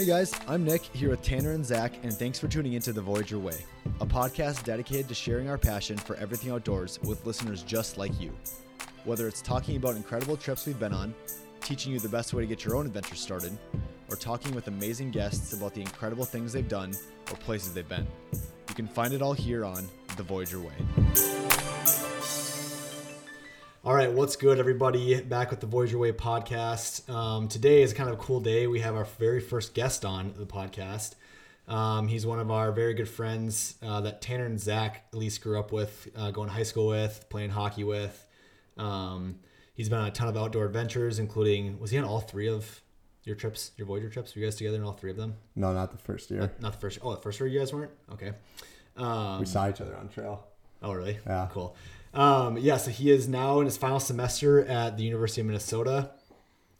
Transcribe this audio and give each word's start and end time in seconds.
Hey 0.00 0.06
guys, 0.06 0.32
I'm 0.48 0.64
Nick 0.64 0.80
here 0.80 1.10
with 1.10 1.20
Tanner 1.20 1.52
and 1.52 1.62
Zach, 1.62 1.92
and 2.02 2.10
thanks 2.10 2.38
for 2.38 2.48
tuning 2.48 2.72
into 2.72 2.90
The 2.90 3.02
Voyageur 3.02 3.38
Way, 3.38 3.66
a 4.00 4.06
podcast 4.06 4.64
dedicated 4.64 5.08
to 5.08 5.14
sharing 5.14 5.50
our 5.50 5.58
passion 5.58 5.98
for 5.98 6.16
everything 6.16 6.50
outdoors 6.50 6.98
with 7.02 7.26
listeners 7.26 7.62
just 7.62 7.98
like 7.98 8.18
you. 8.18 8.32
Whether 9.04 9.28
it's 9.28 9.42
talking 9.42 9.76
about 9.76 9.96
incredible 9.96 10.38
trips 10.38 10.64
we've 10.64 10.80
been 10.80 10.94
on, 10.94 11.14
teaching 11.60 11.92
you 11.92 12.00
the 12.00 12.08
best 12.08 12.32
way 12.32 12.40
to 12.40 12.46
get 12.46 12.64
your 12.64 12.76
own 12.76 12.86
adventure 12.86 13.14
started, 13.14 13.58
or 14.08 14.16
talking 14.16 14.54
with 14.54 14.68
amazing 14.68 15.10
guests 15.10 15.52
about 15.52 15.74
the 15.74 15.82
incredible 15.82 16.24
things 16.24 16.54
they've 16.54 16.66
done 16.66 16.96
or 17.30 17.36
places 17.36 17.74
they've 17.74 17.86
been. 17.86 18.06
You 18.70 18.74
can 18.74 18.88
find 18.88 19.12
it 19.12 19.20
all 19.20 19.34
here 19.34 19.66
on 19.66 19.86
The 20.16 20.22
Voyageur 20.22 20.60
Way. 20.60 20.99
Right, 24.00 24.10
what's 24.10 24.34
good, 24.34 24.58
everybody? 24.58 25.20
Back 25.20 25.50
with 25.50 25.60
the 25.60 25.66
Voyageur 25.66 25.98
Way 25.98 26.12
podcast. 26.12 27.06
Um, 27.10 27.48
today 27.48 27.82
is 27.82 27.92
kind 27.92 28.08
of 28.08 28.14
a 28.14 28.18
cool 28.18 28.40
day. 28.40 28.66
We 28.66 28.80
have 28.80 28.94
our 28.94 29.04
very 29.04 29.40
first 29.40 29.74
guest 29.74 30.06
on 30.06 30.32
the 30.38 30.46
podcast. 30.46 31.16
Um, 31.68 32.08
he's 32.08 32.24
one 32.24 32.40
of 32.40 32.50
our 32.50 32.72
very 32.72 32.94
good 32.94 33.10
friends 33.10 33.74
uh, 33.82 34.00
that 34.00 34.22
Tanner 34.22 34.46
and 34.46 34.58
Zach 34.58 35.04
at 35.12 35.18
least 35.18 35.42
grew 35.42 35.58
up 35.58 35.70
with, 35.70 36.08
uh, 36.16 36.30
going 36.30 36.48
to 36.48 36.54
high 36.54 36.62
school 36.62 36.86
with, 36.86 37.26
playing 37.28 37.50
hockey 37.50 37.84
with. 37.84 38.26
Um, 38.78 39.38
he's 39.74 39.90
been 39.90 39.98
on 39.98 40.06
a 40.06 40.10
ton 40.10 40.28
of 40.28 40.36
outdoor 40.38 40.64
adventures, 40.64 41.18
including 41.18 41.78
was 41.78 41.90
he 41.90 41.98
on 41.98 42.04
all 42.04 42.20
three 42.20 42.48
of 42.48 42.80
your 43.24 43.36
trips, 43.36 43.72
your 43.76 43.86
Voyager 43.86 44.08
trips? 44.08 44.34
Were 44.34 44.40
you 44.40 44.46
guys 44.46 44.56
together 44.56 44.78
in 44.78 44.82
all 44.82 44.94
three 44.94 45.10
of 45.10 45.18
them? 45.18 45.34
No, 45.56 45.74
not 45.74 45.92
the 45.92 45.98
first 45.98 46.30
year. 46.30 46.50
Not 46.58 46.72
the 46.72 46.78
first. 46.78 47.00
Oh, 47.02 47.14
the 47.14 47.20
first 47.20 47.38
year 47.38 47.50
you 47.50 47.58
guys 47.58 47.70
weren't. 47.70 47.92
Okay. 48.14 48.32
Um, 48.96 49.40
we 49.40 49.44
saw 49.44 49.68
each 49.68 49.82
other 49.82 49.94
on 49.94 50.08
trail. 50.08 50.46
Oh, 50.82 50.92
really? 50.92 51.18
Yeah. 51.26 51.48
Cool. 51.52 51.76
Um, 52.12 52.58
yeah, 52.58 52.76
so 52.76 52.90
he 52.90 53.10
is 53.10 53.28
now 53.28 53.60
in 53.60 53.66
his 53.66 53.76
final 53.76 54.00
semester 54.00 54.64
at 54.64 54.96
the 54.96 55.04
University 55.04 55.40
of 55.40 55.46
Minnesota 55.46 56.10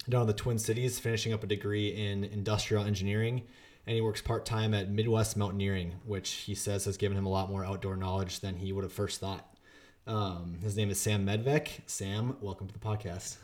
down 0.09 0.23
in 0.23 0.27
the 0.27 0.33
Twin 0.33 0.59
Cities, 0.59 0.99
finishing 0.99 1.33
up 1.33 1.45
a 1.45 1.47
degree 1.47 1.89
in 1.89 2.25
industrial 2.25 2.85
engineering. 2.85 3.43
And 3.87 3.95
he 3.95 4.01
works 4.03 4.21
part 4.21 4.45
time 4.45 4.75
at 4.75 4.91
Midwest 4.91 5.37
Mountaineering, 5.37 5.95
which 6.05 6.31
he 6.31 6.55
says 6.55 6.85
has 6.85 6.97
given 6.97 7.17
him 7.17 7.27
a 7.27 7.31
lot 7.31 7.51
more 7.51 7.65
outdoor 7.65 7.97
knowledge 7.97 8.41
than 8.41 8.57
he 8.57 8.73
would 8.73 8.85
have 8.85 8.93
first 8.93 9.21
thought. 9.21 9.47
Um, 10.07 10.59
his 10.63 10.77
name 10.77 10.91
is 10.91 11.01
Sam 11.01 11.25
Medvec. 11.27 11.69
Sam, 11.87 12.37
welcome 12.41 12.67
to 12.67 12.73
the 12.73 12.79
podcast. 12.79 13.37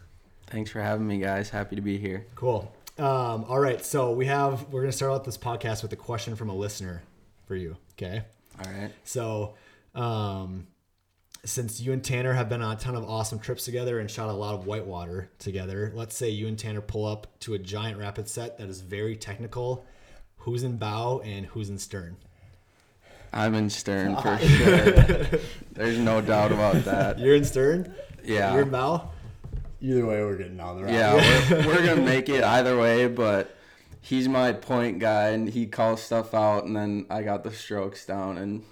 Thanks 0.49 0.71
for 0.71 0.81
having 0.81 1.07
me, 1.07 1.19
guys. 1.19 1.51
Happy 1.51 1.77
to 1.77 1.83
be 1.83 1.99
here. 1.99 2.27
Cool. 2.35 2.73
Um, 2.99 3.45
all 3.49 3.59
right, 3.61 3.85
so 3.85 4.13
we 4.13 4.27
have 4.27 4.69
we're 4.71 4.81
gonna 4.83 4.93
start 4.93 5.13
out 5.13 5.25
this 5.25 5.37
podcast 5.37 5.83
with 5.83 5.93
a 5.93 5.97
question 5.97 6.35
from 6.35 6.49
a 6.49 6.55
listener 6.55 7.03
for 7.47 7.55
you. 7.55 7.77
Okay. 7.95 8.23
All 8.59 8.71
right. 8.73 8.91
So, 9.05 9.55
um, 9.95 10.67
since 11.47 11.81
you 11.81 11.93
and 11.93 12.03
Tanner 12.03 12.33
have 12.33 12.49
been 12.49 12.61
on 12.61 12.77
a 12.77 12.79
ton 12.79 12.97
of 12.97 13.05
awesome 13.05 13.39
trips 13.39 13.65
together 13.65 14.01
and 14.01 14.11
shot 14.11 14.29
a 14.29 14.33
lot 14.33 14.55
of 14.55 14.67
whitewater 14.67 15.31
together, 15.39 15.93
let's 15.95 16.17
say 16.17 16.29
you 16.29 16.49
and 16.49 16.59
Tanner 16.59 16.81
pull 16.81 17.07
up 17.07 17.39
to 17.41 17.55
a 17.55 17.59
giant 17.59 17.99
rapid 17.99 18.29
set 18.29 18.59
that 18.59 18.69
is 18.69 18.81
very 18.81 19.17
technical. 19.17 19.87
Who's 20.39 20.65
in 20.65 20.77
bow 20.77 21.21
and 21.25 21.47
who's 21.47 21.71
in 21.71 21.79
stern? 21.79 22.17
I'm 23.33 23.55
in 23.55 23.71
stern 23.71 24.17
for 24.17 24.39
sure. 24.47 25.41
There's 25.73 25.99
no 25.99 26.21
doubt 26.21 26.51
about 26.51 26.85
that. 26.85 27.19
You're 27.19 27.37
in 27.37 27.45
stern. 27.45 27.95
Yeah. 28.25 28.53
You're 28.53 28.63
in 28.63 28.71
bow. 28.71 29.11
Either 29.81 30.07
way, 30.07 30.23
we're 30.23 30.37
getting 30.37 30.59
on 30.59 30.77
the 30.77 30.85
route. 30.85 30.93
Yeah, 30.93 31.15
we're, 31.51 31.67
we're 31.67 31.87
gonna 31.87 32.01
make 32.01 32.29
it 32.29 32.43
either 32.43 32.77
way, 32.77 33.07
but 33.07 33.55
he's 34.01 34.27
my 34.27 34.53
point 34.53 34.99
guy, 34.99 35.29
and 35.29 35.49
he 35.49 35.67
calls 35.67 36.03
stuff 36.03 36.35
out, 36.35 36.65
and 36.65 36.75
then 36.75 37.07
I 37.09 37.23
got 37.23 37.45
the 37.45 37.53
strokes 37.53 38.05
down, 38.05 38.39
and 38.39 38.65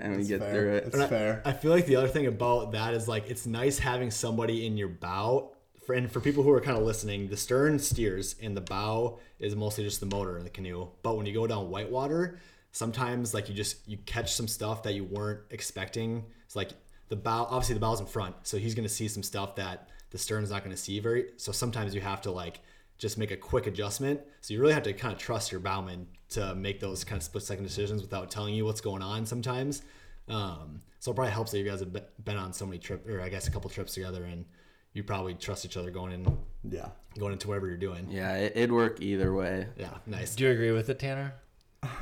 and 0.00 0.16
we 0.16 0.24
get 0.24 0.40
fair. 0.40 0.52
through 0.52 0.74
it. 0.76 0.84
That's 0.84 0.94
And 0.94 1.02
I- 1.04 1.06
fair. 1.08 1.42
I 1.44 1.52
feel 1.52 1.70
like 1.70 1.86
the 1.86 1.96
other 1.96 2.08
thing 2.08 2.26
about 2.26 2.72
that 2.72 2.94
is 2.94 3.08
like 3.08 3.28
it's 3.30 3.46
nice 3.46 3.78
having 3.78 4.10
somebody 4.10 4.66
in 4.66 4.76
your 4.76 4.88
bow. 4.88 5.52
For, 5.86 5.94
and 5.94 6.10
for 6.12 6.20
people 6.20 6.42
who 6.42 6.50
are 6.50 6.60
kind 6.60 6.76
of 6.76 6.84
listening, 6.84 7.28
the 7.28 7.36
stern 7.36 7.78
steers 7.78 8.34
and 8.42 8.54
the 8.54 8.60
bow 8.60 9.18
is 9.38 9.56
mostly 9.56 9.84
just 9.84 10.00
the 10.00 10.06
motor 10.06 10.36
in 10.36 10.44
the 10.44 10.50
canoe. 10.50 10.88
But 11.02 11.16
when 11.16 11.24
you 11.24 11.32
go 11.32 11.46
down 11.46 11.70
whitewater, 11.70 12.38
sometimes 12.72 13.32
like 13.34 13.48
you 13.48 13.54
just 13.54 13.88
you 13.88 13.96
catch 14.04 14.34
some 14.34 14.48
stuff 14.48 14.82
that 14.82 14.94
you 14.94 15.04
weren't 15.04 15.40
expecting. 15.50 16.24
It's 16.44 16.56
like 16.56 16.70
the 17.08 17.16
bow, 17.16 17.44
obviously 17.50 17.74
the 17.74 17.80
bow's 17.80 18.00
in 18.00 18.06
front, 18.06 18.34
so 18.42 18.58
he's 18.58 18.74
gonna 18.74 18.88
see 18.88 19.08
some 19.08 19.22
stuff 19.22 19.56
that 19.56 19.88
the 20.10 20.18
stern's 20.18 20.50
not 20.50 20.62
gonna 20.62 20.76
see 20.76 21.00
very. 21.00 21.30
So 21.38 21.52
sometimes 21.52 21.94
you 21.94 22.00
have 22.02 22.20
to 22.22 22.30
like 22.30 22.60
just 22.98 23.16
make 23.18 23.30
a 23.30 23.36
quick 23.36 23.66
adjustment. 23.66 24.20
So 24.40 24.52
you 24.54 24.60
really 24.60 24.74
have 24.74 24.82
to 24.84 24.92
kind 24.92 25.12
of 25.14 25.18
trust 25.20 25.50
your 25.52 25.60
bowman 25.60 26.06
to 26.30 26.54
make 26.54 26.80
those 26.80 27.04
kind 27.04 27.16
of 27.18 27.22
split 27.22 27.44
second 27.44 27.64
decisions 27.64 28.02
without 28.02 28.30
telling 28.30 28.54
you 28.54 28.64
what's 28.64 28.80
going 28.80 29.02
on 29.02 29.24
sometimes. 29.24 29.82
Um, 30.28 30.82
so 30.98 31.12
it 31.12 31.14
probably 31.14 31.32
helps 31.32 31.52
that 31.52 31.58
you 31.58 31.64
guys 31.64 31.80
have 31.80 31.92
been 31.92 32.36
on 32.36 32.52
so 32.52 32.66
many 32.66 32.78
trips, 32.78 33.08
or 33.08 33.20
I 33.20 33.28
guess 33.28 33.46
a 33.46 33.50
couple 33.50 33.70
trips 33.70 33.94
together, 33.94 34.24
and 34.24 34.44
you 34.92 35.02
probably 35.04 35.34
trust 35.34 35.64
each 35.64 35.76
other 35.76 35.90
going 35.90 36.12
in, 36.12 36.38
Yeah. 36.68 36.88
going 37.18 37.32
into 37.32 37.48
whatever 37.48 37.68
you're 37.68 37.76
doing. 37.76 38.08
Yeah, 38.10 38.34
it, 38.34 38.52
it'd 38.56 38.72
work 38.72 39.00
either 39.00 39.32
way. 39.32 39.68
Yeah, 39.78 39.94
nice. 40.06 40.34
Do 40.34 40.44
you 40.44 40.50
agree 40.50 40.72
with 40.72 40.88
it, 40.90 40.98
Tanner? 40.98 41.34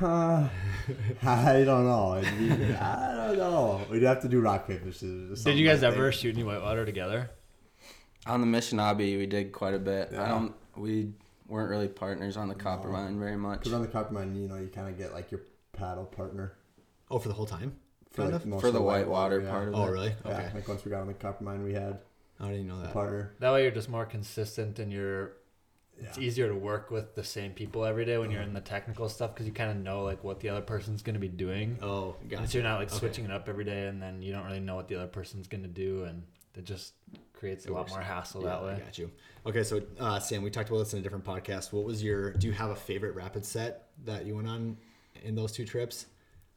Uh, 0.01 0.49
I 1.23 1.63
don't 1.63 1.85
know. 1.85 2.15
It'd 2.17 2.37
be- 2.59 2.73
I 2.73 3.27
don't 3.27 3.37
know. 3.37 3.85
We'd 3.91 4.01
have 4.03 4.21
to 4.23 4.27
do 4.27 4.41
rock 4.41 4.67
paper 4.67 4.91
scissors. 4.91 5.43
Did 5.43 5.57
you 5.57 5.65
guys 5.67 5.83
I 5.83 5.87
ever 5.87 6.09
think. 6.11 6.19
shoot 6.21 6.35
any 6.35 6.43
whitewater 6.43 6.85
together? 6.85 7.29
On 8.25 8.41
the 8.41 8.47
Missinaibi, 8.47 9.17
we 9.17 9.25
did 9.27 9.51
quite 9.53 9.73
a 9.75 9.79
bit. 9.79 10.09
Yeah. 10.11 10.23
I 10.23 10.27
don't. 10.29 10.53
We 10.77 11.13
weren't 11.47 11.69
really 11.69 11.87
partners 11.87 12.37
on 12.37 12.47
the 12.49 12.55
Coppermine 12.55 13.19
very 13.19 13.37
much. 13.37 13.59
Because 13.59 13.73
on 13.73 13.81
the 13.81 13.87
Coppermine, 13.87 14.35
you 14.35 14.47
know, 14.47 14.57
you 14.57 14.67
kind 14.67 14.87
of 14.89 14.97
get 14.97 15.13
like 15.13 15.31
your 15.31 15.41
paddle 15.73 16.05
partner 16.05 16.53
Oh, 17.09 17.19
for 17.19 17.27
the 17.29 17.33
whole 17.33 17.45
time? 17.45 17.77
for, 18.11 18.21
Kind 18.23 18.33
like, 18.33 18.41
of? 18.41 18.47
most 18.47 18.61
For 18.61 18.67
of 18.67 18.73
the 18.73 18.81
white 18.81 19.07
water 19.07 19.41
yeah. 19.41 19.49
part 19.49 19.67
of 19.69 19.75
Oh, 19.75 19.85
it. 19.85 19.91
really? 19.91 20.15
Yeah, 20.25 20.31
Okay. 20.31 20.49
like 20.55 20.67
once 20.67 20.83
we 20.85 20.91
got 20.91 21.01
on 21.01 21.07
the 21.07 21.13
Coppermine, 21.13 21.63
we 21.63 21.73
had 21.73 21.99
I 22.39 22.49
didn't 22.49 22.67
know 22.67 22.79
a 22.79 22.83
that. 22.83 22.93
partner. 22.93 23.33
That 23.39 23.51
way, 23.53 23.63
you're 23.63 23.71
just 23.71 23.89
more 23.89 24.05
consistent, 24.05 24.79
and 24.79 24.91
you're. 24.91 25.33
It's 25.99 26.15
Yeah. 26.15 26.23
easier 26.25 26.47
to 26.47 26.53
work 26.55 26.91
with 26.91 27.15
the 27.15 27.23
same 27.23 27.53
people 27.53 27.83
every 27.83 28.05
day 28.05 28.19
when 28.19 28.29
you're 28.29 28.41
uh-huh. 28.41 28.49
in 28.49 28.53
the 28.53 28.61
technical 28.61 29.09
stuff 29.09 29.33
because 29.33 29.47
you 29.47 29.51
kind 29.51 29.71
of 29.71 29.77
know 29.77 30.03
like 30.03 30.23
what 30.23 30.39
the 30.41 30.49
other 30.49 30.61
person's 30.61 31.01
going 31.01 31.15
to 31.15 31.19
be 31.19 31.27
doing. 31.27 31.79
Oh, 31.81 32.15
And 32.21 32.29
gotcha. 32.29 32.47
so 32.49 32.57
you're 32.59 32.63
not 32.67 32.77
like 32.77 32.89
Okay. 32.89 32.99
switching 32.99 33.25
it 33.25 33.31
up 33.31 33.49
every 33.49 33.63
day, 33.63 33.87
and 33.87 33.99
then 33.99 34.21
you 34.21 34.31
don't 34.31 34.45
really 34.45 34.59
know 34.59 34.75
what 34.75 34.87
the 34.89 34.95
other 34.95 35.07
person's 35.07 35.47
going 35.47 35.63
to 35.63 35.67
do, 35.69 36.03
and 36.03 36.21
it 36.57 36.65
just 36.65 36.93
creates 37.33 37.65
a 37.65 37.69
It 37.69 37.71
lot 37.73 37.79
works. 37.81 37.91
more 37.91 38.01
hassle 38.01 38.41
Yeah, 38.43 38.49
that 38.49 38.59
I 38.59 38.65
way. 38.65 38.81
got 38.83 38.97
you. 38.97 39.11
Okay, 39.45 39.63
so 39.63 39.81
uh, 39.99 40.19
Sam, 40.19 40.41
we 40.43 40.49
talked 40.49 40.69
about 40.69 40.79
this 40.79 40.93
in 40.93 40.99
a 40.99 41.01
different 41.01 41.23
podcast. 41.23 41.71
What 41.71 41.85
was 41.85 42.03
your? 42.03 42.31
Do 42.33 42.47
you 42.47 42.53
have 42.53 42.69
a 42.71 42.75
favorite 42.75 43.15
rapid 43.15 43.45
set 43.45 43.89
that 44.05 44.25
you 44.25 44.35
went 44.35 44.47
on 44.47 44.77
in 45.23 45.35
those 45.35 45.51
two 45.51 45.65
trips? 45.65 46.07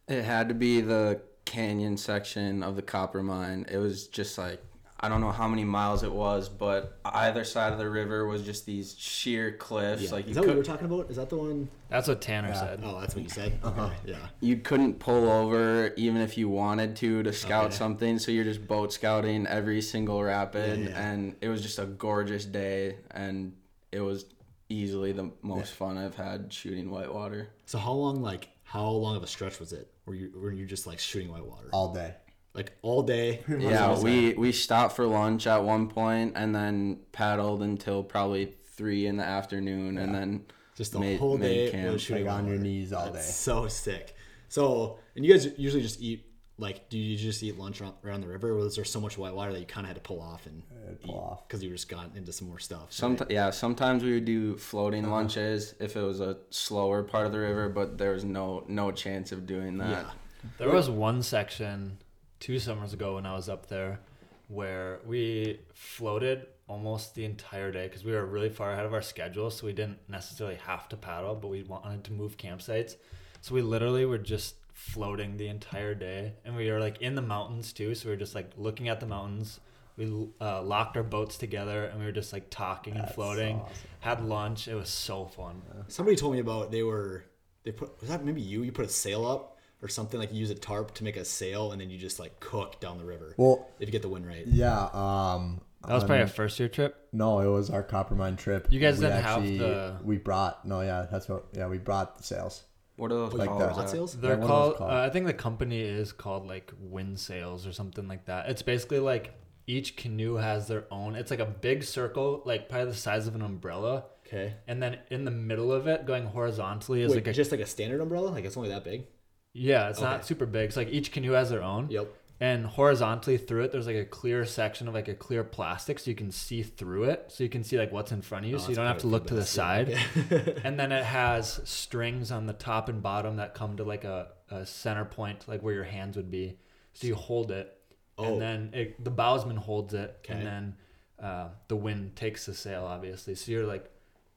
It 0.09 0.23
had 0.25 0.49
to 0.49 0.55
be 0.55 0.81
the 0.81 1.21
canyon 1.45 1.97
section 1.97 2.63
of 2.63 2.77
the 2.77 2.83
Coppermine. 2.83 3.67
It 3.71 3.79
was 3.79 4.09
just 4.09 4.39
like 4.39 4.63
I 5.03 5.09
don't 5.09 5.23
know 5.23 5.31
how 5.33 5.49
many 5.49 5.65
miles 5.65 6.03
it 6.03 6.13
was, 6.13 6.49
but 6.51 6.99
either 7.07 7.43
side 7.43 7.73
of 7.73 7.79
the 7.79 7.89
river 7.89 8.27
was 8.27 8.43
just 8.43 8.67
these 8.67 8.95
sheer 8.99 9.53
cliffs. 9.53 10.03
Yeah. 10.03 10.11
Like 10.11 10.27
you 10.27 10.31
is 10.31 10.35
that 10.37 10.41
what 10.43 10.47
you 10.49 10.53
could, 10.53 10.59
were 10.59 10.65
talking 10.65 10.87
about? 10.87 11.11
Is 11.11 11.17
that 11.17 11.31
the 11.31 11.37
one? 11.37 11.69
That's 11.89 12.07
what 12.07 12.21
Tanner 12.21 12.49
Yeah. 12.49 12.61
said. 12.61 12.81
Oh, 12.85 13.01
that's 13.01 13.15
what 13.15 13.25
you 13.25 13.31
said. 13.31 13.59
Uh-huh. 13.63 13.91
Yeah. 14.05 14.17
you 14.41 14.59
couldn't 14.59 14.99
pull 14.99 15.31
over 15.31 15.93
even 15.97 16.21
if 16.21 16.37
you 16.37 16.49
wanted 16.51 16.97
to 16.97 17.23
to 17.23 17.33
scout 17.33 17.67
Okay. 17.67 17.75
something 17.77 18.19
so 18.19 18.31
you're 18.31 18.45
just 18.45 18.67
boat 18.69 18.93
scouting 18.93 19.47
every 19.47 19.81
single 19.81 20.23
rapid 20.23 20.79
Yeah, 20.81 20.89
yeah. 20.91 21.09
and 21.11 21.37
it 21.41 21.49
was 21.49 21.63
just 21.63 21.79
a 21.79 21.87
gorgeous 21.87 22.45
day 22.45 22.97
and 23.11 23.55
it 23.93 24.01
was 24.01 24.27
easily 24.69 25.11
the 25.13 25.31
most 25.43 25.73
fun 25.75 25.99
i've 25.99 26.15
had 26.15 26.53
shooting 26.53 26.91
whitewater 26.91 27.49
So 27.67 27.77
how 27.79 27.93
long, 27.93 28.23
like, 28.23 28.49
how 28.63 28.89
long 28.89 29.17
of 29.17 29.23
a 29.23 29.27
stretch 29.27 29.59
was 29.59 29.73
it? 29.73 29.91
Were 30.07 30.15
you 30.15 30.31
were 30.37 30.53
you 30.53 30.67
just 30.67 30.87
like 30.87 30.99
shooting 31.01 31.31
whitewater, 31.31 31.71
all 31.73 31.93
day. 31.95 32.15
Like 32.55 32.73
all 32.83 33.03
day? 33.03 33.43
yeah 33.49 33.99
we 34.01 34.35
we 34.35 34.53
stopped 34.53 34.97
for 34.97 35.07
lunch 35.07 35.47
at 35.47 35.63
one 35.63 35.89
point 35.89 36.33
and 36.37 36.55
then 36.55 36.99
paddled 37.13 37.63
until 37.63 38.03
probably 38.03 38.53
three 38.75 39.07
in 39.07 39.17
the 39.17 39.25
afternoon 39.25 39.99
and 39.99 40.15
then 40.15 40.45
Just 40.77 40.93
the 40.93 40.99
made- 41.01 41.19
whole 41.21 41.37
day 41.39 41.71
camp. 41.71 41.93
was 41.93 42.03
shooting 42.03 42.27
Like 42.27 42.35
on 42.35 42.47
your 42.47 42.59
knees 42.59 42.93
all 42.93 43.11
That's 43.11 43.27
day. 43.27 43.33
So 43.33 43.69
sick. 43.69 44.15
So, 44.49 44.99
and 45.15 45.25
you 45.25 45.33
guys 45.33 45.47
usually 45.59 45.83
just 45.83 46.01
eat 46.01 46.27
like, 46.59 46.91
do 46.91 46.99
you 46.99 47.17
just 47.17 47.43
eat 47.43 47.57
lunch 47.59 47.81
around, 47.81 47.95
around 48.05 48.21
the 48.21 48.27
river? 48.29 48.51
Or 48.51 48.57
was 48.57 48.77
there 48.77 48.85
so 48.85 49.01
much 49.01 49.17
white 49.17 49.35
water 49.35 49.53
that 49.53 49.61
you 49.61 49.65
kind 49.67 49.85
of 49.87 49.89
had 49.89 49.95
to 49.97 50.03
pull 50.03 50.21
off 50.21 50.45
and 50.47 50.63
I'd 50.89 51.01
pull 51.03 51.15
off. 51.19 51.47
because 51.49 51.63
you 51.63 51.71
just 51.71 51.89
got 51.89 52.15
into 52.17 52.33
some 52.33 52.49
more 52.49 52.59
stuff? 52.59 52.87
Some, 52.93 53.17
right? 53.17 53.31
yeah, 53.31 53.51
sometimes 53.51 54.03
we 54.03 54.13
would 54.15 54.25
do 54.27 54.57
floating 54.59 55.05
Uh-huh. 55.05 55.15
lunches 55.15 55.75
if 55.81 55.97
it 55.97 56.03
was 56.03 56.21
a 56.21 56.37
slower 56.51 57.03
part 57.03 57.27
of 57.27 57.33
the 57.33 57.39
river, 57.39 57.69
but 57.71 57.97
there 57.97 58.13
was 58.13 58.25
no 58.25 58.65
no 58.69 58.91
chance 58.91 59.31
of 59.33 59.47
doing 59.47 59.79
that. 59.79 59.89
yeah. 59.91 60.11
There 60.59 60.71
was 60.71 60.91
one 60.91 61.23
section 61.23 61.99
two 62.41 62.59
summers 62.59 62.93
ago 62.93 63.15
when 63.15 63.27
I 63.27 63.35
was 63.35 63.49
up 63.49 63.67
there 63.69 64.01
where 64.49 64.99
we 65.07 65.61
floated 65.75 66.47
almost 66.67 67.15
the 67.15 67.25
entire 67.25 67.71
day 67.71 67.87
because 67.87 68.05
we 68.05 68.13
were 68.13 68.27
really 68.27 68.49
far 68.49 68.73
ahead 68.73 68.85
of 68.87 68.93
our 68.93 69.03
schedule, 69.03 69.51
so 69.51 69.67
we 69.67 69.73
didn't 69.73 69.99
necessarily 70.09 70.57
have 70.57 70.89
to 70.89 70.97
paddle, 70.97 71.35
but 71.37 71.49
we 71.49 71.63
wanted 71.63 72.03
to 72.05 72.13
move 72.13 72.37
campsites. 72.37 72.97
So 73.43 73.55
we 73.55 73.63
literally 73.63 74.05
were 74.05 74.19
just 74.19 74.57
floating 74.73 75.37
the 75.37 75.47
entire 75.49 75.95
day, 75.95 76.33
and 76.45 76.57
we 76.57 76.71
were 76.71 76.81
like 76.81 77.01
in 77.01 77.15
the 77.15 77.23
mountains 77.23 77.73
too. 77.73 77.95
So 77.95 78.09
we 78.09 78.15
were 78.15 78.19
just 78.19 78.35
like 78.35 78.51
looking 78.57 78.89
at 78.89 78.99
the 79.01 79.07
mountains. 79.07 79.61
We 79.97 80.29
uh, 80.41 80.63
locked 80.63 80.97
our 80.97 81.03
boats 81.03 81.37
together, 81.37 81.85
and 81.85 82.01
we 82.01 82.07
were 82.07 82.13
just 82.13 82.33
like 82.33 82.51
talking 82.51 82.95
and 82.95 83.03
That's 83.05 83.15
floating. 83.15 83.57
awesome. 83.61 83.75
Had 84.01 84.25
lunch. 84.25 84.67
It 84.67 84.75
was 84.75 84.89
so 84.89 85.27
fun. 85.27 85.63
Somebody 85.89 86.17
told 86.17 86.33
me 86.33 86.41
about 86.41 86.71
they 86.73 86.83
were 86.83 87.25
they 87.65 87.73
put 87.73 88.01
was 88.01 88.09
that 88.09 88.25
maybe 88.25 88.41
you? 88.41 88.63
You 88.63 88.73
put 88.73 88.87
a 88.87 88.89
sail 88.89 89.27
up 89.27 89.59
or 89.83 89.89
something 89.89 90.21
like 90.21 90.33
you 90.33 90.39
use 90.41 90.51
a 90.51 90.55
tarp 90.55 90.93
to 90.95 91.05
make 91.05 91.17
a 91.17 91.25
sail 91.25 91.73
and 91.73 91.81
then 91.81 91.91
you 91.91 91.99
just 91.99 92.19
like 92.19 92.39
cook 92.41 92.81
down 92.81 92.99
the 92.99 93.05
river. 93.05 93.35
Well, 93.37 93.69
if 93.79 93.89
you 93.89 93.93
get 93.93 94.03
the 94.03 94.09
wind 94.09 94.27
right. 94.27 94.47
yeah. 94.47 94.89
Um, 94.93 95.61
That 95.87 95.95
was 95.95 96.05
probably 96.05 96.23
a 96.23 96.27
first 96.27 96.59
year 96.61 96.69
trip. 96.69 97.09
No, 97.13 97.41
it 97.41 97.47
was 97.49 97.71
our 97.71 97.83
Coppermine 97.83 98.37
trip. 98.37 98.69
You 98.71 98.81
guys 98.81 98.99
We 98.99 99.07
didn't 99.07 99.23
have 99.23 99.43
the- 99.43 99.97
We 100.05 100.19
brought 100.19 100.67
no, 100.67 100.83
yeah, 100.83 101.07
that's 101.11 101.29
what. 101.29 101.47
Yeah, 101.55 101.69
we 101.69 101.79
brought 101.79 102.19
the 102.19 102.25
sails. 102.25 102.65
What 102.97 103.11
are 103.13 103.15
those 103.15 103.33
Like 103.33 103.49
called? 103.49 103.61
the 103.63 103.71
Is 103.71 103.77
hot 103.77 103.83
that- 103.87 103.91
sales? 103.91 104.13
They're 104.21 104.31
what 104.37 104.37
are 104.37 104.41
those 104.41 104.49
called. 104.49 104.77
called? 104.77 104.91
Uh, 104.93 104.97
I 105.07 105.09
think 105.11 105.25
the 105.27 105.33
company 105.33 105.81
is 105.81 106.13
called 106.13 106.47
like 106.47 106.73
Wind 106.79 107.19
Sails 107.19 107.67
or 107.67 107.73
something 107.73 108.07
like 108.07 108.27
that. 108.27 108.51
It's 108.51 108.61
basically 108.61 108.99
like 108.99 109.33
each 109.67 109.97
canoe 109.97 110.35
has 110.35 110.69
their 110.69 110.85
own. 110.91 111.15
It's 111.15 111.31
like 111.31 111.41
a 111.41 111.47
big 111.47 111.85
circle, 111.85 112.43
like 112.45 112.69
probably 112.69 112.91
the 112.91 112.97
size 112.97 113.27
of 113.27 113.35
an 113.35 113.41
umbrella, 113.43 114.05
Okay. 114.27 114.55
and 114.69 114.83
then 114.83 114.99
in 115.11 115.25
the 115.25 115.31
middle 115.31 115.73
of 115.73 115.87
it, 115.87 116.05
going 116.07 116.27
horizontally, 116.27 117.01
is 117.03 117.11
Wait, 117.11 117.17
like 117.19 117.27
a 117.29 117.33
just 117.33 117.51
like 117.53 117.61
a 117.61 117.67
standard 117.67 118.01
umbrella? 118.03 118.29
Like 118.31 118.45
it's 118.45 118.57
only 118.59 118.69
that 118.69 118.85
big? 118.85 119.07
Yeah. 119.53 119.89
It's 119.91 119.99
Okay. 119.99 120.09
not 120.09 120.25
super 120.27 120.47
big. 120.47 120.69
It's 120.69 120.77
like 120.77 120.89
each 120.91 121.13
canoe 121.13 121.33
has 121.33 121.51
their 121.51 121.63
own, 121.63 121.89
Yep. 121.91 122.09
and 122.41 122.67
horizontally 122.67 123.37
through 123.39 123.65
it, 123.65 123.73
there's 123.73 123.87
like 123.87 123.97
a 123.97 124.05
clear 124.05 124.45
section 124.45 124.89
of 124.89 124.95
like 124.95 125.09
a 125.09 125.15
clear 125.15 125.45
plastic, 125.45 125.99
so 125.99 126.11
you 126.11 126.17
can 126.17 126.31
see 126.31 126.63
through 126.63 127.05
it, 127.05 127.27
so 127.29 127.43
you 127.45 127.51
can 127.51 127.63
see 127.65 127.79
like 127.79 127.93
what's 127.93 128.13
in 128.13 128.23
front 128.23 128.45
of 128.45 128.51
you, 128.51 128.57
Oh, 128.57 128.61
so 128.61 128.71
you 128.71 128.77
don't 128.77 128.87
have 128.87 128.99
to 128.99 129.07
look 129.07 129.27
to 129.29 129.35
the 129.35 129.45
side. 129.45 129.97
And 130.65 130.79
then 130.79 130.93
it 130.93 131.05
has 131.05 131.61
strings 131.65 132.31
on 132.31 132.47
the 132.47 132.53
top 132.55 132.89
and 132.89 133.03
bottom 133.03 133.37
that 133.37 133.55
come 133.55 133.77
to 133.77 133.85
like 133.85 134.05
a, 134.05 134.29
a 134.51 134.65
center 134.67 135.05
point 135.05 135.47
like 135.49 135.63
where 135.63 135.75
your 135.75 135.85
hands 135.85 136.17
would 136.17 136.31
be 136.31 136.59
so 136.93 137.07
you 137.07 137.15
hold 137.15 137.51
it 137.51 137.77
Oh. 138.19 138.33
and 138.35 138.43
then 138.43 138.71
it, 138.75 139.03
the 139.03 139.11
bowsman 139.11 139.57
holds 139.57 139.95
it 139.95 140.17
Okay. 140.25 140.35
and 140.35 140.47
then 140.47 140.77
uh, 141.23 141.49
the 141.69 141.77
wind 141.77 142.17
takes 142.17 142.47
the 142.47 142.53
sail 142.55 142.85
obviously 142.85 143.35
so 143.35 143.51
you're 143.53 143.67
like 143.67 143.91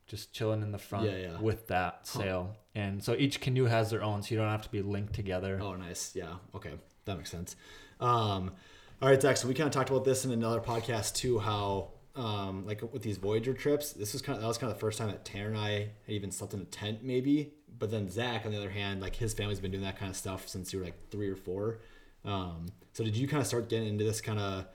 just 0.07 0.33
chilling 0.33 0.61
in 0.61 0.71
the 0.71 0.77
front 0.77 1.05
Yeah, 1.05 1.17
yeah. 1.17 1.39
with 1.39 1.67
that 1.67 2.01
Huh. 2.11 2.19
sail 2.19 2.55
and 2.75 3.03
so 3.03 3.15
each 3.15 3.39
canoe 3.41 3.65
has 3.65 3.89
their 3.89 4.03
own 4.03 4.21
so 4.23 4.33
you 4.33 4.37
don't 4.39 4.49
have 4.49 4.61
to 4.63 4.69
be 4.71 4.81
linked 4.81 5.13
together 5.13 5.59
Oh, 5.61 5.75
nice. 5.75 6.13
Yeah. 6.15 6.35
Okay. 6.55 6.73
That 7.05 7.17
makes 7.17 7.29
sense. 7.31 7.55
Um, 7.99 8.51
all 9.01 9.09
right, 9.09 9.21
Zach. 9.21 9.35
So 9.37 9.47
we 9.47 9.53
kind 9.53 9.67
of 9.67 9.73
talked 9.73 9.89
about 9.89 10.05
this 10.05 10.23
in 10.23 10.31
another 10.31 10.61
podcast 10.61 11.15
too. 11.15 11.39
How 11.39 11.89
um, 12.15 12.65
like 12.65 12.81
with 12.93 13.01
these 13.01 13.17
Voyager 13.17 13.53
trips, 13.53 13.91
this 13.91 14.13
was 14.13 14.21
kind 14.21 14.35
of 14.37 14.41
that 14.41 14.47
was 14.47 14.57
kind 14.57 14.71
of 14.71 14.77
the 14.77 14.79
first 14.79 14.97
time 14.99 15.07
that 15.09 15.25
Tanner 15.25 15.47
and 15.49 15.57
I 15.57 15.71
had 15.71 15.89
even 16.15 16.31
slept 16.31 16.53
in 16.53 16.61
a 16.61 16.65
tent, 16.65 17.03
maybe. 17.03 17.53
But 17.77 17.91
then 17.91 18.09
Zach, 18.09 18.45
on 18.45 18.51
the 18.51 18.57
other 18.57 18.69
hand, 18.69 19.01
like 19.01 19.15
his 19.15 19.33
family's 19.33 19.59
been 19.59 19.71
doing 19.71 19.83
that 19.83 19.97
kind 19.97 20.09
of 20.09 20.15
stuff 20.15 20.47
since 20.47 20.71
you 20.71 20.79
were 20.79 20.85
like 20.85 21.09
three 21.11 21.27
or 21.29 21.35
four. 21.35 21.79
Um, 22.23 22.67
so 22.93 23.03
did 23.03 23.17
you 23.17 23.27
kind 23.27 23.41
of 23.41 23.47
start 23.47 23.67
getting 23.67 23.89
into 23.89 24.03
this 24.05 24.21
kind 24.21 24.39
of 24.39 24.65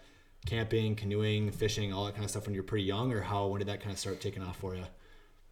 camping, 0.47 0.95
canoeing, 0.97 1.51
fishing, 1.51 1.93
all 1.93 2.05
that 2.07 2.13
kind 2.13 2.25
of 2.25 2.31
stuff 2.31 2.45
when 2.47 2.55
you 2.55 2.61
were 2.61 2.67
pretty 2.67 2.85
young, 2.85 3.13
or 3.13 3.21
how 3.23 3.47
when 3.47 3.61
did 3.61 3.69
that 3.69 3.81
kind 3.81 3.93
of 3.93 3.99
start 3.99 4.21
taking 4.21 4.43
off 4.43 4.57
for 4.59 4.75
you? 4.75 4.85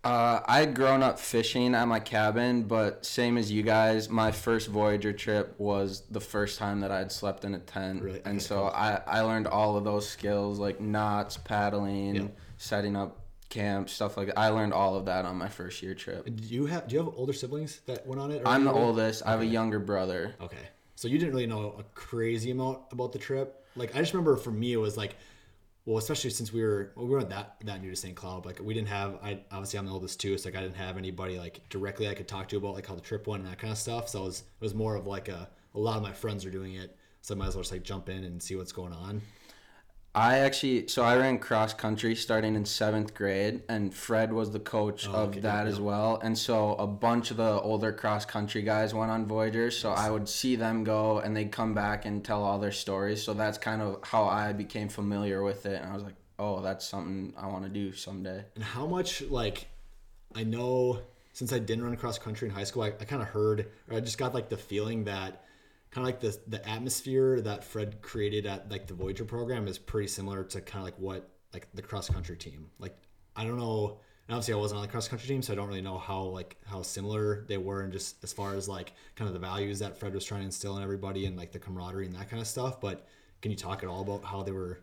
Uh, 0.07 0.41
I 0.47 0.61
had 0.61 0.75
grown 0.77 1.03
up 1.03 1.19
fishing 1.19 1.75
at 1.75 1.87
my 1.89 1.99
cabin, 1.99 2.63
but 2.63 3.05
same 3.05 3.37
as 3.37 3.51
you 3.51 3.65
guys, 3.65 4.09
my 4.09 4.31
first 4.31 4.69
Voyager 4.69 5.13
trip 5.13 5.57
was 5.59 6.03
the 6.13 6.21
first 6.21 6.61
time 6.61 6.79
that 6.83 6.93
I 6.93 6.99
had 6.99 7.11
slept 7.11 7.45
in 7.45 7.55
a 7.55 7.59
tent, 7.59 8.03
Really? 8.03 8.21
and 8.25 8.37
Okay, 8.37 8.39
so. 8.39 8.67
I, 8.67 9.01
I 9.05 9.23
learned 9.23 9.49
all 9.49 9.77
of 9.77 9.83
those 9.83 10.09
skills 10.09 10.61
like 10.61 10.81
knots, 10.81 11.37
paddling, 11.37 12.15
Yeah. 12.15 12.23
setting 12.57 12.95
up 12.95 13.19
camp, 13.49 13.89
stuff 13.91 14.17
like 14.17 14.29
that. 14.29 14.39
I 14.39 14.51
learned 14.51 14.73
all 14.75 14.95
of 14.95 15.07
that 15.07 15.25
on 15.25 15.35
my 15.37 15.49
first 15.49 15.83
year 15.83 15.95
trip. 15.95 16.25
Do 16.25 16.45
you 16.45 16.67
have 16.67 16.87
Do 16.87 16.95
you 16.95 17.03
have 17.05 17.13
older 17.17 17.33
siblings 17.33 17.81
that 17.87 18.07
went 18.07 18.21
on 18.21 18.31
it? 18.31 18.43
or 18.43 18.47
I'm 18.49 18.63
the 18.65 18.73
oldest. 18.73 19.25
I 19.27 19.33
have 19.33 19.41
a 19.41 19.47
younger 19.47 19.81
brother. 19.81 20.37
Okay. 20.41 20.69
So 20.95 21.09
you 21.09 21.19
didn't 21.19 21.35
really 21.35 21.47
know 21.49 21.75
a 21.81 21.83
crazy 21.95 22.53
amount 22.53 22.79
about 22.93 23.13
the 23.13 23.19
trip. 23.19 23.65
Like 23.75 23.97
I 23.97 23.99
just 23.99 24.13
remember 24.15 24.37
for 24.37 24.53
me 24.53 24.73
it 24.73 24.77
was 24.79 24.97
like 24.97 25.17
well, 25.87 25.99
especially 25.99 26.31
since 26.31 26.53
we 26.53 26.63
were 26.63 26.93
well, 26.97 27.07
we 27.07 27.13
weren't 27.13 27.31
that 27.31 27.57
that 27.65 27.81
new 27.81 27.91
to 27.91 27.97
St. 27.97 28.15
Cloud. 28.17 28.45
Like 28.45 28.61
we 28.63 28.75
didn't 28.75 28.89
have 28.89 29.19
I 29.23 29.41
obviously 29.53 29.79
I'm 29.79 29.87
the 29.87 29.93
oldest 29.93 30.21
too, 30.21 30.37
so 30.37 30.49
like 30.49 30.57
I 30.57 30.61
didn't 30.61 30.77
have 30.77 30.99
anybody 30.99 31.39
like 31.39 31.67
directly 31.71 32.09
I 32.09 32.15
could 32.15 32.27
talk 32.27 32.49
to 32.49 32.57
about 32.57 32.75
like 32.75 32.87
how 32.87 32.97
the 32.97 33.01
trip 33.01 33.27
went 33.29 33.45
and 33.45 33.51
that 33.51 33.59
kind 33.59 33.73
of 33.73 33.79
stuff. 33.79 34.09
So 34.09 34.23
it 34.23 34.25
was 34.27 34.41
it 34.41 34.65
was 34.65 34.75
more 34.75 34.97
of 34.97 35.07
like 35.07 35.29
a 35.29 35.49
a 35.75 35.79
lot 35.79 35.97
of 35.97 36.03
my 36.03 36.13
friends 36.13 36.45
are 36.45 36.51
doing 36.51 36.75
it. 36.75 36.97
So 37.23 37.35
I 37.35 37.39
might 37.39 37.49
as 37.49 37.55
well 37.55 37.63
just 37.63 37.73
like 37.73 37.85
jump 37.85 38.09
in 38.09 38.25
and 38.25 38.43
see 38.43 38.57
what's 38.57 38.73
going 38.73 38.93
on. 38.93 39.23
I 40.17 40.39
actually, 40.39 40.89
so 40.89 41.03
I 41.05 41.15
ran 41.19 41.39
cross 41.39 41.75
country 41.75 42.15
starting 42.15 42.55
in 42.57 42.65
seventh 42.65 43.13
grade, 43.13 43.63
and 43.69 43.93
Fred 43.93 44.33
was 44.33 44.51
the 44.51 44.59
coach 44.59 45.07
Oh, 45.07 45.13
of 45.13 45.29
okay, 45.29 45.41
that 45.41 45.65
yeah, 45.65 45.71
as 45.71 45.79
well. 45.79 46.19
And 46.23 46.37
so 46.37 46.75
a 46.77 46.87
bunch 46.87 47.31
of 47.31 47.37
the 47.37 47.61
older 47.61 47.93
cross 47.93 48.25
country 48.25 48.63
guys 48.63 48.95
went 48.95 49.11
on 49.11 49.27
Voyagers, 49.27 49.77
so 49.77 49.91
I 49.91 50.09
would 50.09 50.27
see 50.27 50.57
them 50.57 50.85
go, 50.85 51.19
and 51.19 51.37
they'd 51.37 51.53
come 51.53 51.75
back 51.75 52.07
and 52.07 52.25
tell 52.25 52.43
all 52.43 52.59
their 52.59 52.73
stories. 52.73 53.23
So 53.23 53.35
that's 53.35 53.59
kind 53.59 53.83
of 53.83 53.99
how 54.05 54.25
I 54.25 54.55
became 54.55 54.89
familiar 54.89 55.43
with 55.43 55.67
it, 55.67 55.83
and 55.83 55.91
I 55.91 55.95
was 55.95 56.03
like, 56.03 56.17
oh, 56.39 56.63
that's 56.63 56.87
something 56.87 57.35
I 57.37 57.49
want 57.49 57.65
to 57.65 57.71
do 57.71 57.93
someday. 57.93 58.43
And 58.55 58.65
how 58.65 58.87
much 58.87 59.21
like 59.21 59.67
I 60.35 60.45
know 60.45 61.01
since 61.35 61.53
I 61.53 61.59
didn't 61.59 61.85
run 61.85 61.95
cross 61.97 62.19
country 62.19 62.49
in 62.49 62.55
high 62.55 62.65
school, 62.65 62.85
I, 62.85 62.89
I 62.89 63.05
kind 63.05 63.21
of 63.21 63.29
heard 63.29 63.67
or 63.91 63.99
I 63.99 64.01
just 64.01 64.17
got 64.17 64.33
like 64.33 64.49
the 64.49 64.57
feeling 64.57 65.05
that 65.05 65.43
kind 65.97 66.07
of 66.07 66.13
like 66.13 66.21
the 66.21 66.39
the 66.49 66.69
atmosphere 66.69 67.41
that 67.41 67.65
Fred 67.65 68.03
created 68.03 68.45
at 68.45 68.71
like 68.71 68.87
the 68.87 68.93
Voyager 68.93 69.25
program 69.25 69.67
is 69.67 69.79
pretty 69.79 70.09
similar 70.09 70.45
to 70.45 70.61
kind 70.61 70.81
of 70.81 70.85
like 70.85 70.99
what 70.99 71.31
like 71.55 71.69
the 71.73 71.81
cross 71.81 72.11
country 72.11 72.37
team. 72.37 72.69
Like 72.79 72.95
I 73.35 73.45
don't 73.45 73.57
know. 73.57 74.01
Obviously, 74.29 74.53
I 74.53 74.59
wasn't 74.59 74.79
on 74.79 74.83
the 74.83 74.93
cross 74.93 75.09
country 75.09 75.27
team, 75.27 75.41
so 75.41 75.55
I 75.55 75.57
don't 75.57 75.69
really 75.69 75.81
know 75.81 75.97
how 75.97 76.21
like 76.25 76.59
how 76.67 76.83
similar 76.83 77.47
they 77.49 77.57
were, 77.57 77.81
and 77.81 77.91
just 77.91 78.23
as 78.23 78.31
far 78.31 78.55
as 78.55 78.69
like 78.69 78.93
kind 79.15 79.27
of 79.27 79.33
the 79.33 79.41
values 79.41 79.79
that 79.79 79.97
Fred 79.97 80.13
was 80.13 80.23
trying 80.27 80.41
to 80.41 80.47
instill 80.47 80.77
in 80.77 80.83
everybody, 80.83 81.25
and 81.25 81.35
like 81.35 81.51
the 81.51 81.59
camaraderie 81.59 82.05
and 82.05 82.15
that 82.17 82.29
kind 82.29 82.43
of 82.43 82.49
stuff. 82.49 82.79
But 82.79 83.07
can 83.41 83.51
you 83.51 83.57
talk 83.57 83.83
at 83.83 83.89
all 83.89 84.03
about 84.03 84.23
how 84.23 84.43
they 84.43 84.53
were? 84.53 84.81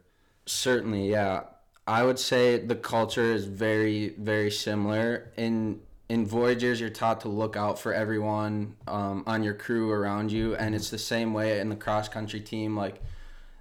Certainly, 0.48 1.12
yeah. 1.12 1.44
I 1.86 2.04
would 2.04 2.18
say 2.18 2.58
the 2.58 2.76
culture 2.76 3.34
is 3.34 3.46
very, 3.46 4.16
very 4.18 4.50
similar. 4.50 5.32
In 5.38 5.82
in 6.14 6.28
Voyagers, 6.28 6.80
you're 6.80 6.92
taught 6.92 7.22
to 7.22 7.28
look 7.28 7.58
out 7.58 7.80
for 7.80 7.92
everyone 7.92 8.76
um, 8.88 9.24
on 9.26 9.42
your 9.42 9.56
crew 9.56 9.90
around 9.92 10.32
you, 10.32 10.56
and 10.56 10.76
it's 10.76 10.92
the 10.92 10.98
same 11.00 11.34
way 11.34 11.60
in 11.60 11.70
the 11.70 11.76
cross 11.76 12.08
country 12.08 12.40
team. 12.40 12.78
Like 12.78 13.02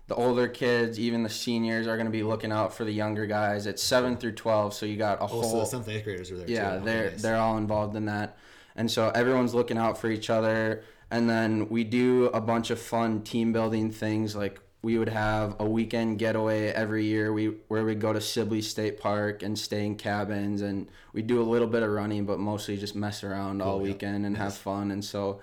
the 0.08 0.14
older 0.14 0.48
kids, 0.48 1.00
even 1.00 1.22
the 1.22 1.30
seniors, 1.30 1.86
are 1.86 1.96
going 1.96 2.06
to 2.06 2.12
be 2.12 2.22
looking 2.22 2.52
out 2.52 2.74
for 2.74 2.84
the 2.84 2.92
younger 2.92 3.24
guys. 3.24 3.64
It's 3.66 3.82
seven 3.82 4.18
through 4.18 4.32
twelve, 4.32 4.74
so 4.74 4.84
you 4.84 4.96
got 4.98 5.18
a 5.20 5.22
Oh, 5.22 5.26
whole 5.28 5.64
so 5.64 5.64
seventh, 5.64 5.88
eighth 5.88 6.04
graders 6.04 6.30
were 6.30 6.36
there. 6.38 6.48
yeah, 6.50 6.78
too. 6.78 6.84
They're 6.84 7.10
they're 7.10 7.36
all 7.36 7.56
involved 7.56 7.96
in 7.96 8.04
that, 8.06 8.36
and 8.76 8.90
so 8.90 9.08
everyone's 9.14 9.54
looking 9.54 9.78
out 9.78 9.96
for 9.96 10.10
each 10.10 10.28
other. 10.28 10.84
And 11.10 11.28
then 11.28 11.68
we 11.70 11.84
do 11.84 12.26
a 12.34 12.40
bunch 12.40 12.70
of 12.70 12.78
fun 12.78 13.22
team 13.22 13.52
building 13.52 13.90
things. 13.90 14.36
Like 14.36 14.60
we 14.82 14.98
would 14.98 15.08
have 15.08 15.56
a 15.60 15.64
weekend 15.64 16.18
getaway 16.18 16.66
every 16.68 17.04
year. 17.04 17.32
We 17.32 17.54
where 17.68 17.84
we 17.84 17.94
go 17.94 18.12
to 18.12 18.20
Sibley 18.20 18.62
State 18.62 18.98
Park 19.00 19.42
and 19.42 19.56
stay 19.58 19.86
in 19.86 19.94
cabins, 19.96 20.60
and 20.62 20.88
we 21.12 21.22
do 21.22 21.40
a 21.40 21.44
little 21.44 21.68
bit 21.68 21.82
of 21.82 21.90
running, 21.90 22.24
but 22.26 22.38
mostly 22.38 22.76
just 22.76 22.94
mess 22.96 23.22
around 23.22 23.62
all 23.62 23.78
Cool, 23.78 23.86
yeah. 23.86 23.92
weekend 23.92 24.26
and 24.26 24.36
have 24.36 24.54
fun. 24.54 24.90
And 24.90 25.04
so 25.04 25.40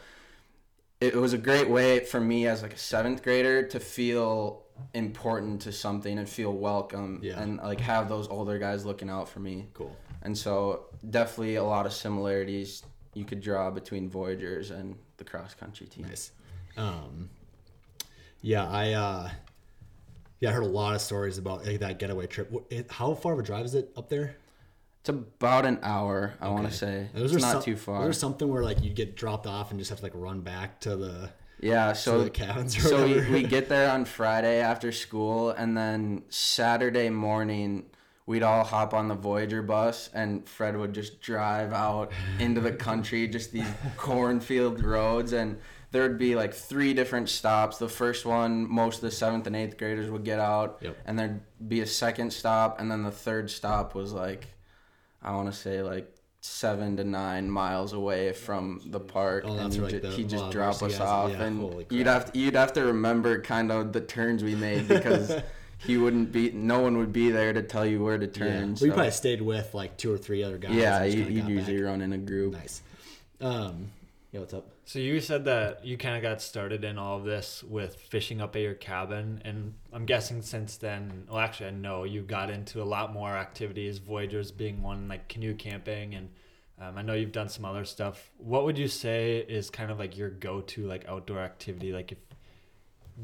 it 1.00 1.16
was 1.16 1.32
a 1.34 1.38
great 1.38 1.70
way 1.70 2.02
for 2.04 2.20
me 2.20 2.48
as 2.48 2.62
like 2.62 2.74
a 2.74 2.78
seventh 2.78 3.24
grader 3.24 3.64
to 3.68 3.80
feel 3.80 4.64
important 4.94 5.62
to 5.62 5.72
something 5.72 6.18
and 6.20 6.28
feel 6.28 6.54
welcome 6.54 7.20
Yeah. 7.22 7.42
and 7.42 7.58
like 7.58 7.80
have 7.82 8.08
those 8.10 8.28
older 8.28 8.58
guys 8.60 8.86
looking 8.86 9.10
out 9.10 9.28
for 9.30 9.40
me. 9.40 9.68
cool. 9.74 9.96
And 10.22 10.38
so 10.38 10.88
definitely 11.10 11.56
a 11.56 11.64
lot 11.64 11.86
of 11.86 11.94
similarities 11.94 12.84
you 13.14 13.24
could 13.24 13.40
draw 13.42 13.72
between 13.72 14.10
Voyagers 14.10 14.72
and 14.72 14.98
the 15.18 15.24
cross 15.24 15.54
country 15.54 15.88
team. 15.88 16.06
Nice. 16.08 16.32
Um, 16.76 17.30
yeah, 18.42 18.68
I 18.68 18.94
uh, 18.94 19.30
yeah, 20.40 20.50
I 20.50 20.54
heard 20.54 20.64
a 20.64 20.68
lot 20.68 20.96
of 20.96 21.02
stories 21.02 21.38
about 21.38 21.66
like, 21.66 21.80
that 21.80 22.00
getaway 22.00 22.28
trip. 22.28 22.52
It- 22.70 22.92
How 22.92 23.14
far 23.14 23.34
of 23.34 23.40
a 23.40 23.44
drive 23.44 23.66
is 23.66 23.76
it 23.76 23.92
up 23.98 24.10
there? 24.10 24.36
It's 25.02 25.10
about 25.10 25.66
an 25.66 25.80
hour, 25.82 26.34
I 26.42 26.50
want 26.50 26.66
Okay. 26.66 26.72
to 26.72 26.78
say. 26.78 27.10
Those 27.14 27.34
It's 27.34 27.42
not 27.42 27.52
some- 27.54 27.62
too 27.64 27.76
far. 27.78 28.06
Was 28.06 28.18
something 28.20 28.48
where 28.50 28.64
like 28.64 28.84
you 28.84 28.90
get 28.94 29.16
dropped 29.16 29.48
off 29.48 29.72
and 29.72 29.80
just 29.80 29.90
have 29.90 30.00
to 30.00 30.06
like 30.06 30.14
run 30.16 30.42
back 30.42 30.80
to 30.82 30.96
the 30.96 31.30
Yeah, 31.62 31.94
so 31.94 32.24
the 32.24 32.30
cabins 32.30 32.78
or 32.78 32.82
so 32.82 33.06
we, 33.06 33.30
we 33.30 33.44
get 33.44 33.70
there 33.70 33.90
on 33.92 34.06
Friday 34.20 34.60
after 34.60 34.92
school, 34.92 35.52
and 35.52 35.76
then 35.78 36.24
Saturday 36.30 37.10
morning 37.10 37.86
we'd 38.26 38.44
all 38.44 38.64
hop 38.64 38.94
on 38.94 39.08
the 39.08 39.16
Voyager 39.16 39.62
bus, 39.64 40.10
and 40.14 40.48
Fred 40.48 40.78
would 40.78 40.94
just 40.94 41.20
drive 41.22 41.74
out 41.74 42.12
into 42.38 42.62
the 42.62 42.72
country, 42.72 43.28
just 43.28 43.52
these 43.52 43.68
cornfield 43.98 44.84
roads, 44.84 45.34
and 45.34 45.58
there 45.92 46.04
would 46.04 46.18
be 46.20 46.36
like 46.36 46.54
three 46.54 46.94
different 46.94 47.30
stops. 47.30 47.78
The 47.78 47.90
first 47.90 48.26
one, 48.26 48.70
most 48.70 48.96
of 48.98 49.02
the 49.02 49.12
seventh 49.12 49.48
and 49.48 49.56
eighth 49.56 49.78
graders 49.78 50.10
would 50.12 50.24
get 50.24 50.40
out, 50.40 50.78
Yep. 50.82 50.98
and 51.06 51.18
there'd 51.18 51.42
be 51.68 51.82
a 51.82 51.88
second 51.88 52.32
stop, 52.32 52.80
and 52.80 52.92
then 52.92 53.04
the 53.04 53.12
third 53.12 53.50
stop 53.50 53.96
was 53.96 54.14
like, 54.14 54.48
I 55.22 55.36
want 55.36 55.52
to 55.52 55.58
say 55.58 55.82
like 55.82 56.16
seven 56.42 56.96
to 56.98 57.04
nine 57.04 57.50
miles 57.52 57.92
away 57.94 58.32
from 58.34 58.82
the 58.86 59.00
park, 59.00 59.44
Oh, 59.46 59.52
and 59.52 59.60
that's 59.60 59.76
he'd 59.76 59.82
right, 59.82 60.02
ju- 60.02 60.10
he'd 60.12 60.30
just 60.30 60.44
wow, 60.46 60.52
drop 60.52 60.82
us 60.84 61.00
off, 61.00 61.32
yeah, 61.32 61.44
and 61.44 61.86
you'd 61.92 62.08
have 62.08 62.32
to, 62.32 62.40
you'd 62.40 62.56
have 62.56 62.72
to 62.74 62.86
remember 62.86 63.42
kind 63.42 63.72
of 63.72 63.92
the 63.92 64.00
turns 64.02 64.44
we 64.44 64.56
made 64.56 64.88
because 64.88 65.34
he 65.80 65.98
wouldn't 65.98 66.32
be, 66.32 66.52
no 66.52 66.80
one 66.80 66.98
would 66.98 67.12
be 67.12 67.30
there 67.32 67.52
to 67.52 67.62
tell 67.64 67.86
you 67.86 68.02
where 68.04 68.18
to 68.18 68.28
turn. 68.28 68.70
You 68.70 68.76
so- 68.76 68.88
probably 68.88 69.12
stayed 69.12 69.42
with 69.42 69.74
like 69.74 69.98
two 69.98 70.14
or 70.14 70.18
three 70.18 70.44
other 70.44 70.58
guys. 70.58 70.76
yeah, 70.76 71.04
you, 71.04 71.24
you'd 71.26 71.48
usually 71.50 71.78
back. 71.78 71.86
run 71.86 72.02
in 72.02 72.14
a 72.14 72.18
group. 72.18 72.54
Nice. 72.54 72.84
Um, 73.42 73.88
yeah, 74.32 74.40
what's 74.40 74.54
up? 74.54 74.70
So 74.86 75.00
you 75.00 75.20
said 75.20 75.46
that 75.46 75.86
you 75.86 75.98
kind 75.98 76.16
of 76.16 76.22
got 76.22 76.42
started 76.42 76.84
in 76.84 76.98
all 76.98 77.18
of 77.18 77.26
this 77.26 77.64
with 77.64 77.96
fishing 77.96 78.42
up 78.42 78.56
at 78.56 78.62
your 78.62 78.76
cabin, 78.76 79.42
and 79.44 79.74
I'm 79.92 80.06
guessing 80.06 80.42
since 80.42 80.78
then, 80.78 81.26
well, 81.30 81.40
actually, 81.40 81.68
I 81.68 81.72
know 81.72 82.04
you 82.04 82.22
got 82.22 82.50
into 82.50 82.82
a 82.82 82.86
lot 82.86 83.14
more 83.14 83.36
activities, 83.36 83.98
Voyagers 83.98 84.52
being 84.52 84.82
one, 84.82 85.08
like 85.08 85.28
canoe 85.30 85.56
camping, 85.56 86.16
and 86.16 86.30
um, 86.80 86.98
I 86.98 87.02
know 87.02 87.14
you've 87.14 87.32
done 87.32 87.50
some 87.50 87.66
other 87.66 87.86
stuff. 87.86 88.32
What 88.38 88.66
would 88.66 88.78
you 88.78 88.88
say 88.88 89.38
is 89.40 89.70
kind 89.70 89.92
of 89.92 90.00
like 90.00 90.18
your 90.18 90.30
go-to 90.30 90.88
like 90.88 91.06
outdoor 91.08 91.40
activity? 91.40 91.92
Like 91.92 92.12
if 92.12 92.20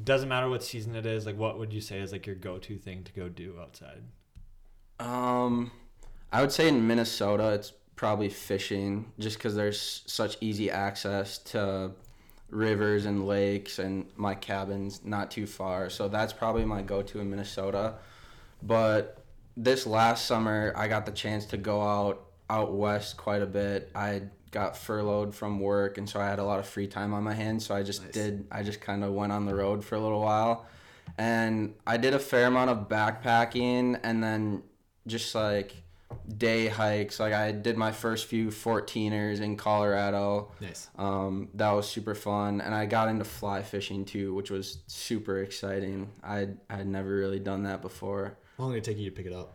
doesn't 0.04 0.28
matter 0.28 0.50
what 0.50 0.64
season 0.64 0.96
it 0.96 1.06
is. 1.06 1.26
Like, 1.26 1.38
what 1.38 1.58
would 1.58 1.72
you 1.72 1.82
say 1.82 2.00
is 2.00 2.12
like 2.12 2.26
your 2.26 2.36
go-to 2.36 2.78
thing 2.78 3.04
to 3.04 3.14
go 3.14 3.30
do 3.30 3.56
outside? 3.62 4.02
Um, 5.00 5.72
I 6.32 6.42
would 6.42 6.52
say 6.52 6.68
in 6.68 6.86
Minnesota, 6.86 7.52
it's 7.54 7.74
probably 7.96 8.30
fishing, 8.30 9.12
just 9.20 9.38
because 9.38 9.56
there's 9.56 10.04
such 10.06 10.38
easy 10.42 10.70
access 10.70 11.38
to 11.40 11.92
rivers 12.50 13.06
and 13.06 13.28
lakes, 13.28 13.80
and 13.80 14.06
my 14.16 14.36
cabin's 14.36 15.04
not 15.04 15.32
too 15.32 15.48
far. 15.48 15.90
So 15.90 16.08
that's 16.08 16.34
probably 16.34 16.66
my 16.66 16.82
go-to 16.82 17.20
in 17.20 17.30
Minnesota. 17.30 17.96
But 18.62 19.24
this 19.58 19.88
last 19.88 20.26
summer, 20.26 20.74
I 20.76 20.88
got 20.88 21.06
the 21.06 21.12
chance 21.12 21.46
to 21.48 21.58
go 21.58 21.82
out 21.82 22.22
out 22.50 22.74
west 22.74 23.18
quite 23.18 23.42
a 23.42 23.46
bit. 23.48 23.90
I 23.96 24.24
got 24.52 24.78
furloughed 24.78 25.34
from 25.34 25.60
work, 25.60 25.98
and 25.98 26.08
so 26.08 26.20
I 26.20 26.28
had 26.28 26.40
a 26.40 26.44
lot 26.44 26.60
of 26.60 26.68
free 26.68 26.88
time 26.88 27.14
on 27.14 27.24
my 27.24 27.34
hands. 27.34 27.66
So 27.66 27.76
I 27.76 27.82
just 27.84 28.04
Nice. 28.04 28.14
did. 28.14 28.48
I 28.52 28.62
just 28.62 28.82
kind 28.82 29.04
of 29.04 29.14
went 29.14 29.32
on 29.32 29.46
the 29.46 29.56
road 29.56 29.84
for 29.84 29.96
a 29.96 30.00
little 30.00 30.22
while, 30.22 30.66
and 31.18 31.74
I 31.88 31.98
did 31.98 32.14
a 32.14 32.20
fair 32.20 32.48
amount 32.48 32.70
of 32.70 32.88
backpacking, 32.88 34.00
and 34.04 34.24
then 34.24 34.64
just 35.08 35.34
like 35.34 35.76
day 36.38 36.68
hikes. 36.68 37.20
Like 37.20 37.34
I 37.34 37.52
did 37.52 37.78
my 37.78 37.92
first 37.92 38.26
few 38.28 38.48
14ers 38.50 39.42
in 39.42 39.58
Colorado. 39.58 40.52
Nice. 40.62 40.90
Um, 40.98 41.50
that 41.56 41.72
was 41.72 41.88
super 41.88 42.16
fun, 42.16 42.62
and 42.62 42.74
I 42.74 42.86
got 42.86 43.10
into 43.10 43.26
fly 43.26 43.62
fishing 43.64 44.06
too, 44.06 44.34
which 44.34 44.50
was 44.52 44.80
super 44.88 45.40
exciting. 45.42 46.10
I 46.24 46.50
I 46.70 46.76
had 46.78 46.88
never 46.88 47.16
really 47.16 47.40
done 47.40 47.64
that 47.64 47.82
before. 47.82 48.38
How 48.58 48.64
long 48.66 48.74
did 48.74 48.80
it 48.80 48.84
take 48.86 48.98
you 48.98 49.10
to 49.10 49.16
pick 49.16 49.26
it 49.26 49.34
up? 49.34 49.54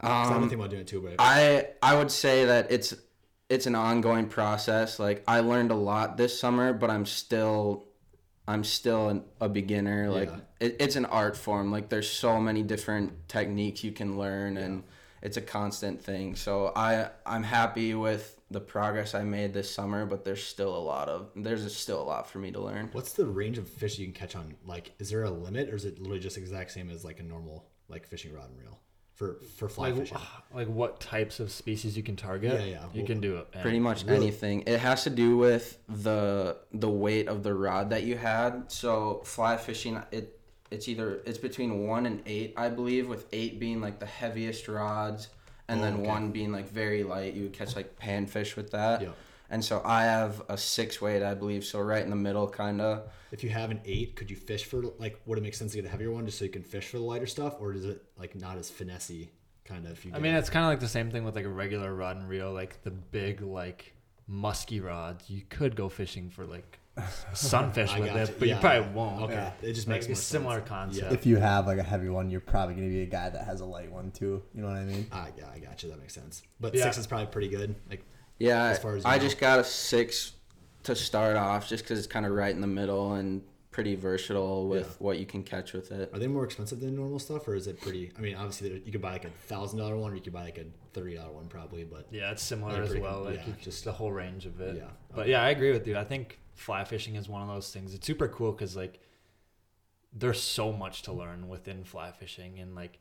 'Cause 0.00 0.10
I've 0.10 0.26
been 0.28 0.34
Um, 0.34 0.40
thinking 0.42 0.58
about 0.58 0.70
doing 0.70 0.82
it 0.82 0.88
too, 0.88 1.00
but 1.00 1.14
I 1.18 1.68
I 1.82 1.96
would 1.96 2.10
say 2.10 2.44
that 2.46 2.70
it's 2.70 2.94
it's 3.48 3.66
an 3.66 3.74
ongoing 3.74 4.26
process. 4.28 4.98
Like 4.98 5.22
I 5.28 5.40
learned 5.40 5.70
a 5.70 5.74
lot 5.76 6.16
this 6.16 6.38
summer, 6.38 6.72
but 6.72 6.90
I'm 6.90 7.06
still 7.06 7.84
I'm 8.46 8.62
still 8.64 9.08
an, 9.08 9.24
a 9.40 9.48
beginner. 9.48 10.10
Like 10.10 10.28
Yeah. 10.28 10.40
it, 10.60 10.76
it's 10.80 10.96
an 10.96 11.06
art 11.06 11.36
form. 11.36 11.70
Like 11.70 11.88
there's 11.88 12.10
so 12.10 12.38
many 12.40 12.62
different 12.62 13.26
techniques 13.28 13.82
you 13.84 13.92
can 13.92 14.18
learn, 14.18 14.56
and 14.58 14.82
it's 15.24 15.36
a 15.36 15.40
constant 15.42 16.00
thing. 16.02 16.36
So 16.36 16.72
I 16.76 17.08
I'm 17.26 17.42
happy 17.42 17.94
with 17.94 18.38
the 18.50 18.60
progress 18.60 19.14
I 19.14 19.24
made 19.24 19.52
this 19.54 19.68
summer, 19.74 20.06
but 20.06 20.24
there's 20.24 20.44
still 20.44 20.76
a 20.76 20.84
lot 20.92 21.08
of 21.08 21.30
there's 21.34 21.74
still 21.76 22.00
a 22.00 22.04
lot 22.04 22.28
for 22.30 22.38
me 22.38 22.52
to 22.52 22.60
learn. 22.60 22.90
what's 22.92 23.14
the 23.14 23.26
range 23.26 23.58
of 23.58 23.68
fish 23.68 23.98
you 23.98 24.06
can 24.06 24.14
catch 24.14 24.36
on? 24.36 24.54
Like, 24.64 24.92
is 24.98 25.10
there 25.10 25.24
a 25.24 25.30
limit, 25.30 25.70
or 25.70 25.74
is 25.76 25.84
it 25.84 25.98
literally 25.98 26.20
just 26.20 26.36
exact 26.38 26.70
same 26.72 26.90
as 26.90 27.04
like 27.04 27.18
a 27.20 27.24
normal 27.24 27.66
like 27.88 28.06
fishing 28.06 28.32
rod 28.34 28.50
and 28.50 28.58
reel 28.60 28.78
for 29.14 29.38
for 29.56 29.68
fly 29.68 29.88
Like, 29.90 30.00
fishing? 30.00 30.18
like 30.54 30.68
what 30.68 31.00
types 31.00 31.40
of 31.40 31.50
species 31.50 31.96
you 31.96 32.02
can 32.02 32.16
target? 32.16 32.52
Yeah, 32.60 32.66
yeah. 32.66 32.82
You 32.92 33.00
Well, 33.00 33.06
can 33.06 33.20
do 33.20 33.36
it. 33.38 33.50
pretty 33.62 33.80
much 33.80 34.04
Really? 34.04 34.26
anything 34.26 34.62
it 34.66 34.78
has 34.78 35.04
to 35.04 35.10
do 35.10 35.36
with 35.38 35.78
the 35.88 36.58
the 36.72 36.90
weight 36.90 37.28
of 37.28 37.42
the 37.42 37.54
rod 37.54 37.90
that 37.90 38.02
you 38.04 38.16
had 38.16 38.70
so 38.70 39.22
fly 39.24 39.56
fishing 39.56 40.00
it 40.12 40.38
it's 40.74 40.86
either 40.92 41.20
it's 41.28 41.38
between 41.48 41.86
one 41.86 42.04
and 42.06 42.16
eight 42.26 42.52
i 42.56 42.68
believe 42.68 43.08
with 43.08 43.24
eight 43.32 43.58
being 43.64 43.80
like 43.86 43.98
the 43.98 44.06
heaviest 44.20 44.68
rods 44.68 45.28
and 45.68 45.80
Oh, 45.80 45.82
then 45.84 45.94
okay. 45.94 46.06
one 46.14 46.24
being 46.38 46.52
like 46.58 46.68
very 46.82 47.02
light 47.04 47.32
you 47.34 47.42
would 47.44 47.52
catch 47.60 47.74
like 47.80 47.90
panfish 47.98 48.54
with 48.56 48.70
that 48.72 48.96
Yeah. 49.02 49.08
and 49.50 49.64
so 49.68 49.80
i 49.84 50.02
have 50.14 50.42
a 50.48 50.56
six 50.58 51.00
weight 51.04 51.22
i 51.22 51.34
believe 51.34 51.64
so 51.64 51.78
right 51.80 52.02
in 52.02 52.10
the 52.10 52.22
middle 52.28 52.48
kind 52.48 52.80
of 52.80 52.94
If 53.32 53.42
you 53.44 53.50
have 53.50 53.70
an 53.76 53.80
eight, 53.84 54.10
could 54.18 54.30
you 54.30 54.36
fish 54.50 54.64
for 54.70 54.78
like? 55.04 55.14
Would 55.26 55.38
it 55.40 55.44
make 55.46 55.56
sense 55.60 55.72
to 55.72 55.78
get 55.78 55.86
a 55.90 55.92
heavier 55.94 56.12
one 56.16 56.24
just 56.26 56.38
so 56.38 56.44
you 56.48 56.54
can 56.58 56.62
fish 56.74 56.86
for 56.90 56.98
the 57.02 57.08
lighter 57.12 57.26
stuff, 57.36 57.54
or 57.62 57.68
is 57.78 57.84
it 57.92 57.98
like 58.22 58.32
not 58.44 58.54
as 58.62 58.70
finessey 58.78 59.24
kind 59.70 59.86
of? 59.86 59.92
If 59.96 60.04
you, 60.04 60.12
I 60.12 60.14
get- 60.14 60.22
mean, 60.24 60.34
it's 60.40 60.50
kind 60.56 60.64
of 60.64 60.70
like 60.70 60.78
the 60.88 60.94
same 60.98 61.10
thing 61.10 61.24
with 61.26 61.34
like 61.38 61.44
a 61.52 61.54
regular 61.64 61.90
rod 62.02 62.14
and 62.18 62.28
reel, 62.34 62.52
like 62.62 62.72
the 62.88 62.92
big 62.92 63.40
like 63.60 63.80
musky 64.28 64.78
rods. 64.80 65.28
You 65.28 65.42
could 65.56 65.74
go 65.74 65.88
fishing 65.88 66.30
for 66.30 66.44
like 66.46 66.78
sunfish 67.32 67.90
I 67.90 68.00
with 68.00 68.08
gotcha. 68.10 68.22
it, 68.32 68.38
but 68.38 68.48
Yeah. 68.48 68.54
you 68.54 68.60
probably 68.60 68.92
won't. 68.94 69.22
okay, 69.24 69.52
it 69.62 69.72
just 69.72 69.88
Like 69.88 70.06
makes 70.08 70.08
a 70.08 70.22
similar 70.22 70.58
sense. 70.58 70.68
concept. 70.68 71.12
If 71.12 71.26
you 71.26 71.36
have 71.36 71.66
like 71.66 71.78
a 71.78 71.82
heavy 71.82 72.08
one, 72.08 72.30
you're 72.30 72.40
probably 72.40 72.74
gonna 72.74 72.88
be 72.88 73.02
a 73.02 73.06
guy 73.06 73.30
that 73.30 73.44
has 73.44 73.60
a 73.60 73.64
light 73.64 73.90
one 73.90 74.10
too. 74.12 74.42
You 74.54 74.62
know 74.62 74.68
what 74.68 74.76
I 74.76 74.84
mean? 74.84 75.06
Ah, 75.12 75.28
yeah, 75.36 75.48
I 75.52 75.58
got 75.58 75.82
you. 75.82 75.90
That 75.90 75.98
makes 76.00 76.14
sense. 76.14 76.42
But 76.60 76.74
Yeah. 76.74 76.84
six 76.84 76.98
is 76.98 77.06
probably 77.06 77.26
pretty 77.26 77.48
good. 77.48 77.74
Like, 77.90 78.04
yeah 78.38 78.64
As 78.66 78.78
far 78.80 78.96
as 78.96 79.04
i 79.04 79.16
know. 79.16 79.22
just 79.22 79.38
got 79.38 79.60
a 79.60 79.64
six 79.64 80.32
to 80.82 80.96
start 80.96 81.36
off 81.36 81.68
just 81.68 81.84
because 81.84 81.98
it's 81.98 82.08
kind 82.08 82.26
of 82.26 82.32
right 82.32 82.52
in 82.54 82.60
the 82.60 82.66
middle 82.66 83.14
and 83.14 83.42
pretty 83.70 83.94
versatile 83.96 84.68
with 84.68 84.86
Yeah. 84.86 84.92
what 84.98 85.18
you 85.18 85.26
can 85.26 85.42
catch 85.42 85.72
with 85.72 85.90
it 85.92 86.10
are 86.12 86.18
they 86.18 86.26
more 86.28 86.44
expensive 86.44 86.78
than 86.80 86.94
normal 86.94 87.18
stuff, 87.18 87.48
or 87.48 87.54
is 87.56 87.66
it 87.66 87.80
pretty? 87.80 88.12
I 88.16 88.20
mean, 88.20 88.34
obviously, 88.36 88.82
you 88.84 88.92
could 88.92 89.00
buy 89.02 89.12
like 89.12 89.24
a 89.24 89.30
thousand 89.48 89.78
dollar 89.80 89.96
one, 89.96 90.12
or 90.12 90.14
you 90.14 90.20
could 90.20 90.32
buy 90.32 90.42
like 90.44 90.58
a 90.58 90.64
thirty 90.92 91.14
dollar 91.16 91.32
one, 91.32 91.46
probably. 91.48 91.82
But 91.84 92.06
Yeah, 92.12 92.30
it's 92.30 92.42
similar 92.42 92.82
as 92.82 92.94
well. 92.96 93.14
com- 93.22 93.24
Like 93.24 93.36
yeah, 93.38 93.46
just- 93.54 93.60
just 93.62 93.84
the 93.84 93.92
whole 93.92 94.12
range 94.12 94.46
of 94.46 94.60
it. 94.60 94.76
Yeah, 94.76 94.90
But 95.14 95.26
yeah, 95.28 95.42
I 95.42 95.50
agree 95.50 95.72
with 95.72 95.86
you. 95.88 95.96
I 95.96 96.04
think 96.04 96.38
fly 96.54 96.84
fishing 96.84 97.16
is 97.16 97.28
one 97.28 97.42
of 97.42 97.48
those 97.48 97.72
things. 97.72 97.94
It's 97.94 98.06
super 98.06 98.28
cool 98.28 98.52
because 98.52 98.76
like 98.76 99.00
there's 100.12 100.40
so 100.40 100.72
much 100.72 101.02
to 101.02 101.12
learn 101.12 101.48
within 101.48 101.84
fly 101.84 102.12
fishing 102.12 102.58
and 102.60 102.74
like 102.74 103.00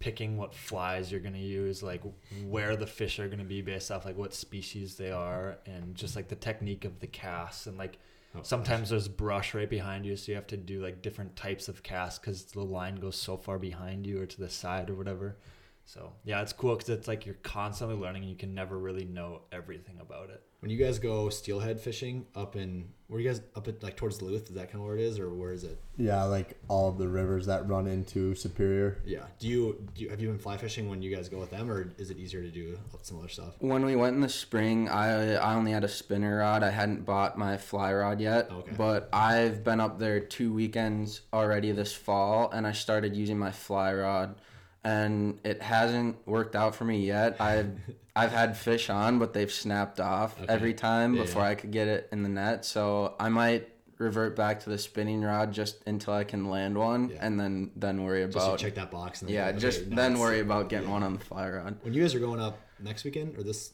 picking 0.00 0.36
what 0.36 0.54
flies 0.54 1.10
you're 1.10 1.20
gonna 1.20 1.38
use, 1.38 1.82
like 1.82 2.02
where 2.46 2.76
the 2.76 2.86
fish 2.86 3.18
are 3.18 3.28
gonna 3.28 3.44
be 3.44 3.62
based 3.62 3.90
off 3.90 4.04
like 4.04 4.16
what 4.16 4.34
species 4.34 4.96
they 4.96 5.10
are, 5.10 5.58
and 5.66 5.94
just 5.94 6.16
like 6.16 6.28
the 6.28 6.34
technique 6.34 6.84
of 6.84 7.00
the 7.00 7.06
casts 7.06 7.66
and 7.66 7.78
like. 7.78 7.98
Oh, 8.36 8.40
Sometimes 8.42 8.90
there's 8.90 9.06
brush 9.06 9.54
right 9.54 9.70
behind 9.70 10.04
you, 10.04 10.16
so 10.16 10.32
you 10.32 10.34
have 10.34 10.48
to 10.48 10.56
do 10.56 10.82
like 10.82 11.02
different 11.02 11.36
types 11.36 11.68
of 11.68 11.84
casts 11.84 12.18
because 12.18 12.42
the 12.42 12.64
line 12.64 12.96
goes 12.96 13.14
so 13.14 13.36
far 13.36 13.60
behind 13.60 14.04
you 14.04 14.20
or 14.20 14.26
to 14.26 14.40
the 14.40 14.50
side 14.50 14.90
or 14.90 14.96
whatever. 14.96 15.36
So 15.84 16.12
yeah, 16.24 16.42
it's 16.42 16.52
cool 16.52 16.74
because 16.74 16.88
it's 16.88 17.06
like 17.06 17.26
you're 17.26 17.36
constantly 17.44 17.96
learning 17.96 18.22
and 18.22 18.30
you 18.30 18.36
can 18.36 18.52
never 18.52 18.76
really 18.76 19.04
know 19.04 19.42
everything 19.52 19.98
about 20.00 20.30
it. 20.30 20.42
When 20.64 20.70
you 20.70 20.82
guys 20.82 20.98
go 20.98 21.28
steelhead 21.28 21.78
fishing 21.78 22.24
up 22.34 22.56
in, 22.56 22.88
where 23.08 23.20
you 23.20 23.28
guys 23.28 23.42
up 23.54 23.68
at 23.68 23.82
like 23.82 23.98
towards 23.98 24.16
Duluth, 24.16 24.48
is 24.48 24.54
that 24.54 24.72
kind 24.72 24.76
of 24.76 24.86
where 24.86 24.96
it 24.96 25.02
is, 25.02 25.18
or 25.18 25.28
where 25.28 25.52
is 25.52 25.62
it? 25.62 25.78
Yeah, 25.98 26.22
like 26.22 26.56
all 26.68 26.88
of 26.88 26.96
the 26.96 27.06
rivers 27.06 27.44
that 27.44 27.68
run 27.68 27.86
into 27.86 28.34
Superior. 28.34 28.96
Yeah. 29.04 29.24
Do 29.38 29.46
you, 29.46 29.86
do 29.94 30.04
you 30.04 30.08
have 30.08 30.22
you 30.22 30.28
been 30.28 30.38
fly 30.38 30.56
fishing 30.56 30.88
when 30.88 31.02
you 31.02 31.14
guys 31.14 31.28
go 31.28 31.38
with 31.38 31.50
them, 31.50 31.70
or 31.70 31.92
is 31.98 32.08
it 32.08 32.16
easier 32.16 32.40
to 32.40 32.48
do 32.48 32.78
some 33.02 33.18
other 33.18 33.28
stuff? 33.28 33.56
When 33.58 33.84
we 33.84 33.94
went 33.94 34.14
in 34.14 34.22
the 34.22 34.28
spring, 34.30 34.88
I 34.88 35.34
I 35.34 35.54
only 35.54 35.72
had 35.72 35.84
a 35.84 35.88
spinner 35.88 36.38
rod. 36.38 36.62
I 36.62 36.70
hadn't 36.70 37.04
bought 37.04 37.36
my 37.36 37.58
fly 37.58 37.92
rod 37.92 38.18
yet. 38.18 38.50
Okay. 38.50 38.72
But 38.74 39.10
I've 39.12 39.64
been 39.64 39.80
up 39.80 39.98
there 39.98 40.18
two 40.18 40.50
weekends 40.50 41.20
already 41.30 41.72
this 41.72 41.92
fall, 41.92 42.50
and 42.52 42.66
I 42.66 42.72
started 42.72 43.14
using 43.14 43.38
my 43.38 43.50
fly 43.50 43.92
rod, 43.92 44.36
and 44.84 45.38
it 45.44 45.62
hasn't 45.62 46.16
worked 46.26 46.54
out 46.54 46.74
for 46.74 46.84
me 46.84 47.04
yet. 47.06 47.40
I've 47.40 47.70
I've 48.16 48.30
had 48.30 48.56
fish 48.56 48.90
on, 48.90 49.18
but 49.18 49.32
they've 49.32 49.50
snapped 49.50 49.98
off 49.98 50.40
Okay. 50.40 50.52
every 50.52 50.72
time 50.74 51.14
Yeah, 51.14 51.22
before 51.22 51.42
yeah. 51.42 51.48
I 51.48 51.54
could 51.56 51.72
get 51.72 51.88
it 51.88 52.08
in 52.12 52.22
the 52.22 52.28
net. 52.28 52.64
So 52.64 53.14
I 53.18 53.28
might 53.28 53.68
revert 53.98 54.36
back 54.36 54.60
to 54.60 54.70
the 54.70 54.78
spinning 54.78 55.20
rod 55.22 55.52
just 55.52 55.82
until 55.86 56.14
I 56.14 56.22
can 56.24 56.48
land 56.48 56.76
one, 56.78 57.08
Yeah. 57.10 57.18
and 57.26 57.40
then 57.40 57.70
then 57.74 58.04
worry 58.04 58.24
Just 58.26 58.36
about 58.36 58.58
check 58.58 58.74
that 58.76 58.90
box. 58.90 59.22
And 59.22 59.28
then 59.28 59.34
yeah, 59.34 59.52
go, 59.52 59.58
just 59.58 59.80
okay, 59.82 59.94
then 59.96 60.18
worry 60.18 60.40
about 60.40 60.68
getting 60.68 60.86
Yeah. 60.88 60.94
one 60.94 61.02
on 61.02 61.14
the 61.14 61.24
fly 61.24 61.48
rod. 61.50 61.76
When 61.82 61.92
you 61.94 62.02
guys 62.02 62.14
are 62.14 62.20
going 62.20 62.40
up 62.40 62.58
next 62.80 63.04
weekend 63.04 63.36
or 63.38 63.42
this 63.42 63.72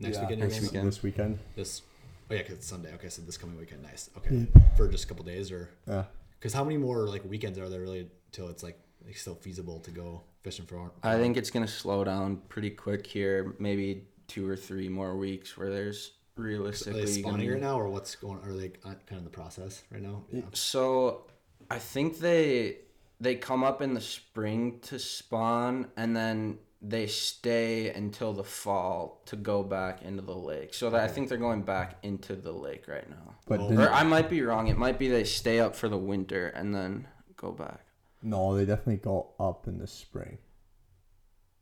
next 0.00 0.16
Yeah, 0.16 0.22
weekend? 0.22 0.40
next 0.40 0.60
weekend. 0.62 0.88
This 0.88 1.02
weekend. 1.02 1.38
This. 1.54 1.82
Oh 2.30 2.34
yeah, 2.34 2.42
'cause 2.42 2.52
it's 2.52 2.66
Sunday. 2.66 2.92
Okay, 2.94 3.08
so 3.08 3.22
this 3.22 3.36
coming 3.38 3.56
weekend. 3.58 3.82
Nice. 3.84 4.10
Okay, 4.16 4.48
Yep. 4.52 4.76
for 4.76 4.88
just 4.88 5.04
a 5.04 5.06
couple 5.06 5.24
days, 5.24 5.52
or 5.52 5.68
Yeah. 5.86 6.04
because 6.40 6.52
how 6.54 6.64
many 6.64 6.76
more 6.76 7.06
like 7.08 7.24
weekends 7.24 7.56
are 7.58 7.68
there 7.68 7.80
really 7.80 8.10
till 8.32 8.48
it's 8.48 8.62
like, 8.64 8.78
like 9.04 9.16
still 9.16 9.36
feasible 9.36 9.78
to 9.80 9.90
go 9.92 10.22
fishing 10.46 10.64
for? 10.66 10.92
I 11.02 11.16
think 11.16 11.36
it's 11.36 11.50
gonna 11.50 11.66
slow 11.66 12.04
down 12.04 12.36
pretty 12.48 12.70
quick 12.70 13.04
here. 13.06 13.56
Maybe 13.58 14.04
two 14.28 14.48
or 14.48 14.54
three 14.56 14.88
more 14.88 15.16
weeks 15.16 15.56
where 15.56 15.70
there's 15.70 16.12
Are 16.38 16.42
realistically. 16.44 17.00
they 17.04 17.06
gonna 17.06 17.22
spawning 17.30 17.46
be- 17.48 17.52
right 17.54 17.62
now, 17.62 17.78
or 17.80 17.88
what's 17.88 18.14
going? 18.14 18.38
Are 18.44 18.52
they 18.52 18.68
kind 18.68 18.96
of 19.10 19.16
in 19.18 19.24
the 19.24 19.30
process 19.30 19.82
right 19.90 20.02
now? 20.02 20.22
Yeah. 20.32 20.42
So, 20.52 21.26
I 21.70 21.78
think 21.80 22.18
they 22.20 22.78
they 23.18 23.34
come 23.34 23.64
up 23.64 23.80
in 23.82 23.94
the 23.94 24.00
spring 24.00 24.78
to 24.82 24.98
spawn, 24.98 25.88
and 25.96 26.14
then 26.14 26.58
they 26.82 27.06
stay 27.06 27.88
until 27.90 28.32
the 28.34 28.44
fall 28.44 29.22
to 29.26 29.34
go 29.34 29.62
back 29.64 30.02
into 30.02 30.22
the 30.22 30.34
lake. 30.36 30.74
So 30.74 30.90
that 30.90 31.00
I 31.00 31.08
think 31.08 31.28
they're 31.28 31.38
going 31.38 31.62
back 31.62 31.96
into 32.04 32.36
the 32.36 32.52
lake 32.52 32.86
right 32.86 33.08
now. 33.08 33.34
But 33.46 33.60
Oh. 33.60 33.68
didn't- 33.70 33.82
Or 33.84 33.90
I 33.90 34.02
might 34.04 34.28
be 34.28 34.42
wrong. 34.42 34.68
It 34.68 34.76
might 34.76 34.98
be 34.98 35.08
they 35.08 35.24
stay 35.24 35.58
up 35.58 35.74
for 35.74 35.88
the 35.88 35.96
winter 35.98 36.48
and 36.48 36.74
then 36.74 37.08
go 37.36 37.50
back. 37.52 37.80
No, 38.22 38.56
they 38.56 38.64
definitely 38.64 38.96
go 38.96 39.28
up 39.38 39.66
in 39.66 39.78
the 39.78 39.86
spring. 39.86 40.38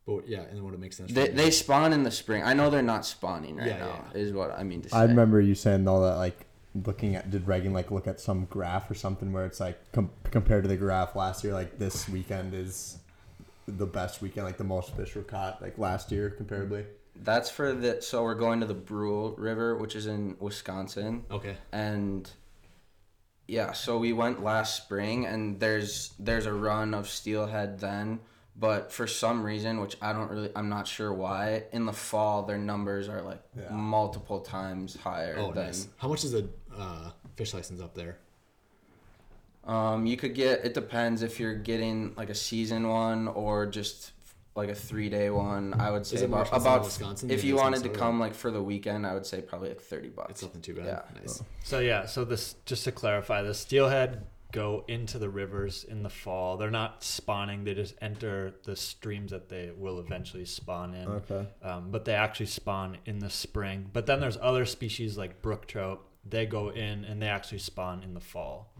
But 0.05 0.27
yeah, 0.27 0.41
and 0.41 0.55
then 0.57 0.63
would 0.63 0.73
it 0.75 0.79
make 0.79 0.93
sense? 0.93 1.11
They, 1.11 1.29
they 1.29 1.49
spawn 1.49 1.91
in 1.91 2.03
the 2.03 2.11
spring. 2.11 2.43
I 2.43 2.53
know 2.53 2.69
they're 2.69 2.81
not 2.83 3.05
spawning 3.05 3.55
right 3.57 3.67
Yeah, 3.67 3.77
now. 3.79 4.05
yeah. 4.13 4.19
Is 4.21 4.33
what 4.33 4.51
I 4.57 4.63
mean 4.63 4.81
to 4.83 4.89
say. 4.89 4.97
I 4.97 5.03
remember 5.05 5.41
you 5.41 5.55
saying 5.55 5.83
though 5.83 6.01
that 6.01 6.17
like 6.17 6.45
looking 6.85 7.15
at 7.15 7.31
did 7.31 7.47
Reagan 7.47 7.73
like 7.73 7.89
look 7.89 8.05
at 8.05 8.19
some 8.19 8.45
graph 8.45 8.91
or 8.91 8.93
something 8.93 9.31
where 9.33 9.45
it's 9.45 9.59
like 9.59 9.79
com- 9.93 10.11
compared 10.29 10.63
to 10.63 10.67
the 10.67 10.77
graph 10.77 11.15
last 11.15 11.43
year, 11.43 11.53
like 11.53 11.79
this 11.79 12.07
weekend 12.07 12.53
is 12.53 12.99
the 13.67 13.87
best 13.87 14.21
weekend, 14.21 14.45
like 14.45 14.57
the 14.57 14.63
most 14.63 14.95
fish 14.95 15.15
were 15.15 15.23
caught 15.23 15.59
like 15.61 15.77
last 15.79 16.11
year 16.11 16.35
comparably. 16.39 16.85
That's 17.23 17.49
for 17.49 17.73
the. 17.73 17.99
So 18.01 18.21
we're 18.23 18.35
going 18.35 18.59
to 18.59 18.67
the 18.67 18.73
Brule 18.75 19.31
River, 19.37 19.75
which 19.75 19.95
is 19.95 20.05
in 20.05 20.35
Wisconsin, 20.39 21.23
Okay. 21.31 21.55
and 21.71 22.29
yeah. 23.47 23.71
So 23.73 23.97
we 23.97 24.13
went 24.13 24.43
last 24.43 24.75
spring, 24.77 25.25
and 25.25 25.59
there's 25.59 26.13
there's 26.19 26.45
a 26.45 26.53
run 26.53 26.93
of 26.93 27.07
steelhead 27.09 27.79
then, 27.79 28.19
but 28.55 28.91
for 28.91 29.07
some 29.07 29.43
reason, 29.43 29.79
which 29.81 29.97
I 30.01 30.13
don't 30.13 30.29
really, 30.31 30.49
I'm 30.55 30.69
not 30.69 30.87
sure 30.87 31.13
why. 31.13 31.63
In 31.71 31.85
the 31.85 31.93
fall, 31.93 32.43
their 32.43 32.57
numbers 32.57 33.07
are 33.09 33.21
like 33.21 33.41
Yeah. 33.55 33.69
multiple 33.71 34.39
times 34.41 34.95
higher 34.97 35.35
Oh, 35.37 35.51
than. 35.51 35.65
nice. 35.65 35.87
How 35.97 36.07
much 36.07 36.23
is 36.23 36.33
a 36.33 36.47
uh, 36.75 37.11
fish 37.35 37.53
license 37.53 37.81
up 37.81 37.93
there? 37.95 38.17
Um, 39.63 40.05
you 40.05 40.15
could 40.15 40.35
get. 40.35 40.63
It 40.63 40.73
depends 40.73 41.21
if 41.23 41.39
you're 41.39 41.55
getting 41.55 42.13
like 42.15 42.29
a 42.29 42.35
season 42.35 42.87
one 42.87 43.27
or 43.27 43.65
just 43.65 44.11
like 44.55 44.69
a 44.69 44.75
three 44.75 45.09
day 45.09 45.29
one. 45.29 45.73
I 45.79 45.91
would 45.91 46.05
say 46.05 46.23
about, 46.23 46.47
about 46.53 46.83
Wisconsin 46.85 47.29
if 47.29 47.41
than 47.41 47.47
you 47.47 47.55
it 47.55 47.57
is 47.57 47.59
in 47.59 47.63
wanted 47.63 47.77
to 47.77 47.83
Minnesota? 47.83 47.99
come 47.99 48.19
like 48.19 48.33
for 48.33 48.51
the 48.51 48.63
weekend, 48.63 49.05
I 49.05 49.13
would 49.13 49.25
say 49.25 49.41
probably 49.41 49.69
like 49.69 49.81
thirty 49.81 50.09
bucks. 50.09 50.31
It's 50.31 50.41
nothing 50.43 50.61
too 50.61 50.75
bad. 50.75 50.85
Yeah. 50.85 51.01
Nice. 51.21 51.43
So 51.63 51.79
yeah, 51.79 52.05
so 52.05 52.23
this 52.25 52.55
just 52.65 52.83
to 52.85 52.91
clarify, 52.91 53.41
the 53.41 53.53
steelhead 53.53 54.25
go 54.51 54.85
into 54.87 55.19
the 55.19 55.27
rivers 55.27 55.83
in 55.83 56.01
the 56.03 56.09
fall. 56.09 56.55
They're 56.55 56.71
not 56.71 57.03
spawning; 57.03 57.65
they 57.65 57.73
just 57.73 57.95
enter 58.01 58.53
the 58.63 58.77
streams 58.77 59.31
that 59.31 59.49
they 59.49 59.71
will 59.75 59.99
eventually 59.99 60.45
spawn 60.45 60.93
in. 60.93 61.07
Okay. 61.07 61.47
Um, 61.61 61.91
but 61.91 62.05
they 62.05 62.13
actually 62.13 62.45
spawn 62.45 62.97
in 63.05 63.19
the 63.19 63.29
spring. 63.29 63.89
But 63.91 64.05
then 64.05 64.21
there's 64.21 64.37
other 64.41 64.65
species 64.65 65.17
like 65.17 65.41
brook 65.41 65.67
trout. 65.67 66.01
They 66.27 66.45
go 66.45 66.69
in 66.69 67.03
and 67.03 67.21
they 67.21 67.27
actually 67.27 67.59
spawn 67.59 68.01
in 68.03 68.13
the 68.13 68.19
fall. 68.21 68.73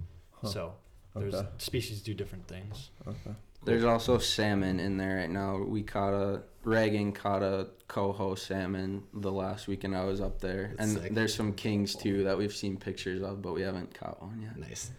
So 0.43 0.73
there's 1.15 1.33
Okay. 1.35 1.47
species 1.57 2.01
do 2.01 2.13
different 2.13 2.47
things. 2.47 2.89
Okay. 3.07 3.35
There's 3.65 3.83
also 3.83 4.17
salmon 4.17 4.79
in 4.79 4.97
there 4.97 5.17
right 5.17 5.29
now. 5.29 5.57
We 5.57 5.83
caught 5.83 6.13
a 6.13 6.43
Reagan 6.63 7.11
caught 7.11 7.43
a 7.43 7.67
coho 7.87 8.33
salmon 8.35 9.03
the 9.13 9.31
last 9.31 9.67
weekend 9.67 9.95
I 9.95 10.05
was 10.05 10.19
up 10.19 10.39
there, 10.41 10.73
That's 10.77 10.93
and 10.93 11.01
sick. 11.03 11.13
there's 11.13 11.33
some 11.33 11.53
kings 11.53 11.95
too 11.95 12.23
that 12.23 12.37
we've 12.37 12.53
seen 12.53 12.77
pictures 12.77 13.21
of, 13.21 13.41
but 13.41 13.53
we 13.53 13.61
haven't 13.61 13.93
caught 13.93 14.21
one 14.21 14.41
yet. 14.41 14.57
Nice. 14.57 14.91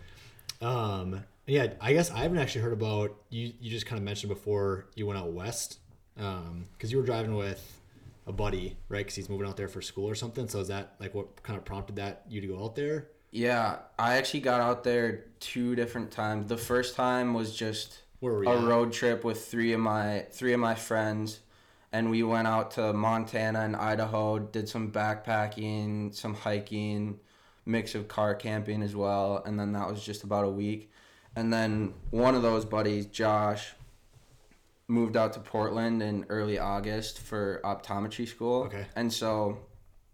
Um, 0.60 1.24
yeah, 1.46 1.72
I 1.80 1.92
guess 1.92 2.10
I 2.10 2.18
haven't 2.18 2.38
actually 2.38 2.62
heard 2.62 2.72
about 2.72 3.16
you. 3.30 3.52
You 3.60 3.70
just 3.70 3.86
kind 3.86 3.98
of 3.98 4.04
mentioned 4.04 4.28
before 4.30 4.86
you 4.94 5.06
went 5.06 5.18
out 5.18 5.32
west, 5.32 5.80
because 6.14 6.92
you 6.92 6.98
were 6.98 7.04
driving 7.04 7.34
with 7.34 7.80
a 8.26 8.32
buddy, 8.32 8.76
right? 8.88 8.98
Because 9.00 9.16
he's 9.16 9.28
moving 9.28 9.46
out 9.46 9.56
there 9.56 9.68
for 9.68 9.82
school 9.82 10.08
or 10.08 10.14
something. 10.14 10.48
So 10.48 10.60
is 10.60 10.68
that 10.68 10.94
like 11.00 11.14
what 11.14 11.42
kind 11.42 11.58
of 11.58 11.64
prompted 11.64 11.96
that 11.96 12.22
you 12.28 12.40
to 12.40 12.46
go 12.46 12.64
out 12.64 12.76
there? 12.76 13.08
Yeah, 13.32 13.78
I 13.98 14.16
actually 14.16 14.40
got 14.40 14.60
out 14.60 14.84
there 14.84 15.26
two 15.40 15.74
different 15.74 16.10
times. 16.10 16.46
The 16.48 16.56
first 16.56 16.94
time 16.94 17.34
was 17.34 17.54
just 17.54 18.02
Where 18.26 18.34
were 18.34 18.44
a 18.44 18.58
at? 18.58 18.64
road 18.64 18.92
trip 18.92 19.24
with 19.24 19.46
three 19.46 19.72
of 19.72 19.80
my 19.80 20.26
three 20.32 20.52
of 20.52 20.60
my 20.60 20.74
friends 20.74 21.40
and 21.92 22.10
we 22.10 22.22
went 22.22 22.48
out 22.48 22.72
to 22.72 22.92
Montana 22.92 23.60
and 23.60 23.76
Idaho, 23.76 24.38
did 24.38 24.68
some 24.68 24.90
backpacking, 24.90 26.14
some 26.14 26.34
hiking, 26.34 27.20
mix 27.64 27.94
of 27.94 28.08
car 28.08 28.34
camping 28.34 28.82
as 28.82 28.94
well, 28.94 29.42
and 29.46 29.58
then 29.58 29.72
that 29.72 29.88
was 29.88 30.04
just 30.04 30.24
about 30.24 30.44
a 30.44 30.48
week. 30.48 30.90
And 31.36 31.52
then 31.52 31.94
one 32.10 32.34
of 32.34 32.42
those 32.42 32.64
buddies, 32.64 33.06
Josh, 33.06 33.72
moved 34.88 35.16
out 35.16 35.32
to 35.34 35.40
Portland 35.40 36.02
in 36.02 36.26
early 36.28 36.58
August 36.58 37.20
for 37.20 37.60
optometry 37.64 38.26
school. 38.26 38.64
Okay. 38.64 38.86
And 38.94 39.12
so 39.12 39.58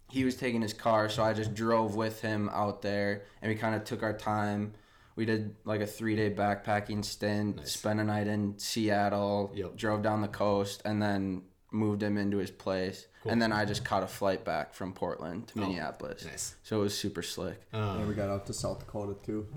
he 0.09 0.23
was 0.23 0.35
taking 0.35 0.61
his 0.61 0.73
car, 0.73 1.09
so 1.09 1.23
I 1.23 1.33
just 1.33 1.53
drove 1.53 1.95
with 1.95 2.21
him 2.21 2.49
out 2.53 2.81
there, 2.81 3.23
and 3.41 3.49
we 3.49 3.55
kind 3.55 3.75
of 3.75 3.83
took 3.83 4.03
our 4.03 4.13
time. 4.13 4.73
We 5.15 5.25
did 5.25 5.55
like 5.65 5.81
a 5.81 5.85
three 5.87 6.15
day 6.15 6.31
backpacking 6.33 7.05
stint, 7.05 7.57
Nice. 7.57 7.71
spent 7.73 7.99
a 7.99 8.03
night 8.03 8.27
in 8.27 8.57
Seattle, 8.57 9.51
Yep. 9.55 9.75
drove 9.75 10.01
down 10.01 10.21
the 10.21 10.27
coast, 10.27 10.81
and 10.85 11.01
then 11.01 11.43
moved 11.71 12.01
him 12.03 12.17
into 12.17 12.37
his 12.37 12.51
place. 12.51 13.07
And 13.25 13.41
then 13.41 13.51
I 13.51 13.65
just 13.65 13.83
caught 13.85 14.03
a 14.03 14.07
flight 14.07 14.43
back 14.43 14.73
from 14.73 14.93
Portland 14.93 15.47
to 15.49 15.59
Oh, 15.59 15.61
Minneapolis. 15.67 16.25
nice. 16.25 16.55
So 16.63 16.79
it 16.79 16.83
was 16.83 16.97
super 16.97 17.21
slick. 17.21 17.61
And 17.71 17.99
we 18.07 18.13
Um, 18.13 18.15
got 18.15 18.29
out 18.29 18.45
to 18.47 18.53
South 18.53 18.79
Dakota 18.79 19.15
too. 19.23 19.47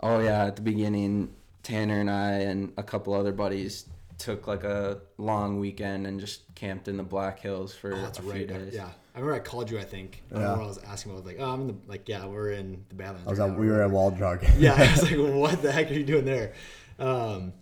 Oh 0.00 0.18
yeah, 0.20 0.46
at 0.46 0.56
the 0.56 0.62
beginning, 0.62 1.34
Tanner 1.62 2.00
and 2.00 2.10
I 2.10 2.30
and 2.38 2.72
a 2.76 2.82
couple 2.82 3.12
other 3.14 3.32
buddies 3.32 3.86
took 4.18 4.46
like 4.46 4.64
a 4.64 5.00
long 5.18 5.58
weekend 5.60 6.06
and 6.06 6.18
just 6.20 6.42
camped 6.54 6.86
in 6.88 6.96
the 6.96 7.02
Black 7.02 7.40
Hills 7.40 7.74
for 7.74 7.92
oh, 7.92 8.00
that's 8.02 8.18
a 8.18 8.22
few 8.22 8.30
right. 8.32 8.46
days. 8.48 8.74
Yeah, 8.74 8.90
I 9.14 9.18
remember 9.18 9.34
I 9.34 9.40
called 9.40 9.70
you. 9.70 9.78
I 9.78 9.84
think. 9.84 10.22
I 10.30 10.36
Yeah. 10.36 10.42
remember 10.42 10.64
I 10.64 10.66
was 10.68 10.78
asking 10.78 11.12
about 11.12 11.26
like, 11.26 11.36
oh, 11.38 11.50
I'm 11.50 11.60
in 11.62 11.66
the 11.68 11.74
like, 11.86 12.08
yeah, 12.08 12.24
we're 12.26 12.52
in 12.52 12.84
the 12.88 12.94
Badlands. 12.94 13.26
I 13.26 13.30
was 13.30 13.38
right 13.38 13.50
now, 13.50 13.58
we 13.58 13.68
were 13.68 13.82
at. 13.82 13.90
Wall 13.90 14.10
yeah, 14.58 14.74
I 14.74 14.90
was 14.90 15.02
like, 15.02 15.16
what 15.18 15.62
the 15.62 15.70
heck 15.72 15.90
are 15.90 15.94
you 15.94 16.04
doing 16.04 16.24
there? 16.24 16.54
Um, 16.98 17.52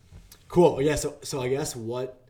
cool. 0.48 0.80
Yeah. 0.80 0.94
So, 0.96 1.16
so 1.22 1.40
I 1.40 1.48
guess 1.48 1.74
what, 1.74 2.24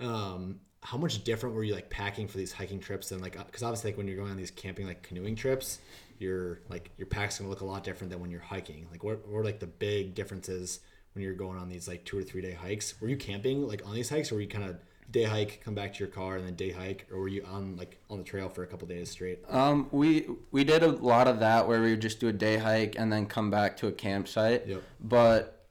um, 0.00 0.60
how 0.82 0.98
much 0.98 1.24
different 1.24 1.54
were 1.54 1.64
you 1.64 1.74
like 1.74 1.88
packing 1.88 2.28
for 2.28 2.36
these 2.36 2.52
hiking 2.52 2.80
trips 2.80 3.08
than 3.10 3.20
like, 3.20 3.36
because 3.46 3.62
obviously 3.62 3.90
like 3.92 3.98
when 3.98 4.06
you're 4.08 4.16
going 4.16 4.30
on 4.30 4.36
these 4.36 4.50
camping 4.50 4.86
like 4.86 5.02
canoeing 5.02 5.36
trips, 5.36 5.78
your 6.18 6.60
like 6.68 6.90
your 6.96 7.06
pack's 7.06 7.38
gonna 7.38 7.50
look 7.50 7.60
a 7.60 7.64
lot 7.64 7.84
different 7.84 8.10
than 8.10 8.20
when 8.20 8.30
you're 8.30 8.40
hiking. 8.40 8.86
Like, 8.90 9.02
what 9.02 9.20
are 9.32 9.44
like 9.44 9.60
the 9.60 9.66
big 9.66 10.14
differences 10.14 10.80
when 11.14 11.22
you're 11.24 11.34
going 11.34 11.58
on 11.58 11.68
these 11.68 11.86
like 11.88 12.04
two 12.04 12.18
or 12.18 12.22
three 12.22 12.42
day 12.42 12.52
hikes? 12.52 13.00
Were 13.00 13.08
you 13.08 13.16
camping 13.16 13.66
like 13.66 13.86
on 13.86 13.94
these 13.94 14.08
hikes, 14.10 14.30
or 14.30 14.36
were 14.36 14.40
you 14.40 14.48
kind 14.48 14.64
of 14.64 14.76
day 15.10 15.24
hike, 15.24 15.60
come 15.64 15.74
back 15.74 15.94
to 15.94 15.98
your 16.00 16.08
car, 16.08 16.36
and 16.36 16.46
then 16.46 16.54
day 16.54 16.70
hike, 16.70 17.06
or 17.10 17.20
were 17.20 17.28
you 17.28 17.44
on 17.44 17.76
like 17.76 17.98
on 18.10 18.18
the 18.18 18.24
trail 18.24 18.48
for 18.48 18.62
a 18.62 18.66
couple 18.66 18.86
days 18.88 19.10
straight? 19.10 19.40
Um, 19.48 19.88
we 19.92 20.26
we 20.50 20.64
did 20.64 20.82
a 20.82 20.88
lot 20.88 21.28
of 21.28 21.40
that 21.40 21.66
where 21.68 21.80
we 21.80 21.90
would 21.90 22.02
just 22.02 22.20
do 22.20 22.28
a 22.28 22.32
day 22.32 22.56
hike 22.56 22.96
and 22.98 23.12
then 23.12 23.26
come 23.26 23.50
back 23.50 23.76
to 23.78 23.86
a 23.86 23.92
campsite. 23.92 24.66
Yep. 24.66 24.82
But 25.00 25.66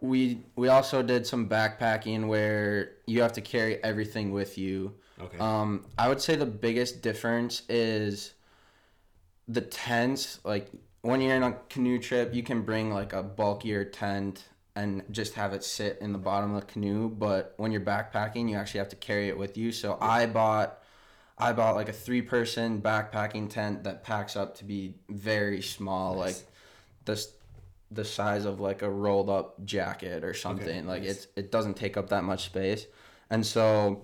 we 0.00 0.42
we 0.56 0.68
also 0.68 1.02
did 1.02 1.26
some 1.26 1.48
backpacking 1.48 2.28
where 2.28 2.92
you 3.06 3.22
have 3.22 3.32
to 3.34 3.40
carry 3.40 3.82
everything 3.82 4.32
with 4.32 4.58
you. 4.58 4.94
Okay. 5.20 5.38
Um, 5.38 5.86
I 5.98 6.08
would 6.08 6.20
say 6.20 6.36
the 6.36 6.46
biggest 6.46 7.02
difference 7.02 7.62
is 7.68 8.34
the 9.48 9.62
tents. 9.62 10.40
Like 10.44 10.70
when 11.02 11.20
you're 11.20 11.34
in 11.34 11.42
a 11.42 11.56
canoe 11.68 11.98
trip, 11.98 12.34
you 12.34 12.42
can 12.42 12.62
bring 12.62 12.92
like 12.92 13.12
a 13.12 13.22
bulkier 13.22 13.84
tent 13.84 14.44
and 14.76 15.02
just 15.10 15.34
have 15.34 15.52
it 15.54 15.64
sit 15.64 15.98
in 16.00 16.12
the 16.12 16.18
bottom 16.18 16.54
of 16.54 16.60
the 16.60 16.66
canoe. 16.66 17.08
But 17.08 17.54
when 17.56 17.72
you're 17.72 17.80
backpacking, 17.80 18.48
you 18.48 18.56
actually 18.56 18.78
have 18.78 18.90
to 18.90 18.96
carry 18.96 19.28
it 19.28 19.36
with 19.36 19.56
you. 19.56 19.72
So 19.72 19.98
I 20.00 20.26
bought. 20.26 20.78
I 21.38 21.52
bought 21.52 21.74
like 21.74 21.90
a 21.90 21.92
three 21.92 22.22
person 22.22 22.80
backpacking 22.80 23.50
tent 23.50 23.84
that 23.84 24.02
packs 24.04 24.36
up 24.36 24.56
to 24.58 24.64
be 24.64 24.94
very 25.10 25.60
small, 25.60 26.14
Nice. 26.16 26.24
like 26.38 26.46
this 27.04 27.32
the 27.90 28.04
size 28.06 28.46
of 28.46 28.58
like 28.58 28.80
a 28.82 28.88
rolled 28.90 29.28
up 29.28 29.62
jacket 29.66 30.24
or 30.24 30.32
something. 30.32 30.86
like 30.86 31.02
nice. 31.02 31.10
it's 31.10 31.26
it 31.36 31.52
doesn't 31.52 31.74
take 31.74 31.96
up 31.98 32.08
that 32.08 32.24
much 32.24 32.46
space. 32.46 32.86
And 33.28 33.44
so 33.44 34.02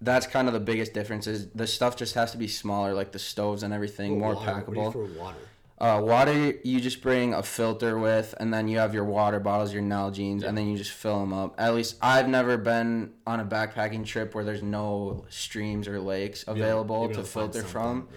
that's 0.00 0.26
kind 0.26 0.48
of 0.48 0.54
the 0.54 0.60
biggest 0.60 0.92
difference 0.94 1.26
is 1.28 1.48
the 1.50 1.66
stuff 1.66 1.96
just 1.96 2.14
has 2.16 2.32
to 2.32 2.38
be 2.38 2.48
smaller, 2.48 2.92
like 2.92 3.12
the 3.12 3.18
stoves 3.20 3.62
and 3.62 3.72
everything, 3.72 4.18
more 4.18 4.34
Water, 4.34 4.52
what 4.52 4.66
do 4.66 4.72
you 4.74 4.80
packable. 4.88 4.92
for 4.92 5.04
water? 5.18 5.38
Uh, 5.76 6.00
water 6.02 6.54
you 6.62 6.80
just 6.80 7.02
bring 7.02 7.34
a 7.34 7.42
filter 7.42 7.98
with, 7.98 8.32
and 8.38 8.54
then 8.54 8.68
you 8.68 8.78
have 8.78 8.94
your 8.94 9.04
water 9.04 9.40
bottles, 9.40 9.72
your 9.74 9.82
Nalgene's, 9.82 10.44
and 10.44 10.56
then 10.56 10.68
you 10.68 10.76
just 10.78 10.92
fill 10.92 11.18
them 11.18 11.32
up. 11.32 11.54
At 11.58 11.74
least 11.74 11.96
I've 12.00 12.28
never 12.28 12.56
been 12.56 13.12
on 13.26 13.40
a 13.40 13.44
backpacking 13.44 14.06
trip 14.06 14.34
where 14.36 14.44
there's 14.44 14.62
no 14.62 15.24
streams 15.30 15.88
or 15.88 15.98
lakes 16.00 16.44
available 16.46 17.02
Maybe 17.02 17.14
to 17.14 17.20
I'll 17.20 17.26
filter 17.26 17.62
from. 17.64 18.08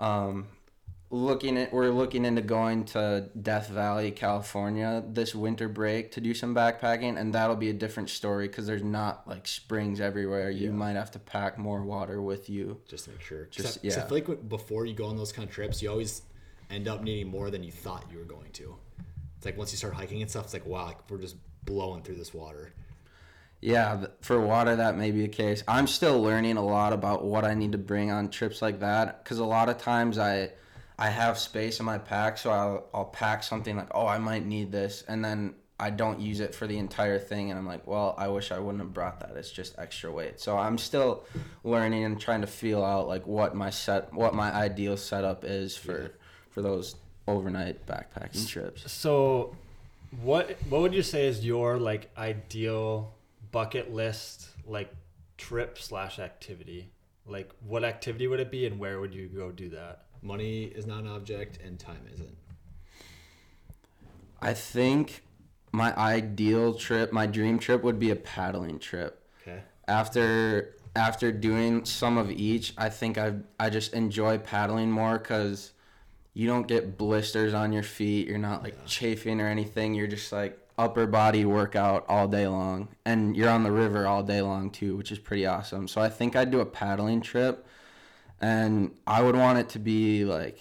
yeah. 0.00 0.24
Um, 0.24 0.48
looking 1.10 1.56
at 1.56 1.72
we're 1.72 1.90
looking 1.90 2.24
into 2.24 2.42
going 2.42 2.84
to 2.86 3.30
Death 3.40 3.68
Valley, 3.68 4.10
California 4.10 5.04
this 5.08 5.36
winter 5.36 5.68
break 5.68 6.10
to 6.12 6.20
do 6.20 6.34
some 6.34 6.52
backpacking, 6.52 7.16
and 7.16 7.32
that'll 7.32 7.54
be 7.54 7.70
a 7.70 7.74
different 7.74 8.10
story 8.10 8.48
because 8.48 8.66
there's 8.66 8.82
not 8.82 9.26
like 9.28 9.46
springs 9.46 10.00
everywhere. 10.00 10.50
You 10.50 10.66
Yeah. 10.70 10.72
might 10.74 10.96
have 10.96 11.12
to 11.12 11.20
pack 11.20 11.58
more 11.58 11.82
water 11.84 12.20
with 12.20 12.50
you. 12.50 12.80
just 12.88 13.04
to 13.04 13.12
make 13.12 13.20
sure. 13.20 13.44
Just- 13.46 13.80
Just, 13.84 13.98
I 13.98 14.00
yeah. 14.00 14.06
feel 14.08 14.18
like 14.34 14.48
before 14.48 14.84
you 14.84 14.94
go 14.94 15.06
on 15.06 15.16
those 15.16 15.30
kind 15.30 15.48
of 15.48 15.54
trips, 15.54 15.80
you 15.80 15.88
always 15.88 16.22
end 16.70 16.88
up 16.88 17.02
needing 17.02 17.28
more 17.28 17.50
than 17.50 17.62
you 17.62 17.72
thought 17.72 18.04
you 18.10 18.18
were 18.18 18.24
going 18.24 18.50
to. 18.52 18.76
It's 19.36 19.44
like 19.44 19.58
once 19.58 19.72
you 19.72 19.78
start 19.78 19.94
hiking 19.94 20.22
and 20.22 20.30
stuff, 20.30 20.44
it's 20.44 20.54
like 20.54 20.66
wow, 20.66 20.86
like 20.86 21.10
we're 21.10 21.18
just 21.18 21.36
blowing 21.64 22.02
through 22.02 22.16
this 22.16 22.32
water. 22.32 22.72
Yeah, 23.60 24.06
for 24.20 24.40
water 24.40 24.76
that 24.76 24.96
may 24.96 25.10
be 25.10 25.22
the 25.22 25.28
case. 25.28 25.64
I'm 25.66 25.86
still 25.86 26.20
learning 26.20 26.58
a 26.58 26.64
lot 26.64 26.92
about 26.92 27.24
what 27.24 27.44
I 27.44 27.54
need 27.54 27.72
to 27.72 27.78
bring 27.78 28.10
on 28.10 28.28
trips 28.28 28.60
like 28.60 28.80
that 28.80 29.24
because 29.24 29.38
a 29.38 29.44
lot 29.44 29.68
of 29.68 29.78
times 29.78 30.18
I 30.18 30.50
I 30.98 31.08
have 31.08 31.38
space 31.38 31.80
in 31.80 31.86
my 31.86 31.98
pack, 31.98 32.38
so 32.38 32.50
I'll 32.50 32.86
I'll 32.92 33.04
pack 33.06 33.42
something 33.42 33.76
like 33.76 33.88
oh 33.92 34.06
I 34.06 34.18
might 34.18 34.44
need 34.44 34.70
this, 34.70 35.02
and 35.08 35.24
then 35.24 35.54
I 35.80 35.90
don't 35.90 36.20
use 36.20 36.40
it 36.40 36.54
for 36.54 36.66
the 36.66 36.78
entire 36.78 37.18
thing, 37.18 37.50
and 37.50 37.58
I'm 37.58 37.66
like 37.66 37.86
well 37.86 38.14
I 38.18 38.28
wish 38.28 38.52
I 38.52 38.58
wouldn't 38.58 38.82
have 38.82 38.92
brought 38.92 39.20
that. 39.20 39.36
It's 39.36 39.50
just 39.50 39.78
extra 39.78 40.12
weight. 40.12 40.40
So 40.40 40.58
I'm 40.58 40.76
still 40.76 41.24
learning 41.64 42.04
and 42.04 42.20
trying 42.20 42.42
to 42.42 42.46
feel 42.46 42.84
out 42.84 43.08
like 43.08 43.26
what 43.26 43.54
my 43.54 43.70
set 43.70 44.12
what 44.12 44.34
my 44.34 44.52
ideal 44.52 44.96
setup 44.96 45.44
is 45.44 45.76
for 45.76 46.12
for 46.54 46.62
those 46.62 46.94
overnight 47.26 47.84
backpacking 47.86 48.48
trips. 48.48 48.90
So, 48.90 49.56
what 50.22 50.56
what 50.68 50.80
would 50.80 50.94
you 50.94 51.02
say 51.02 51.26
is 51.26 51.44
your 51.44 51.78
like 51.78 52.10
ideal 52.16 53.12
bucket 53.50 53.92
list 53.92 54.48
like 54.64 54.94
trip 55.36 55.78
slash 55.78 56.18
activity? 56.20 56.90
Like, 57.26 57.50
what 57.66 57.84
activity 57.84 58.26
would 58.26 58.40
it 58.40 58.50
be, 58.50 58.66
and 58.66 58.78
where 58.78 59.00
would 59.00 59.14
you 59.14 59.26
go 59.28 59.50
do 59.50 59.70
that? 59.70 60.04
Money 60.22 60.64
is 60.64 60.86
not 60.86 61.00
an 61.00 61.08
object, 61.08 61.58
and 61.64 61.78
time 61.78 62.06
isn't. 62.12 62.36
I 64.40 64.52
think 64.52 65.22
my 65.72 65.96
ideal 65.96 66.74
trip, 66.74 67.12
my 67.12 67.26
dream 67.26 67.58
trip 67.58 67.82
would 67.82 67.98
be 67.98 68.10
a 68.10 68.16
paddling 68.16 68.78
trip. 68.78 69.26
Okay. 69.42 69.60
After 69.88 70.76
after 70.94 71.32
doing 71.32 71.84
some 71.84 72.16
of 72.16 72.30
each, 72.30 72.74
I 72.78 72.90
think 72.90 73.18
I 73.18 73.34
I 73.58 73.70
just 73.70 73.92
enjoy 73.92 74.38
paddling 74.38 74.90
more 74.90 75.18
cuz 75.18 75.73
you 76.34 76.48
don't 76.48 76.66
get 76.66 76.98
blisters 76.98 77.54
on 77.54 77.72
your 77.72 77.84
feet. 77.84 78.26
You're 78.26 78.38
not 78.38 78.62
like 78.62 78.84
chafing 78.84 79.40
or 79.40 79.46
anything. 79.46 79.94
You're 79.94 80.08
just 80.08 80.32
like 80.32 80.58
upper 80.76 81.06
body 81.06 81.44
workout 81.44 82.04
all 82.08 82.26
day 82.26 82.48
long 82.48 82.88
and 83.04 83.36
you're 83.36 83.48
on 83.48 83.62
the 83.62 83.70
river 83.70 84.08
all 84.08 84.24
day 84.24 84.42
long 84.42 84.70
too, 84.70 84.96
which 84.96 85.12
is 85.12 85.18
pretty 85.18 85.46
awesome. 85.46 85.86
So 85.86 86.00
I 86.00 86.08
think 86.08 86.34
I'd 86.34 86.50
do 86.50 86.60
a 86.60 86.66
paddling 86.66 87.20
trip 87.20 87.64
and 88.40 88.90
I 89.06 89.22
would 89.22 89.36
want 89.36 89.58
it 89.58 89.68
to 89.70 89.78
be 89.78 90.24
like 90.24 90.58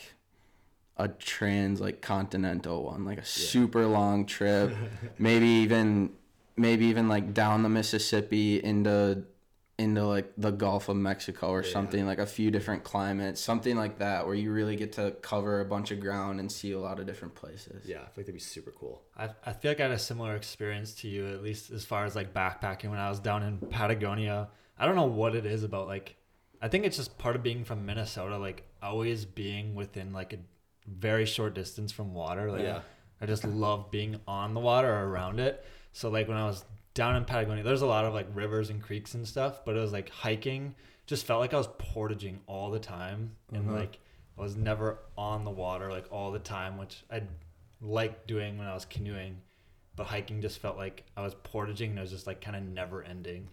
a 0.98 1.08
trans 1.08 1.82
like 1.82 2.02
continental 2.02 2.84
one, 2.84 3.04
like 3.04 3.18
a 3.18 3.26
super 3.26 3.88
long 3.88 4.28
trip, 4.28 4.72
maybe 5.18 5.48
even 5.48 6.12
maybe 6.56 6.86
even 6.86 7.08
like 7.08 7.34
down 7.34 7.64
the 7.64 7.70
Mississippi 7.70 8.64
into 8.64 9.24
into 9.80 10.06
like 10.06 10.32
the 10.38 10.52
Gulf 10.52 10.88
of 10.88 10.96
Mexico 10.96 11.50
or 11.50 11.64
something 11.64 12.06
like 12.06 12.20
a 12.20 12.28
few 12.28 12.52
different 12.52 12.84
climates, 12.84 13.42
something 13.42 13.76
like 13.76 13.98
that 13.98 14.26
where 14.28 14.36
you 14.36 14.52
really 14.52 14.76
get 14.76 14.94
to 14.94 15.12
cover 15.22 15.62
a 15.62 15.66
bunch 15.66 15.90
of 15.90 16.00
ground 16.00 16.40
and 16.40 16.52
see 16.52 16.74
a 16.74 16.80
lot 16.80 17.00
of 17.00 17.08
different 17.08 17.34
places. 17.34 17.84
Yeah, 17.86 17.98
I 17.98 18.00
feel 18.02 18.08
like 18.18 18.26
that'd 18.28 18.36
be 18.36 18.40
super 18.40 18.72
cool. 18.72 19.02
I, 19.18 19.30
I 19.46 19.54
feel 19.54 19.72
like 19.72 19.80
I 19.80 19.84
had 19.84 19.92
a 19.92 19.98
similar 20.00 20.36
experience 20.36 20.94
to 20.96 21.08
you, 21.08 21.28
at 21.28 21.42
least 21.42 21.72
as 21.72 21.84
far 21.86 22.06
as 22.06 22.16
like 22.16 22.34
backpacking 22.34 22.90
when 22.92 23.00
I 23.00 23.10
was 23.10 23.20
down 23.20 23.42
in 23.42 23.58
Patagonia. 23.58 24.50
I 24.78 24.86
don't 24.86 24.96
know 24.96 25.06
what 25.08 25.36
it 25.36 25.46
is 25.46 25.64
about 25.64 25.88
like, 25.88 26.18
I 26.62 26.68
think 26.68 26.86
it's 26.86 26.98
just 26.98 27.18
part 27.18 27.36
of 27.36 27.42
being 27.42 27.66
from 27.66 27.86
Minnesota, 27.86 28.38
like 28.38 28.64
always 28.82 29.26
being 29.26 29.74
within 29.74 30.14
like 30.14 30.34
a 30.34 30.38
very 30.88 31.26
short 31.26 31.56
distance 31.56 31.92
from 31.92 32.14
water. 32.14 32.52
Like, 32.52 32.62
Yeah. 32.62 32.82
I 33.20 33.26
just 33.26 33.44
love 33.46 33.90
being 33.90 34.20
on 34.28 34.54
the 34.54 34.60
water 34.60 34.92
or 34.94 35.08
around 35.08 35.40
it. 35.40 35.66
So 35.94 36.10
like 36.10 36.28
when 36.28 36.38
I 36.38 36.46
was 36.46 36.64
down 36.94 37.16
in 37.16 37.26
Patagonia, 37.26 37.64
there's 37.64 37.82
a 37.82 37.88
lot 37.88 38.06
of 38.06 38.14
like 38.14 38.28
rivers 38.34 38.70
and 38.70 38.82
creeks 38.82 39.14
and 39.14 39.28
stuff, 39.28 39.66
but 39.66 39.76
it 39.76 39.80
was 39.80 39.92
like 39.92 40.10
hiking. 40.10 40.76
Just 41.06 41.26
felt 41.26 41.40
like 41.40 41.54
I 41.54 41.58
was 41.58 41.68
portaging 41.78 42.40
all 42.48 42.72
the 42.72 42.80
time, 42.80 43.32
and 43.52 43.68
uh-huh. 43.68 43.80
like 43.80 44.00
I 44.38 44.42
was 44.42 44.56
never 44.56 45.00
on 45.18 45.44
the 45.44 45.52
water 45.52 45.92
like 45.92 46.06
all 46.12 46.32
the 46.32 46.40
time, 46.40 46.78
which 46.78 47.04
I 47.12 47.24
liked 47.82 48.28
doing 48.28 48.58
when 48.58 48.68
I 48.68 48.74
was 48.74 48.86
canoeing. 48.86 49.38
But 49.96 50.06
hiking 50.08 50.42
just 50.42 50.60
felt 50.60 50.78
like 50.78 51.04
I 51.18 51.22
was 51.22 51.36
portaging, 51.44 51.92
and 51.92 52.00
it 52.00 52.02
was 52.02 52.12
just 52.12 52.28
like 52.28 52.42
kind 52.42 52.56
of 52.56 52.64
never 52.64 53.04
ending. 53.04 53.48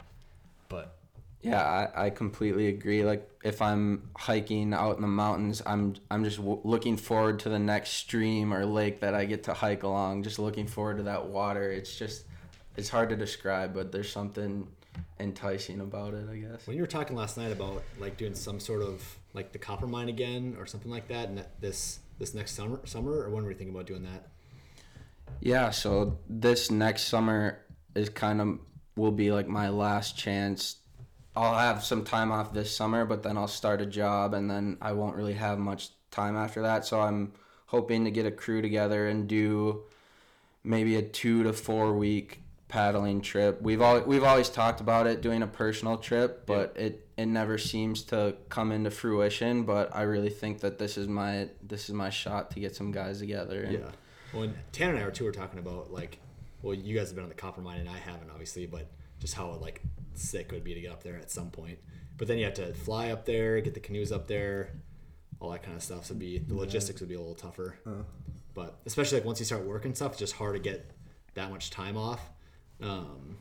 But 0.69 0.97
Yeah, 1.43 1.63
I, 1.63 2.07
I 2.07 2.11
completely 2.11 2.69
agree. 2.69 3.05
Like 3.05 3.29
if 3.43 3.63
I'm 3.63 4.11
hiking 4.17 4.75
out 4.75 4.97
in 4.97 5.03
the 5.03 5.09
mountains, 5.09 5.63
I'm 5.67 5.97
I'm 6.11 6.25
just 6.25 6.37
w- 6.37 6.61
looking 6.63 6.97
forward 6.97 7.41
to 7.41 7.49
the 7.49 7.59
next 7.59 7.93
stream 7.93 8.55
or 8.55 8.65
lake 8.65 9.01
that 9.01 9.15
I 9.15 9.25
get 9.25 9.45
to 9.45 9.55
hike 9.55 9.83
along. 9.83 10.23
Just 10.23 10.39
looking 10.39 10.67
forward 10.67 10.99
to 10.99 11.03
that 11.05 11.27
water. 11.27 11.73
It's 11.73 11.99
just 11.99 12.25
it's 12.77 12.89
hard 12.89 13.09
to 13.11 13.17
describe, 13.17 13.75
but 13.75 13.93
there's 13.93 14.11
something 14.11 14.69
enticing 15.19 15.81
about 15.81 16.15
it, 16.15 16.29
I 16.31 16.37
guess. 16.37 16.67
When 16.67 16.77
you 16.77 16.83
were 16.83 16.89
talking 16.89 17.17
last 17.17 17.37
night 17.37 17.53
about 17.53 17.83
like 17.99 18.17
doing 18.17 18.35
some 18.35 18.61
sort 18.61 18.83
of 18.83 19.19
like 19.35 19.53
the 19.53 19.59
Coppermine 19.59 20.09
again 20.09 20.57
or 20.59 20.67
something 20.67 20.91
like 20.91 21.09
that, 21.09 21.29
and 21.29 21.45
this 21.61 22.01
this 22.19 22.35
next 22.35 22.53
summer, 22.53 22.81
summer, 22.85 23.13
or 23.13 23.31
when 23.31 23.45
were 23.45 23.51
you 23.51 23.57
thinking 23.57 23.75
about 23.75 23.87
doing 23.87 24.03
that? 24.05 24.29
Yeah, 25.41 25.71
so 25.71 26.19
this 26.29 26.71
next 26.71 27.05
summer 27.05 27.61
is 27.95 28.09
kind 28.09 28.41
of 28.41 28.59
will 28.97 29.13
be 29.13 29.33
like 29.33 29.49
my 29.49 29.69
last 29.69 30.17
chance. 30.17 30.77
I'll 31.37 31.55
have 31.55 31.85
some 31.85 32.05
time 32.05 32.33
off 32.33 32.53
this 32.53 32.75
summer, 32.75 33.05
but 33.05 33.23
then 33.23 33.37
I'll 33.39 33.49
start 33.49 33.81
a 33.81 33.87
job 33.87 34.35
and 34.35 34.51
then 34.51 34.77
I 34.81 34.93
won't 34.93 35.17
really 35.17 35.35
have 35.35 35.59
much 35.59 35.91
time 36.11 36.37
after 36.37 36.63
that. 36.63 36.85
So 36.85 37.01
I'm 37.01 37.33
hoping 37.67 38.05
to 38.05 38.11
get 38.11 38.27
a 38.27 38.31
crew 38.31 38.61
together 38.61 39.09
and 39.09 39.29
do 39.29 39.85
maybe 40.65 40.97
a 40.97 41.03
2 41.03 41.45
to 41.45 41.53
4 41.53 41.95
week 41.95 42.43
paddling 42.71 43.21
trip. 43.21 43.61
We've 43.61 43.83
all 43.83 44.01
we've 44.01 44.23
always 44.25 44.49
talked 44.49 44.81
about 44.81 45.07
it 45.07 45.21
doing 45.21 45.43
a 45.43 45.47
personal 45.47 45.99
trip, 45.99 46.47
but 46.47 46.77
it 46.77 47.07
it 47.19 47.27
never 47.27 47.59
seems 47.59 48.03
to 48.05 48.37
come 48.49 48.73
into 48.73 48.91
fruition, 48.91 49.65
but 49.65 49.95
I 49.95 50.03
really 50.03 50.31
think 50.31 50.61
that 50.61 50.79
this 50.79 50.97
is 50.97 51.07
my 51.09 51.49
this 51.63 51.89
is 51.89 51.95
my 51.95 52.09
shot 52.11 52.51
to 52.53 52.61
get 52.61 52.75
some 52.75 52.93
guys 52.93 53.19
together. 53.19 53.63
and- 53.63 53.73
Yeah. 53.75 53.91
Well, 54.33 54.45
and 54.45 54.55
Tanner 54.73 54.95
and 54.95 55.03
I 55.03 55.05
were 55.05 55.11
too 55.11 55.25
were 55.25 55.33
talking 55.33 55.59
about 55.59 55.93
like, 55.93 56.19
well, 56.63 56.73
you 56.75 56.97
guys 56.97 57.09
have 57.09 57.17
been 57.17 57.25
on 57.25 57.29
the 57.29 57.35
Coppermine 57.35 57.81
and 57.81 57.89
I 57.89 57.99
haven't 57.99 58.31
obviously, 58.31 58.65
but 58.67 58.87
just 59.19 59.35
how 59.35 59.51
like 59.55 59.83
sick 60.15 60.47
it 60.47 60.53
would 60.53 60.65
be 60.65 60.73
to 60.75 60.81
get 60.81 60.93
up 60.93 61.03
there 61.03 61.17
at 61.17 61.31
some 61.31 61.51
point. 61.51 61.79
But 62.17 62.29
then 62.29 62.39
you 62.39 62.45
have 62.45 62.55
to 62.55 62.73
fly 62.75 63.11
up 63.11 63.25
there, 63.27 63.61
get 63.61 63.75
the 63.75 63.81
canoes 63.81 64.13
up 64.13 64.29
there, 64.29 64.71
all 65.41 65.51
that 65.51 65.63
kind 65.63 65.77
of 65.77 65.83
stuff. 65.83 66.07
So 66.07 66.13
it'd 66.13 66.21
be 66.21 66.39
the 66.39 66.55
logistics 66.55 67.01
would 67.01 67.09
be 67.09 67.17
a 67.17 67.19
little 67.19 67.35
tougher. 67.35 67.77
Uh-huh. 67.87 68.03
But 68.55 68.79
especially 68.87 69.19
like 69.19 69.25
once 69.27 69.41
you 69.41 69.47
start 69.47 69.65
working 69.65 69.95
stuff, 69.95 70.13
it's 70.13 70.21
just 70.21 70.35
hard 70.35 70.55
to 70.55 70.61
get 70.61 70.91
that 71.35 71.51
much 71.51 71.71
time 71.71 71.97
off. 71.97 72.21
Um, 72.83 73.37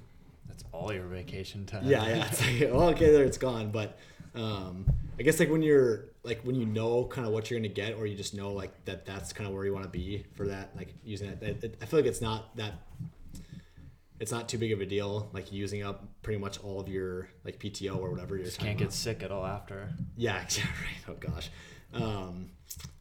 that's 0.48 0.64
all 0.72 0.92
your 0.94 1.06
vacation 1.08 1.66
time. 1.66 1.86
yeah, 1.86 2.08
yeah. 2.08 2.28
It's 2.28 2.42
like, 2.42 2.74
well, 2.74 2.90
okay, 2.90 3.12
there 3.12 3.24
it's 3.24 3.38
gone. 3.38 3.72
But 3.72 3.98
um, 4.36 4.86
I 5.18 5.24
guess 5.24 5.40
like 5.40 5.50
when 5.50 5.62
you're 5.62 6.06
like 6.24 6.42
when 6.44 6.56
you 6.56 6.66
know 6.66 7.06
kind 7.06 7.26
of 7.26 7.34
what 7.34 7.50
you're 7.50 7.60
gonna 7.60 7.70
get, 7.70 7.96
or 7.96 8.06
you 8.06 8.16
just 8.16 8.34
know 8.34 8.52
like 8.52 8.86
that 8.86 9.06
that's 9.06 9.34
kind 9.34 9.48
of 9.48 9.56
where 9.56 9.66
you 9.66 9.74
want 9.74 9.86
to 9.86 9.90
be 9.90 10.26
for 10.36 10.48
that, 10.48 10.76
like 10.76 10.94
using 11.04 11.30
it. 11.30 11.42
It, 11.42 11.64
it. 11.64 11.78
I 11.82 11.86
feel 11.86 12.00
like 12.00 12.08
it's 12.08 12.22
not 12.22 12.56
that. 12.58 12.74
It's 14.20 14.34
not 14.34 14.50
too 14.50 14.58
big 14.58 14.74
of 14.74 14.82
a 14.82 14.86
deal, 14.86 15.30
like 15.32 15.52
using 15.52 15.82
up 15.82 16.06
pretty 16.24 16.40
much 16.40 16.62
all 16.62 16.82
of 16.82 16.90
your 16.90 17.30
like 17.46 17.58
PTO 17.58 17.98
or 17.98 18.12
whatever 18.12 18.36
you're. 18.36 18.46
just 18.46 18.60
can't 18.60 18.78
get 18.78 18.92
sick 18.92 19.24
at 19.24 19.32
all 19.32 19.46
after. 19.46 19.90
Yeah, 20.18 20.42
exactly. 20.44 20.74
Right. 21.08 21.16
Oh 21.16 21.32
gosh. 21.32 21.50
Um, 21.94 22.52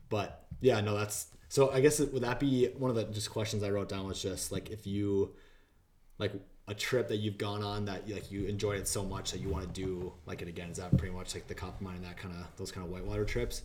but 0.09 0.45
yeah, 0.61 0.81
no, 0.81 0.97
that's 0.97 1.27
so. 1.49 1.71
I 1.73 1.81
guess 1.81 1.99
it, 2.01 2.13
would 2.13 2.23
that 2.23 2.39
be 2.39 2.69
one 2.77 2.91
of 2.91 2.97
the 2.97 3.05
just 3.05 3.31
questions 3.31 3.63
I 3.63 3.71
wrote 3.71 3.89
down 3.89 4.07
was 4.07 4.23
just 4.23 4.53
like 4.53 4.71
if 4.71 4.87
you 4.87 5.35
like 6.19 6.33
a 6.67 6.75
trip 6.75 7.09
that 7.09 7.17
you've 7.17 7.39
gone 7.39 7.63
on 7.63 7.87
that 7.87 8.09
like 8.09 8.31
you 8.31 8.45
enjoyed 8.45 8.79
it 8.79 8.87
so 8.87 9.05
much 9.05 9.33
that 9.33 9.41
you 9.41 9.49
want 9.49 9.65
to 9.65 9.81
do 9.81 10.13
like 10.27 10.43
it 10.43 10.49
again. 10.49 10.71
Is 10.71 10.77
that 10.77 10.97
pretty 10.97 11.15
much 11.15 11.35
like 11.35 11.49
the 11.49 11.55
Coppermine 11.55 11.97
and 11.97 12.05
that 12.05 12.17
kind 12.17 12.35
of 12.35 12.47
those 12.57 12.71
kind 12.71 12.87
of 12.87 12.93
whitewater 12.93 13.25
trips? 13.25 13.63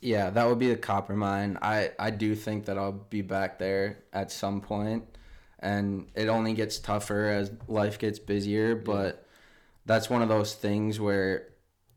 Yeah, 0.00 0.30
that 0.30 0.46
would 0.46 0.58
be 0.58 0.68
the 0.68 0.76
Coppermine. 0.76 1.58
I, 1.60 1.90
I 1.98 2.10
do 2.10 2.34
think 2.34 2.66
that 2.66 2.78
I'll 2.78 2.92
be 2.92 3.20
back 3.20 3.58
there 3.58 3.98
at 4.12 4.30
some 4.30 4.60
point, 4.60 5.04
and 5.58 6.06
it 6.14 6.28
only 6.28 6.54
gets 6.54 6.78
tougher 6.78 7.26
as 7.26 7.50
life 7.66 7.98
gets 7.98 8.18
busier. 8.18 8.76
But 8.76 9.26
that's 9.86 10.08
one 10.08 10.22
of 10.22 10.28
those 10.28 10.54
things 10.54 11.00
where 11.00 11.48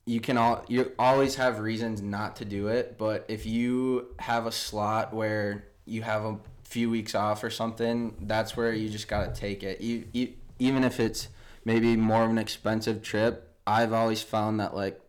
you 0.05 0.19
can 0.19 0.37
all 0.37 0.65
you 0.67 0.91
always 0.97 1.35
have 1.35 1.59
reasons 1.59 2.01
not 2.01 2.37
to 2.37 2.45
do 2.45 2.67
it. 2.67 2.97
But 2.97 3.25
if 3.27 3.45
you 3.45 4.15
have 4.19 4.47
a 4.47 4.51
slot 4.51 5.13
where 5.13 5.65
you 5.85 6.01
have 6.01 6.25
a 6.25 6.39
few 6.71 6.89
weeks 6.89 7.13
off 7.13 7.43
or 7.43 7.49
something, 7.49 8.15
that's 8.21 8.55
where 8.55 8.73
you 8.73 8.89
just 8.89 9.09
gotta 9.09 9.31
take 9.33 9.61
it. 9.61 9.81
You, 9.81 10.05
you 10.13 10.33
even 10.57 10.83
if 10.85 10.99
it's 10.99 11.27
maybe 11.65 11.95
more 11.97 12.23
of 12.23 12.29
an 12.29 12.37
expensive 12.37 13.01
trip. 13.01 13.47
I've 13.67 13.93
always 13.93 14.21
found 14.21 14.59
that 14.59 14.73
like 14.75 14.99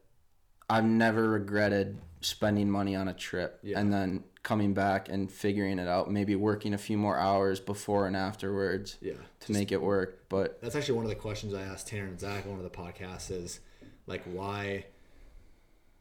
I've 0.69 0.85
never 0.85 1.31
regretted 1.31 1.99
spending 2.21 2.71
money 2.71 2.95
on 2.97 3.09
a 3.09 3.15
trip 3.15 3.59
Yeah. 3.63 3.79
and 3.79 3.93
then 3.93 4.25
coming 4.43 4.75
back 4.75 5.09
and 5.09 5.31
figuring 5.31 5.79
it 5.79 5.87
out. 5.89 6.11
Maybe 6.11 6.35
working 6.35 6.75
a 6.75 6.79
few 6.79 6.99
more 6.99 7.17
hours 7.17 7.61
before 7.61 8.07
and 8.07 8.17
afterwards 8.17 8.99
Yeah. 9.01 9.15
to 9.41 9.53
make 9.53 9.71
it 9.73 9.81
work. 9.81 10.25
But 10.29 10.61
That's 10.61 10.75
actually 10.77 10.97
one 10.97 11.05
of 11.05 11.11
the 11.11 11.17
questions 11.17 11.55
I 11.55 11.63
asked 11.63 11.89
Tanner 11.89 12.07
and 12.07 12.19
Zach 12.19 12.45
on 12.45 12.51
one 12.57 12.65
of 12.65 12.71
the 12.71 12.77
podcasts 12.77 13.31
is 13.31 13.61
like 14.07 14.23
why 14.25 14.87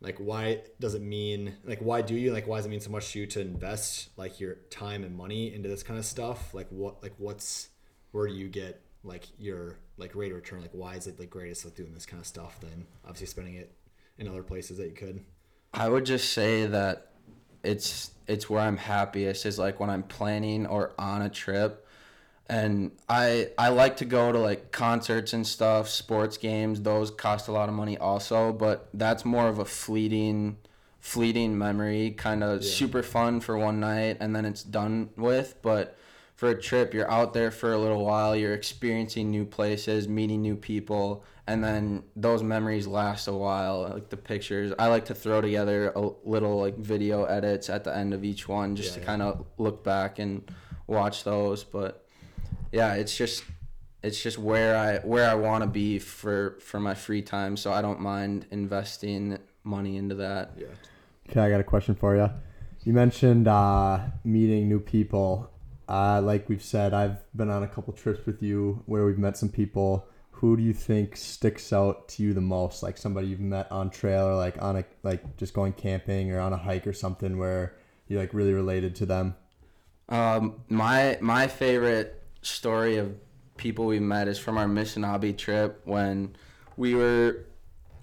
like 0.02 0.18
why 0.18 0.62
does 0.80 0.96
it 0.96 1.02
mean 1.02 1.54
like 1.64 1.80
why 1.80 2.02
do 2.02 2.16
you 2.16 2.34
like 2.34 2.48
why 2.48 2.58
does 2.58 2.66
it 2.66 2.70
mean 2.70 2.82
so 2.82 2.90
much 2.90 3.14
to 3.14 3.20
you 3.20 3.28
to 3.28 3.40
invest 3.40 4.10
like 4.18 4.40
your 4.40 4.56
time 4.72 5.04
and 5.04 5.16
money 5.16 5.54
into 5.54 5.70
this 5.70 5.84
kind 5.84 6.00
of 6.00 6.06
stuff? 6.06 6.54
Like 6.54 6.68
what 6.70 7.02
like 7.04 7.14
what's 7.18 7.70
where 8.12 8.28
do 8.28 8.34
you 8.34 8.50
get 8.50 8.82
like 9.04 9.28
your 9.38 9.78
like 9.98 10.16
rate 10.16 10.32
of 10.32 10.38
return? 10.38 10.62
Like 10.62 10.74
why 10.74 10.96
is 10.96 11.06
it 11.06 11.20
like 11.20 11.30
greatest 11.30 11.64
with 11.64 11.76
doing 11.76 11.94
this 11.94 12.08
kind 12.08 12.20
of 12.20 12.26
stuff 12.26 12.60
than 12.60 12.88
obviously 13.06 13.28
spending 13.28 13.56
it 13.56 13.74
in 14.18 14.28
other 14.28 14.44
places 14.44 14.78
that 14.80 14.88
you 14.88 14.94
could? 14.94 15.24
I 15.74 15.88
would 15.88 16.06
just 16.06 16.34
say 16.34 16.66
that 16.66 17.12
it's 17.64 18.12
it's 18.28 18.50
where 18.50 18.62
I'm 18.62 18.78
happiest 18.78 19.46
is 19.46 19.60
like 19.60 19.80
when 19.80 19.92
I'm 19.92 20.04
planning 20.04 20.66
or 20.66 20.94
on 20.98 21.22
a 21.22 21.30
trip. 21.30 21.88
And 22.52 22.92
I 23.08 23.48
I 23.58 23.70
like 23.70 23.96
to 23.98 24.06
go 24.06 24.32
to 24.32 24.38
like 24.38 24.74
concerts 24.74 25.32
and 25.32 25.48
stuff, 25.48 25.88
sports 25.88 26.36
games, 26.38 26.82
those 26.82 27.10
cost 27.10 27.48
a 27.48 27.54
lot 27.54 27.70
of 27.70 27.76
money 27.76 27.98
also, 27.98 28.52
but 28.52 28.90
that's 28.94 29.24
more 29.24 29.48
of 29.48 29.58
a 29.58 29.66
fleeting 29.66 30.58
fleeting 31.00 31.58
memory, 31.58 32.12
kind 32.12 32.44
of 32.44 32.64
super 32.64 33.02
fun 33.02 33.40
for 33.40 33.58
one 33.58 33.80
night 33.80 34.18
and 34.20 34.36
then 34.36 34.44
it's 34.46 34.64
done 34.64 35.10
with, 35.16 35.56
but 35.62 35.98
for 36.36 36.50
a 36.50 36.60
trip, 36.60 36.94
you're 36.94 37.10
out 37.10 37.34
there 37.34 37.52
for 37.52 37.72
a 37.72 37.78
little 37.78 38.04
while, 38.04 38.36
you're 38.36 38.54
experiencing 38.54 39.30
new 39.30 39.46
places, 39.46 40.08
meeting 40.08 40.42
new 40.42 40.56
people, 40.56 41.24
and 41.48 41.64
then 41.64 42.04
those 42.16 42.42
memories 42.44 42.86
last 42.88 43.28
a 43.28 43.34
while. 43.34 43.90
Like 43.94 44.10
the 44.10 44.18
pictures, 44.18 44.74
I 44.78 44.88
like 44.88 45.06
to 45.06 45.16
throw 45.16 45.40
together 45.42 45.92
a 45.96 46.10
little 46.26 46.60
like 46.60 46.78
video 46.78 47.26
edits 47.26 47.70
at 47.70 47.84
the 47.84 47.96
end 47.96 48.14
of 48.14 48.24
each 48.24 48.48
one 48.48 48.76
just 48.76 48.90
Yeah, 48.90 48.94
to 48.96 49.00
yeah. 49.02 49.06
kind 49.06 49.22
of 49.22 49.46
look 49.58 49.84
back 49.84 50.20
and 50.20 50.44
watch 50.88 51.24
those. 51.24 51.64
But 51.64 52.04
yeah, 52.72 52.94
it's 52.94 53.16
just 53.16 53.44
it's 54.04 54.22
just 54.22 54.38
where 54.38 54.76
I 54.76 55.00
where 55.00 55.30
I 55.30 55.36
want 55.36 55.64
to 55.64 55.70
be 55.70 56.00
for 56.00 56.58
for 56.60 56.80
my 56.80 56.94
free 56.94 57.22
time, 57.22 57.58
so 57.58 57.72
I 57.72 57.82
don't 57.82 58.00
mind 58.00 58.48
investing 58.52 59.38
money 59.64 59.98
into 59.98 60.16
that. 60.16 60.52
Yeah. 60.58 60.68
Okay, 61.30 61.40
I 61.40 61.50
got 61.50 61.60
a 61.60 61.64
question 61.64 61.96
for 61.96 62.16
you. 62.16 62.30
You 62.84 62.94
mentioned 62.94 63.48
uh, 63.48 64.00
meeting 64.24 64.68
new 64.68 64.80
people. 64.80 65.50
Uh, 65.88 66.22
like 66.22 66.50
we've 66.50 66.64
said, 66.64 66.94
I've 66.94 67.18
been 67.36 67.50
on 67.50 67.64
a 67.64 67.68
couple 67.68 67.94
trips 67.94 68.26
with 68.26 68.42
you 68.42 68.82
where 68.86 69.06
we've 69.06 69.20
met 69.20 69.38
some 69.38 69.50
people. 69.50 70.08
Who 70.32 70.58
do 70.58 70.64
you 70.64 70.74
think 70.74 71.16
sticks 71.16 71.72
out 71.72 72.08
to 72.10 72.24
you 72.24 72.34
the 72.34 72.42
most? 72.42 72.82
Like 72.82 72.98
somebody 72.98 73.28
you've 73.28 73.40
met 73.40 73.72
on 73.72 73.92
trail 73.92 74.26
or 74.26 74.36
like 74.36 74.60
on 74.62 74.78
a 74.78 74.86
like 75.04 75.38
just 75.38 75.54
going 75.54 75.74
camping 75.74 76.32
or 76.32 76.40
on 76.40 76.54
a 76.54 76.58
hike 76.58 76.88
or 76.88 76.94
something 76.94 77.38
where 77.38 77.76
you 78.08 78.18
like 78.18 78.34
really 78.34 78.54
related 78.54 78.96
to 78.96 79.06
them. 79.06 79.36
Um, 80.10 80.62
my 80.68 81.20
my 81.22 81.48
favorite 81.48 82.21
story 82.42 82.98
of 82.98 83.16
people 83.58 83.86
we 83.86 84.00
met 84.00 84.28
is 84.28 84.40
from 84.40 84.58
our 84.58 84.66
Missinaibi 84.66 85.38
trip 85.38 85.82
when 85.86 86.36
we 86.78 86.96
were 86.96 87.46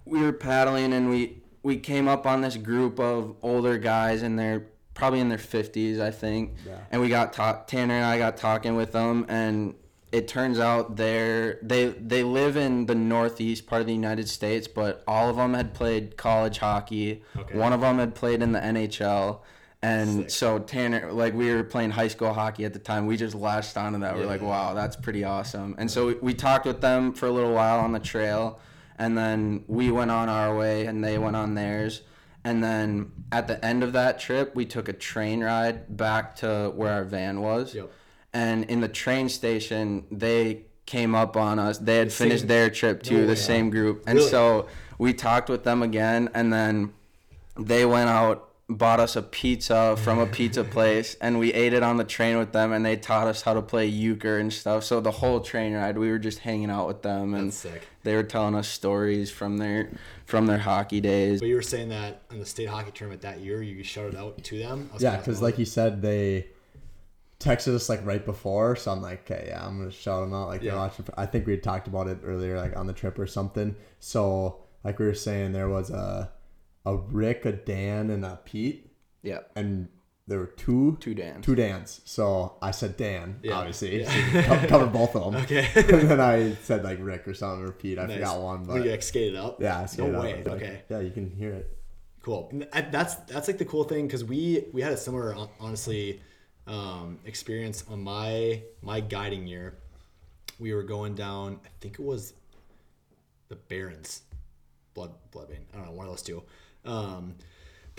we 0.05 0.21
were 0.21 0.33
paddling 0.33 0.93
and 0.93 1.11
we 1.11 1.43
we 1.63 1.77
came 1.77 2.09
up 2.09 2.27
on 2.27 2.41
this 2.41 2.57
group 2.57 2.99
of 3.01 3.37
older 3.43 3.77
guys 3.79 4.23
and 4.23 4.39
they're 4.39 4.67
probably 4.95 5.21
in 5.21 5.29
their 5.29 5.39
50s, 5.39 6.01
I 6.01 6.11
think. 6.11 6.55
Yeah. 6.67 6.79
And 6.91 7.01
we 7.01 7.09
got 7.09 7.33
talk 7.33 7.67
Tanner 7.67 7.95
and 7.95 8.05
I 8.05 8.19
got 8.19 8.37
talking 8.37 8.77
with 8.77 8.93
them 8.93 9.27
and 9.29 9.75
it 10.11 10.27
turns 10.27 10.59
out 10.59 10.97
they're 10.97 11.59
they 11.63 11.87
they 11.87 12.23
live 12.23 12.57
in 12.57 12.87
the 12.87 12.95
northeast 12.95 13.67
part 13.67 13.81
of 13.81 13.87
the 13.87 13.93
United 13.93 14.29
States, 14.29 14.67
but 14.67 15.03
all 15.07 15.29
of 15.29 15.37
them 15.37 15.55
had 15.55 15.75
played 15.75 16.17
college 16.17 16.59
hockey. 16.59 17.23
Okay. 17.37 17.59
One 17.59 17.73
of 17.73 17.81
them 17.81 17.99
had 17.99 18.15
played 18.15 18.43
in 18.43 18.53
the 18.53 18.61
NHL. 18.61 19.41
And 19.81 20.23
Sick. 20.23 20.31
so 20.31 20.59
Tanner, 20.59 21.13
like 21.13 21.35
we 21.35 21.53
were 21.55 21.63
playing 21.63 21.91
high 21.91 22.09
school 22.09 22.33
hockey 22.33 22.65
at 22.65 22.73
the 22.73 22.79
time, 22.81 23.07
we 23.07 23.17
just 23.17 23.35
latched 23.37 23.77
onto 23.77 24.01
that. 24.01 24.17
We're 24.17 24.27
like, 24.27 24.43
wow, 24.43 24.75
that's 24.75 24.97
pretty 24.97 25.23
awesome. 25.23 25.77
And 25.79 25.89
so 25.91 26.09
we, 26.09 26.15
we 26.15 26.35
talked 26.35 26.67
with 26.67 26.81
them 26.81 27.13
for 27.13 27.27
a 27.27 27.31
little 27.31 27.55
while 27.55 27.79
on 27.79 27.93
the 27.93 28.01
trail, 28.01 28.59
and 28.99 29.17
then 29.17 29.63
we 29.69 29.93
went 29.93 30.11
on 30.11 30.29
our 30.29 30.57
way, 30.57 30.87
and 30.87 31.05
they 31.05 31.17
went 31.17 31.37
on 31.37 31.55
theirs. 31.55 32.03
And 32.45 32.63
then 32.63 33.13
at 33.31 33.47
the 33.47 33.65
end 33.65 33.85
of 33.85 33.93
that 33.93 34.19
trip, 34.19 34.55
we 34.57 34.65
took 34.67 34.89
a 34.89 34.93
train 34.93 35.45
ride 35.45 35.97
back 35.97 36.35
to 36.37 36.73
where 36.75 36.93
our 36.93 37.05
van 37.05 37.41
was. 37.41 37.75
Yep. 37.75 37.91
And 38.33 38.65
in 38.65 38.81
the 38.81 38.89
train 38.89 39.29
station, 39.29 40.07
they 40.11 40.63
came 40.87 41.15
up 41.15 41.37
on 41.37 41.59
us. 41.61 41.79
They 41.79 41.99
had 41.99 42.09
The 42.09 42.11
same- 42.13 42.29
finished 42.31 42.49
their 42.49 42.69
trip 42.71 43.03
too, 43.03 43.19
No 43.23 43.27
the 43.27 43.37
same 43.37 43.71
group. 43.71 44.05
And 44.09 44.19
Really? 44.19 44.31
so 44.31 44.67
we 44.99 45.13
talked 45.13 45.49
with 45.49 45.63
them 45.63 45.83
again, 45.83 46.31
and 46.35 46.53
then 46.53 46.95
they 47.57 47.85
went 47.87 48.09
out 48.11 48.48
bought 48.71 49.01
us 49.01 49.17
a 49.17 49.23
pizza 49.23 49.97
from 49.97 50.19
a 50.19 50.27
pizza 50.27 50.63
place 50.63 51.17
and 51.23 51.39
we 51.39 51.51
ate 51.55 51.73
it 51.73 51.83
on 51.83 51.97
the 51.97 52.05
train 52.05 52.37
with 52.37 52.53
them 52.53 52.71
and 52.71 52.85
they 52.85 52.97
taught 52.97 53.27
us 53.27 53.41
how 53.41 53.55
to 53.55 53.63
play 53.63 53.87
euchre 53.87 54.37
and 54.39 54.53
stuff 54.53 54.85
so 54.85 55.01
the 55.01 55.11
whole 55.11 55.41
train 55.41 55.73
ride 55.73 55.97
we 55.97 56.11
were 56.11 56.19
just 56.19 56.41
hanging 56.41 56.71
out 56.71 56.87
with 56.87 57.01
them 57.01 57.33
and 57.33 57.47
That's 57.49 57.57
sick. 57.57 57.89
they 58.03 58.15
were 58.15 58.23
telling 58.23 58.55
us 58.55 58.69
stories 58.69 59.31
from 59.31 59.57
their 59.57 59.91
from 60.27 60.45
their 60.45 60.59
hockey 60.59 61.01
days 61.01 61.41
But 61.41 61.49
you 61.49 61.55
were 61.55 61.63
saying 61.63 61.89
that 61.89 62.21
in 62.31 62.41
the 62.41 62.45
state 62.45 62.69
hockey 62.69 62.91
tournament 62.91 63.23
that 63.23 63.41
year, 63.41 63.63
you 63.63 63.83
shouted 63.83 64.15
out 64.15 64.45
to 64.45 64.59
them. 64.59 64.91
Yeah, 64.99 65.17
because 65.17 65.41
like 65.41 65.59
you 65.59 65.65
said, 65.65 66.03
they 66.03 66.49
texted 67.41 67.75
us 67.75 67.89
like 67.89 68.05
right 68.05 68.23
before, 68.23 68.77
so 68.77 68.91
I'm 68.91 69.01
like, 69.01 69.31
okay, 69.31 69.47
yeah, 69.49 69.67
I'm 69.67 69.79
gonna 69.79 69.91
shout 69.91 70.21
them 70.23 70.35
out. 70.35 70.49
Like 70.49 70.61
they're 70.61 70.73
Yeah. 70.73 70.77
watching. 70.77 71.07
I 71.17 71.25
think 71.25 71.47
we 71.47 71.53
had 71.55 71.63
talked 71.63 71.89
about 71.89 72.07
it 72.09 72.19
earlier, 72.23 72.59
like 72.59 72.77
on 72.77 72.87
the 72.87 72.93
trip 72.93 73.19
or 73.19 73.27
something. 73.27 73.75
So 73.99 74.59
like 74.85 74.99
we 74.99 75.07
were 75.07 75.15
saying, 75.15 75.53
there 75.53 75.71
was 75.71 75.89
a 75.89 76.31
a 76.91 76.97
Rick, 76.97 77.45
a 77.45 77.53
Dan, 77.53 78.11
and 78.11 78.25
a 78.25 78.39
Pete, 78.45 78.91
yeah 79.23 79.41
and 79.57 79.89
there 80.29 80.39
were 80.39 80.53
two 80.65 80.97
two 81.01 81.15
dans 81.15 81.45
two 81.45 81.55
Dans. 81.55 82.01
So 82.05 82.25
I 82.61 82.71
said 82.73 82.97
Dan, 82.97 83.41
Yeah. 83.43 83.55
obviously, 83.59 84.01
Yeah. 84.03 84.11
so 84.11 84.19
you 84.39 84.43
co- 84.45 84.67
covered 84.69 84.93
both 84.93 85.15
of 85.17 85.23
them. 85.33 85.43
Okay. 85.45 85.67
and 85.75 86.09
then 86.11 86.21
I 86.21 86.53
said 86.69 86.85
like 86.85 86.99
Rick 87.01 87.27
or 87.29 87.35
something 87.35 87.65
or 87.67 87.73
Pete. 87.73 87.99
I 87.99 88.07
Nice. 88.07 88.17
forgot 88.19 88.41
one, 88.41 88.59
When 88.67 88.77
but 88.79 88.85
you 88.85 88.91
like 88.91 89.03
skated 89.03 89.37
up. 89.37 89.61
yeah, 89.61 89.81
I 89.81 89.87
skated 89.87 90.13
No 90.13 90.19
out 90.19 90.25
way. 90.25 90.35
with 90.39 90.47
it. 90.47 90.51
Okay. 90.51 90.83
Yeah, 90.91 91.01
you 91.01 91.11
can 91.11 91.31
hear 91.31 91.53
it. 91.61 91.67
Cool. 92.23 92.49
And 92.75 92.93
That's 92.93 93.15
that's 93.33 93.49
like 93.49 93.59
the 93.59 93.65
cool 93.65 93.85
thing 93.85 94.07
because 94.07 94.25
we 94.25 94.67
we 94.75 94.83
had 94.83 94.93
a 94.93 94.97
similar 94.99 95.35
honestly 95.61 96.21
um, 96.67 97.19
experience 97.25 97.85
on 97.91 98.03
my 98.03 98.63
my 98.83 99.01
guiding 99.01 99.47
year. 99.47 99.79
We 100.59 100.75
were 100.75 100.83
going 100.83 101.15
down. 101.15 101.61
I 101.65 101.69
think 101.81 101.95
it 102.01 102.05
was 102.05 102.35
the 103.49 103.57
Berens, 103.57 104.23
blood 104.93 105.13
Bloodvein. 105.33 105.63
I 105.73 105.77
don't 105.79 105.87
know 105.87 105.93
one 105.93 106.07
of 106.07 106.13
those 106.13 106.23
two. 106.23 106.43
Um, 106.85 107.35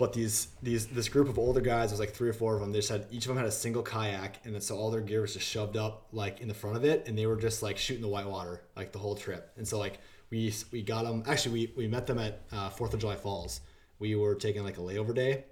but 0.00 0.14
these 0.14 0.48
these 0.62 0.86
this 0.86 1.10
group 1.10 1.28
of 1.28 1.38
older 1.38 1.60
guys, 1.60 1.90
was 1.90 2.00
like 2.00 2.14
three 2.14 2.30
or 2.30 2.32
four 2.32 2.54
of 2.54 2.60
them. 2.60 2.72
They 2.72 2.78
just 2.78 2.88
had 2.88 3.06
each 3.10 3.26
of 3.26 3.28
them 3.28 3.36
had 3.36 3.44
a 3.44 3.52
single 3.52 3.82
kayak, 3.82 4.40
and 4.44 4.60
so 4.62 4.76
all 4.78 4.90
their 4.90 5.02
gear 5.02 5.20
was 5.20 5.34
just 5.34 5.46
shoved 5.46 5.76
up 5.76 6.06
like 6.10 6.40
in 6.40 6.48
the 6.48 6.54
front 6.54 6.78
of 6.78 6.84
it, 6.86 7.04
and 7.06 7.18
they 7.18 7.26
were 7.26 7.36
just 7.36 7.62
like 7.62 7.76
shooting 7.76 8.00
the 8.00 8.08
whitewater 8.08 8.62
like 8.76 8.92
the 8.92 8.98
whole 8.98 9.14
trip. 9.14 9.52
And 9.58 9.68
so 9.68 9.78
like 9.78 9.98
we 10.30 10.54
we 10.72 10.80
got 10.80 11.04
them. 11.04 11.22
Actually, 11.26 11.52
we 11.52 11.72
we 11.76 11.86
met 11.86 12.06
them 12.06 12.18
at 12.18 12.40
uh, 12.50 12.70
Fourth 12.70 12.94
of 12.94 13.00
July 13.00 13.16
Falls. 13.16 13.60
We 13.98 14.14
were 14.14 14.34
taking 14.34 14.64
like 14.64 14.78
a 14.78 14.80
layover 14.80 15.14
day, 15.14 15.44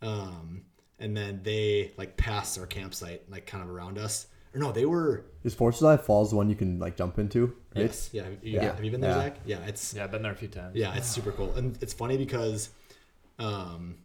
um, 0.00 0.62
and 0.98 1.14
then 1.14 1.40
they 1.42 1.92
like 1.98 2.16
passed 2.16 2.58
our 2.58 2.66
campsite 2.66 3.30
like 3.30 3.46
kind 3.46 3.62
of 3.62 3.68
around 3.68 3.98
us. 3.98 4.28
Or 4.54 4.58
no, 4.60 4.72
they 4.72 4.84
were. 4.84 5.24
Is 5.44 5.54
Fourth 5.54 5.76
of 5.76 5.78
July 5.80 5.96
Falls 5.96 6.30
the 6.30 6.36
one 6.36 6.48
you 6.50 6.56
can 6.56 6.78
like 6.78 6.96
jump 6.96 7.18
into? 7.18 7.46
Right? 7.74 7.82
Yes. 7.86 8.10
Yeah. 8.12 8.24
Have 8.24 8.32
you, 8.44 8.52
Yeah. 8.54 8.74
have 8.74 8.84
you 8.84 8.90
been 8.90 9.00
there, 9.00 9.10
Yeah. 9.10 9.22
Zach? 9.22 9.36
Yeah. 9.46 9.66
It's 9.66 9.94
Yeah, 9.94 10.04
I've 10.04 10.10
been 10.10 10.22
there 10.22 10.32
a 10.32 10.36
few 10.36 10.48
times. 10.48 10.74
yeah, 10.76 10.94
it's 10.96 11.06
super 11.08 11.30
cool, 11.32 11.54
and 11.54 11.78
it's 11.82 11.92
funny 11.92 12.16
because, 12.16 12.70
um, 13.38 13.96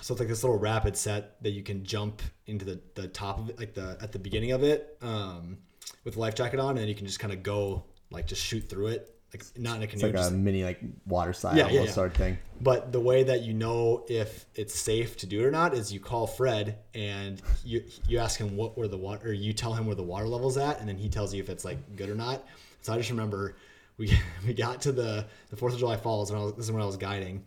so 0.00 0.14
it's 0.14 0.20
like 0.20 0.28
this 0.28 0.42
little 0.44 0.58
rapid 0.58 0.96
set 0.96 1.42
that 1.42 1.50
you 1.50 1.62
can 1.62 1.84
jump 1.84 2.22
into 2.46 2.64
the, 2.64 2.80
the 2.94 3.08
top 3.08 3.38
of 3.38 3.50
it, 3.50 3.58
like 3.58 3.74
the 3.74 3.96
at 4.00 4.12
the 4.12 4.18
beginning 4.18 4.52
of 4.52 4.62
it, 4.62 4.96
um, 5.02 5.58
with 6.04 6.16
a 6.16 6.20
life 6.20 6.34
jacket 6.34 6.60
on, 6.60 6.70
and 6.70 6.78
then 6.78 6.88
you 6.88 6.94
can 6.94 7.06
just 7.06 7.18
kind 7.18 7.32
of 7.32 7.42
go 7.42 7.84
like 8.10 8.26
just 8.26 8.42
shoot 8.42 8.68
through 8.68 8.88
it, 8.88 9.13
like 9.34 9.44
not 9.58 9.76
in 9.76 9.82
a 9.82 9.84
It's 9.84 9.94
canoe, 9.94 10.06
like 10.06 10.14
just 10.16 10.30
a 10.32 10.34
mini 10.34 10.64
like 10.64 10.80
water 11.06 11.32
slide 11.32 11.56
Yeah, 11.56 11.64
yeah, 11.66 11.72
almost 11.80 11.88
yeah. 11.88 11.94
sort 11.94 12.10
of 12.12 12.16
thing. 12.16 12.38
but 12.60 12.92
the 12.92 13.00
way 13.00 13.24
that 13.24 13.42
you 13.42 13.52
know 13.52 14.04
if 14.08 14.46
it's 14.54 14.74
safe 14.78 15.16
to 15.18 15.26
do 15.26 15.40
it 15.40 15.44
or 15.44 15.50
not 15.50 15.74
is 15.74 15.92
you 15.92 16.00
call 16.00 16.26
Fred 16.26 16.78
and 16.94 17.42
you 17.64 17.82
you 18.08 18.18
ask 18.18 18.38
him 18.40 18.56
what 18.56 18.76
where 18.78 18.88
the 18.88 18.96
water 18.96 19.28
or 19.28 19.32
you 19.32 19.52
tell 19.52 19.74
him 19.74 19.86
where 19.86 19.96
the 19.96 20.02
water 20.02 20.28
level's 20.28 20.56
at 20.56 20.78
and 20.80 20.88
then 20.88 20.96
he 20.96 21.08
tells 21.08 21.34
you 21.34 21.42
if 21.42 21.48
it's 21.50 21.64
like 21.64 21.78
good 21.96 22.08
or 22.08 22.14
not. 22.14 22.46
So 22.82 22.92
I 22.92 22.96
just 22.96 23.10
remember 23.10 23.56
we 23.96 24.16
we 24.46 24.54
got 24.54 24.80
to 24.82 24.92
the 24.92 25.26
the 25.50 25.56
Fourth 25.56 25.74
of 25.74 25.78
July 25.80 25.96
Falls 25.96 26.30
and 26.30 26.38
I 26.38 26.42
was, 26.44 26.54
this 26.54 26.64
is 26.66 26.72
when 26.72 26.82
I 26.82 26.86
was 26.86 26.96
guiding, 26.96 27.44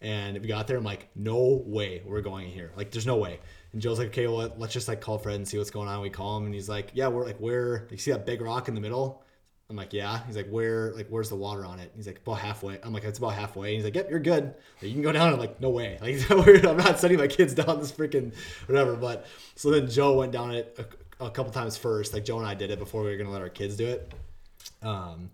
and 0.00 0.38
we 0.40 0.46
got 0.48 0.66
there. 0.66 0.76
I'm 0.78 0.84
like, 0.84 1.08
no 1.14 1.62
way 1.66 2.02
we're 2.06 2.22
going 2.22 2.46
in 2.46 2.52
here. 2.52 2.72
Like, 2.76 2.90
there's 2.90 3.06
no 3.06 3.16
way. 3.16 3.38
And 3.72 3.80
Joe's 3.82 3.98
like, 3.98 4.08
okay, 4.08 4.26
well 4.26 4.38
let- 4.38 4.58
let's 4.58 4.72
just 4.72 4.88
like 4.88 5.00
call 5.00 5.18
Fred 5.18 5.36
and 5.36 5.46
see 5.46 5.58
what's 5.58 5.70
going 5.70 5.88
on. 5.88 6.00
We 6.00 6.10
call 6.10 6.38
him 6.38 6.46
and 6.46 6.54
he's 6.54 6.68
like, 6.68 6.90
yeah, 6.94 7.08
we're 7.08 7.24
like 7.24 7.36
where 7.38 7.86
you 7.90 7.98
see 7.98 8.10
that 8.12 8.24
big 8.26 8.40
rock 8.40 8.68
in 8.68 8.74
the 8.74 8.80
middle. 8.80 9.22
I'm 9.70 9.76
like, 9.76 9.92
yeah. 9.92 10.20
He's 10.26 10.36
like, 10.36 10.48
where, 10.48 10.92
like, 10.94 11.06
where's 11.08 11.28
the 11.28 11.36
water 11.36 11.64
on 11.64 11.78
it? 11.78 11.92
He's 11.94 12.06
like, 12.06 12.18
about 12.18 12.40
halfway. 12.40 12.80
I'm 12.82 12.92
like, 12.92 13.04
it's 13.04 13.18
about 13.18 13.34
halfway. 13.34 13.76
He's 13.76 13.84
like, 13.84 13.94
yep, 13.94 14.10
you're 14.10 14.18
good. 14.18 14.46
Like, 14.82 14.82
you 14.82 14.92
can 14.92 15.02
go 15.02 15.12
down. 15.12 15.32
I'm 15.32 15.38
like, 15.38 15.60
no 15.60 15.70
way. 15.70 15.96
Like, 16.00 16.28
I'm 16.64 16.76
not 16.76 16.98
sending 16.98 17.18
my 17.18 17.28
kids 17.28 17.54
down 17.54 17.78
this 17.78 17.92
freaking 17.92 18.34
whatever. 18.66 18.96
But 18.96 19.26
so 19.54 19.70
then 19.70 19.88
Joe 19.88 20.14
went 20.14 20.32
down 20.32 20.50
it 20.50 20.76
a, 21.20 21.24
a 21.26 21.30
couple 21.30 21.52
times 21.52 21.76
first. 21.76 22.12
Like 22.12 22.24
Joe 22.24 22.38
and 22.38 22.46
I 22.46 22.54
did 22.54 22.70
it 22.70 22.78
before 22.78 23.02
we 23.02 23.10
were 23.10 23.16
gonna 23.16 23.30
let 23.30 23.42
our 23.42 23.48
kids 23.48 23.76
do 23.76 23.86
it. 23.86 24.12
Um, 24.82 25.30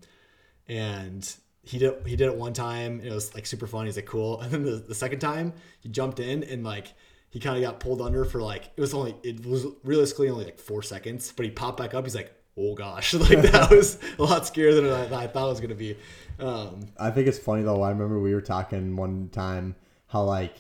and 0.68 1.34
he 1.62 1.78
did 1.78 2.06
he 2.06 2.16
did 2.16 2.28
it 2.28 2.36
one 2.36 2.52
time. 2.52 3.00
It 3.00 3.12
was 3.12 3.34
like 3.34 3.46
super 3.46 3.66
fun. 3.66 3.86
He's 3.86 3.96
like, 3.96 4.06
cool. 4.06 4.40
And 4.40 4.52
then 4.52 4.62
the, 4.64 4.76
the 4.76 4.94
second 4.94 5.20
time 5.20 5.52
he 5.80 5.88
jumped 5.88 6.20
in 6.20 6.44
and 6.44 6.62
like 6.64 6.92
he 7.30 7.40
kind 7.40 7.56
of 7.56 7.62
got 7.62 7.80
pulled 7.80 8.00
under 8.00 8.24
for 8.24 8.40
like 8.40 8.70
it 8.76 8.80
was 8.80 8.94
only 8.94 9.16
it 9.22 9.44
was 9.44 9.66
realistically 9.84 10.28
only 10.28 10.44
like 10.44 10.58
four 10.58 10.82
seconds, 10.82 11.32
but 11.36 11.44
he 11.44 11.50
popped 11.50 11.78
back 11.78 11.94
up. 11.94 12.04
He's 12.04 12.14
like, 12.14 12.32
oh 12.58 12.74
gosh, 12.74 13.14
like 13.14 13.42
that 13.42 13.70
was 13.70 13.98
a 14.18 14.22
lot 14.22 14.42
scarier 14.42 14.74
than 14.74 14.90
I, 15.12 15.24
I 15.24 15.26
thought 15.26 15.46
it 15.46 15.50
was 15.50 15.60
gonna 15.60 15.74
be. 15.74 15.96
Um, 16.38 16.86
I 16.98 17.10
think 17.10 17.28
it's 17.28 17.38
funny 17.38 17.62
though. 17.62 17.82
I 17.82 17.90
remember 17.90 18.20
we 18.20 18.34
were 18.34 18.40
talking 18.40 18.96
one 18.96 19.28
time 19.30 19.74
how 20.08 20.24
like, 20.24 20.54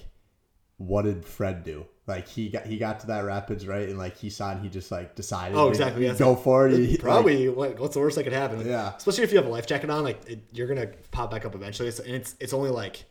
what 0.78 1.02
did 1.02 1.24
Fred 1.24 1.64
do? 1.64 1.86
Like 2.06 2.28
he 2.28 2.48
got 2.48 2.66
he 2.66 2.78
got 2.78 3.00
to 3.00 3.08
that 3.08 3.24
rapids 3.24 3.66
right, 3.66 3.88
and 3.88 3.98
like 3.98 4.16
he 4.16 4.30
saw 4.30 4.52
it, 4.52 4.58
he 4.60 4.68
just 4.68 4.92
like 4.92 5.16
decided. 5.16 5.56
Oh, 5.56 5.68
exactly. 5.68 6.08
Go 6.14 6.36
for 6.36 6.68
it. 6.68 6.78
He- 6.78 6.90
like, 6.92 7.00
probably 7.00 7.48
what, 7.48 7.80
what's 7.80 7.94
the 7.94 8.00
worst 8.00 8.16
that 8.16 8.24
could 8.24 8.32
happen? 8.32 8.64
Yeah. 8.66 8.94
especially 8.96 9.24
if 9.24 9.32
you 9.32 9.38
have 9.38 9.46
a 9.46 9.50
life 9.50 9.66
jacket 9.66 9.90
on, 9.90 10.04
like 10.04 10.24
it, 10.28 10.40
you're 10.52 10.68
gonna 10.68 10.88
pop 11.10 11.32
back 11.32 11.44
up 11.44 11.54
eventually. 11.56 11.88
And 11.88 12.14
it's 12.14 12.36
it's 12.38 12.52
only 12.52 12.70
like 12.70 13.04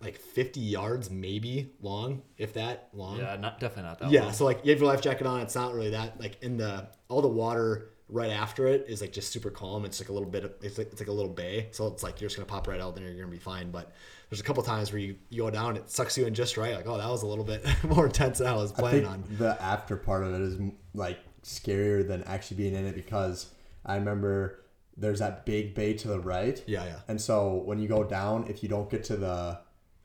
like 0.00 0.18
50 0.18 0.60
yards 0.60 1.10
maybe 1.10 1.72
long, 1.80 2.22
if 2.36 2.54
that 2.54 2.88
long. 2.92 3.18
Yeah, 3.18 3.36
not 3.36 3.60
definitely 3.60 3.84
not 3.84 3.98
that. 4.00 4.10
Yeah, 4.10 4.24
long. 4.24 4.32
so 4.32 4.44
like 4.44 4.64
you 4.64 4.70
have 4.70 4.80
your 4.80 4.88
life 4.88 5.00
jacket 5.00 5.26
on, 5.26 5.40
it's 5.40 5.54
not 5.54 5.74
really 5.74 5.90
that 5.90 6.20
like 6.20 6.42
in 6.42 6.56
the 6.56 6.88
all 7.08 7.22
the 7.22 7.28
water 7.28 7.90
right 8.08 8.30
after 8.30 8.66
it 8.68 8.86
is 8.88 9.00
like 9.00 9.12
just 9.12 9.32
super 9.32 9.50
calm. 9.50 9.84
It's 9.84 10.00
like 10.00 10.08
a 10.08 10.12
little 10.12 10.28
bit 10.28 10.44
of 10.44 10.52
it's 10.62 10.78
like 10.78 10.88
it's 10.92 11.00
like 11.00 11.08
a 11.08 11.12
little 11.12 11.32
bay, 11.32 11.68
so 11.72 11.86
it's 11.88 12.02
like 12.02 12.20
you're 12.20 12.28
just 12.28 12.36
gonna 12.36 12.46
pop 12.46 12.68
right 12.68 12.80
out, 12.80 12.94
then 12.94 13.04
you're 13.04 13.14
gonna 13.14 13.26
be 13.28 13.38
fine. 13.38 13.70
But 13.70 13.92
there's 14.30 14.40
a 14.40 14.44
couple 14.44 14.62
times 14.62 14.92
where 14.92 15.00
you, 15.00 15.16
you 15.30 15.42
go 15.42 15.50
down, 15.50 15.76
it 15.76 15.90
sucks 15.90 16.18
you 16.18 16.26
in 16.26 16.34
just 16.34 16.56
right. 16.56 16.74
Like 16.74 16.86
oh, 16.86 16.98
that 16.98 17.08
was 17.08 17.22
a 17.22 17.26
little 17.26 17.44
bit 17.44 17.64
more 17.84 18.06
intense 18.06 18.38
than 18.38 18.48
I 18.48 18.54
was 18.54 18.72
I 18.72 18.76
planning 18.76 19.02
think 19.02 19.12
on. 19.12 19.24
the 19.38 19.62
after 19.62 19.96
part 19.96 20.24
of 20.24 20.34
it 20.34 20.40
is 20.40 20.58
like 20.94 21.18
scarier 21.42 22.06
than 22.06 22.22
actually 22.24 22.56
being 22.56 22.74
in 22.74 22.86
it 22.86 22.94
because 22.94 23.50
I 23.84 23.96
remember 23.96 24.64
there's 24.96 25.18
that 25.18 25.44
big 25.44 25.74
bay 25.74 25.94
to 25.94 26.08
the 26.08 26.20
right. 26.20 26.62
Yeah, 26.66 26.84
yeah. 26.84 26.98
And 27.08 27.20
so 27.20 27.62
when 27.64 27.78
you 27.78 27.88
go 27.88 28.02
down, 28.02 28.46
if 28.48 28.62
you 28.62 28.68
don't 28.68 28.90
get 28.90 29.04
to 29.04 29.16
the 29.16 29.60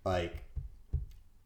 like 0.05 0.43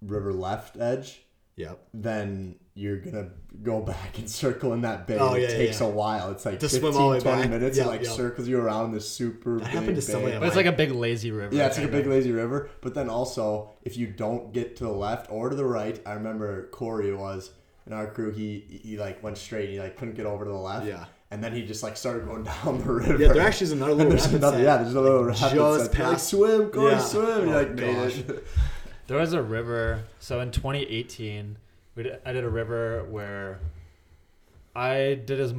river 0.02 0.34
left 0.34 0.78
edge, 0.78 1.22
Yep. 1.58 1.80
then 1.94 2.56
you're 2.74 2.98
gonna 2.98 3.30
go 3.64 3.80
back 3.82 4.18
and 4.18 4.30
circle 4.30 4.74
in 4.74 4.82
that 4.82 5.08
bay. 5.08 5.18
Oh, 5.18 5.34
it 5.36 5.44
yeah, 5.44 5.50
yeah, 5.52 5.58
takes 5.58 5.80
yeah. 5.80 5.88
a 5.88 5.90
while. 5.90 6.32
It's 6.32 6.46
like 6.46 6.60
To 6.60 6.68
15, 6.68 6.80
swim 6.80 6.98
all 7.02 7.10
the 7.10 7.16
way 7.16 7.22
20 7.22 7.42
back. 7.44 7.50
minutes. 7.50 7.78
Yeah, 7.78 7.86
it 7.86 7.88
like 7.88 8.04
yeah. 8.04 8.12
circles 8.12 8.48
you 8.48 8.60
around 8.60 8.92
this 8.92 9.10
super 9.10 9.60
That 9.60 9.66
big 9.66 9.74
happened 9.74 9.88
to 9.96 10.02
bay. 10.02 10.02
somebody 10.02 10.38
but 10.38 10.48
it's 10.48 10.56
like 10.58 10.66
a 10.66 10.72
big 10.74 10.92
lazy 10.92 11.32
river. 11.32 11.56
Yeah, 11.56 11.68
it's 11.68 11.78
like 11.78 11.88
a 11.88 11.92
big 11.92 12.08
lazy 12.08 12.32
river. 12.34 12.70
But 12.82 12.94
then 12.94 13.10
also, 13.10 13.72
if 13.84 13.96
you 13.98 14.08
don't 14.08 14.52
get 14.52 14.76
to 14.78 14.84
the 14.84 14.92
left 14.92 15.32
or 15.32 15.50
to 15.50 15.56
the 15.56 15.66
right, 15.66 16.02
I 16.06 16.14
remember 16.14 16.68
Corey 16.72 17.14
was 17.14 17.52
in 17.88 17.94
our 17.94 18.08
crew. 18.08 18.32
He 18.32 18.82
he 18.84 18.98
like 18.98 19.24
went 19.24 19.38
straight. 19.38 19.70
He 19.70 19.80
like 19.80 19.96
couldn't 19.98 20.16
get 20.16 20.26
over 20.26 20.44
to 20.44 20.52
the 20.52 20.58
left. 20.58 20.86
Yeah. 20.86 21.06
And 21.32 21.44
then 21.44 21.54
he 21.54 21.64
just 21.66 21.82
like 21.84 21.98
started 21.98 22.26
going 22.26 22.44
down 22.64 22.78
the 22.80 22.92
river. 22.94 23.18
Yeah, 23.22 23.34
there 23.34 23.42
actually 23.48 23.66
is 23.66 23.72
another 23.74 23.94
little 23.94 24.12
there's 24.12 24.24
rapid 24.26 24.38
another, 24.38 24.58
set, 24.58 24.64
yeah, 24.64 24.78
there's 24.78 24.92
another 24.92 25.10
little 25.10 25.26
like, 25.28 25.42
rapid 25.42 25.56
just 25.58 25.86
set. 25.92 25.98
You're 25.98 26.08
like, 26.10 26.20
swim, 26.20 26.70
go 26.72 26.90
Yeah. 26.90 27.00
swim. 27.00 27.26
And 27.42 27.50
Oh, 27.52 27.56
like, 27.58 27.72
made 27.74 27.96
gosh. 28.28 28.36
There 29.08 29.18
was 29.20 29.34
a 29.34 29.42
river. 29.42 30.04
So 30.20 30.40
in 30.40 30.50
2018, 30.52 31.58
we 31.96 32.04
did, 32.04 32.20
I 32.26 32.34
did 32.34 32.44
a 32.44 32.50
river 32.50 33.04
where 33.10 33.60
I 34.76 35.20
did 35.26 35.40
as 35.40 35.54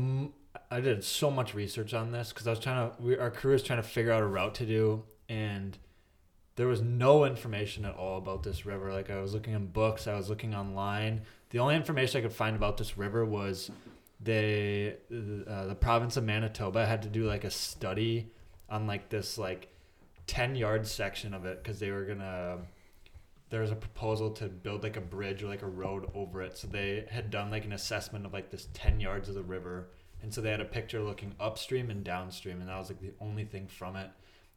I 0.71 0.81
did 0.81 1.05
so 1.05 1.31
much 1.31 1.55
research 1.55 1.95
on 1.95 2.11
this 2.13 2.31
because 2.33 2.47
I 2.47 2.51
was 2.51 2.59
trying 2.59 2.91
to. 2.91 3.03
We, 3.03 3.17
our 3.19 3.31
crew 3.31 3.53
was 3.53 3.63
trying 3.63 3.81
to 3.81 3.89
figure 3.89 4.13
out 4.13 4.23
a 4.23 4.27
route 4.27 4.55
to 4.57 4.67
do, 4.67 5.05
and 5.29 5.79
there 6.57 6.67
was 6.67 6.83
no 6.83 7.25
information 7.25 7.85
at 7.85 7.95
all 7.95 8.19
about 8.19 8.43
this 8.43 8.67
river. 8.67 8.93
Like 8.93 9.11
I 9.11 9.21
was 9.21 9.33
looking 9.33 9.55
in 9.55 9.67
books, 9.67 10.07
I 10.07 10.15
was 10.17 10.29
looking 10.29 10.55
online. 10.55 11.23
The 11.51 11.61
only 11.61 11.77
information 11.77 12.19
I 12.19 12.23
could 12.23 12.33
find 12.33 12.57
about 12.57 12.77
this 12.79 12.99
river 12.99 13.25
was 13.25 13.71
they 14.21 14.97
uh, 15.11 15.67
the 15.67 15.77
province 15.79 16.17
of 16.17 16.25
Manitoba 16.25 16.87
had 16.87 17.03
to 17.03 17.09
do 17.09 17.27
like 17.27 17.45
a 17.45 17.51
study 17.51 18.31
on 18.69 18.87
like 18.87 19.09
this 19.09 19.39
like 19.39 19.69
10 20.27 20.57
yard 20.57 20.87
section 20.87 21.35
of 21.35 21.45
it 21.45 21.63
because 21.63 21.79
they 21.79 21.91
were 21.91 22.05
gonna 22.05 22.59
there 23.51 23.61
was 23.61 23.71
a 23.71 23.77
proposal 23.77 24.31
to 24.31 24.47
build 24.47 24.83
like 24.83 24.97
a 24.97 25.01
bridge 25.01 25.43
or 25.43 25.47
like 25.47 25.63
a 25.63 25.69
road 25.69 26.11
over 26.15 26.43
it. 26.43 26.59
So 26.59 26.67
they 26.67 27.07
had 27.09 27.31
done 27.31 27.51
like 27.51 27.65
an 27.65 27.73
assessment 27.73 28.27
of 28.27 28.33
like 28.33 28.51
this 28.51 28.69
10 28.75 28.99
yards 28.99 29.29
of 29.29 29.37
the 29.37 29.43
river. 29.43 29.91
And 30.21 30.35
so 30.35 30.41
they 30.41 30.51
had 30.51 30.61
a 30.61 30.65
picture 30.65 31.01
looking 31.01 31.35
upstream 31.39 31.91
and 31.91 32.03
downstream 32.03 32.61
and 32.61 32.69
that 32.69 32.79
was 32.79 32.89
like 32.89 33.01
the 33.01 33.13
only 33.21 33.45
thing 33.45 33.69
from 33.69 33.95
it. 33.97 34.11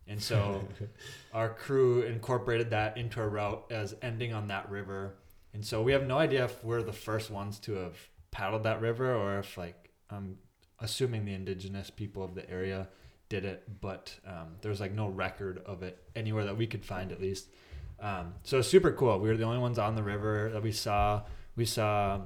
And 0.07 0.21
so 0.21 0.67
our 1.33 1.49
crew 1.49 2.01
incorporated 2.01 2.71
that 2.71 2.97
into 2.97 3.19
our 3.19 3.29
route 3.29 3.65
as 3.69 3.95
ending 4.01 4.33
on 4.33 4.47
that 4.47 4.71
river. 4.71 5.13
And 5.53 5.63
so 5.63 5.83
we 5.83 5.91
have 5.91 6.07
no 6.07 6.17
idea 6.17 6.45
if 6.45 6.63
we're 6.63 6.81
the 6.81 6.91
first 6.91 7.29
ones 7.29 7.59
to 7.59 7.73
have 7.73 7.95
paddled 8.31 8.63
that 8.63 8.81
river 8.81 9.13
or 9.15 9.39
if 9.39 9.57
like 9.57 9.89
i'm 10.09 10.37
assuming 10.79 11.25
the 11.25 11.33
indigenous 11.33 11.89
people 11.89 12.23
of 12.23 12.35
the 12.35 12.49
area 12.49 12.87
did 13.27 13.45
it, 13.45 13.79
but 13.79 14.15
um, 14.25 14.55
there's 14.61 14.79
like 14.79 14.91
no 14.93 15.07
record 15.07 15.61
of 15.67 15.83
it 15.83 16.01
anywhere 16.15 16.45
that 16.45 16.57
we 16.57 16.65
could 16.65 16.83
find 16.83 17.11
at 17.11 17.21
least. 17.21 17.47
Um, 17.99 18.33
so 18.43 18.61
super 18.63 18.91
cool. 18.91 19.19
We 19.19 19.29
were 19.29 19.37
the 19.37 19.43
only 19.43 19.59
ones 19.59 19.77
on 19.77 19.93
the 19.95 20.01
river 20.01 20.49
that 20.51 20.63
we 20.63 20.71
saw. 20.71 21.21
We 21.55 21.65
saw 21.65 22.21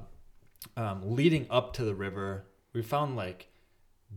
um, 0.78 1.02
leading 1.14 1.46
up 1.50 1.74
to 1.74 1.84
the 1.84 1.94
river. 1.94 2.46
We 2.72 2.80
found 2.80 3.16
like 3.16 3.48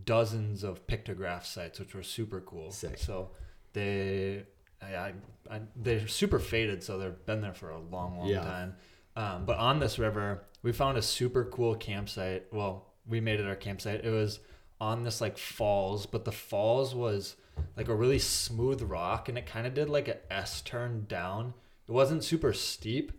dozens 0.05 0.63
of 0.63 0.87
pictograph 0.87 1.43
sites, 1.45 1.79
which 1.79 1.93
were 1.93 2.03
super 2.03 2.39
cool. 2.41 2.71
Sick. 2.71 2.97
So 2.99 3.31
they, 3.73 4.43
I, 4.81 4.95
I, 4.95 5.13
I, 5.51 5.61
they're 5.75 6.07
super 6.07 6.39
faded, 6.39 6.83
so 6.83 6.97
they've 6.99 7.25
been 7.25 7.41
there 7.41 7.53
for 7.53 7.71
a 7.71 7.79
long, 7.79 8.17
long 8.17 8.29
Yeah. 8.29 8.43
time. 8.43 8.75
Um, 9.17 9.45
but 9.45 9.57
on 9.57 9.79
this 9.79 9.97
river, 9.99 10.43
we 10.61 10.71
found 10.71 10.97
a 10.97 11.01
super 11.01 11.43
cool 11.45 11.75
campsite. 11.75 12.45
Well, 12.51 12.85
we 13.07 13.19
made 13.19 13.39
it 13.39 13.47
our 13.47 13.55
campsite. 13.55 14.05
It 14.05 14.11
was 14.11 14.39
on 14.79 15.03
this 15.03 15.19
like 15.21 15.37
falls, 15.37 16.05
but 16.05 16.23
the 16.23 16.31
falls 16.31 16.93
was 16.93 17.35
like 17.75 17.87
a 17.89 17.95
really 17.95 18.19
smooth 18.19 18.81
rock, 18.83 19.27
and 19.27 19.37
it 19.37 19.45
kind 19.47 19.65
of 19.65 19.73
did 19.73 19.89
like 19.89 20.07
a 20.07 20.17
S 20.31 20.61
turn 20.61 21.05
down. 21.09 21.53
It 21.87 21.91
wasn't 21.91 22.23
super 22.23 22.53
steep, 22.53 23.11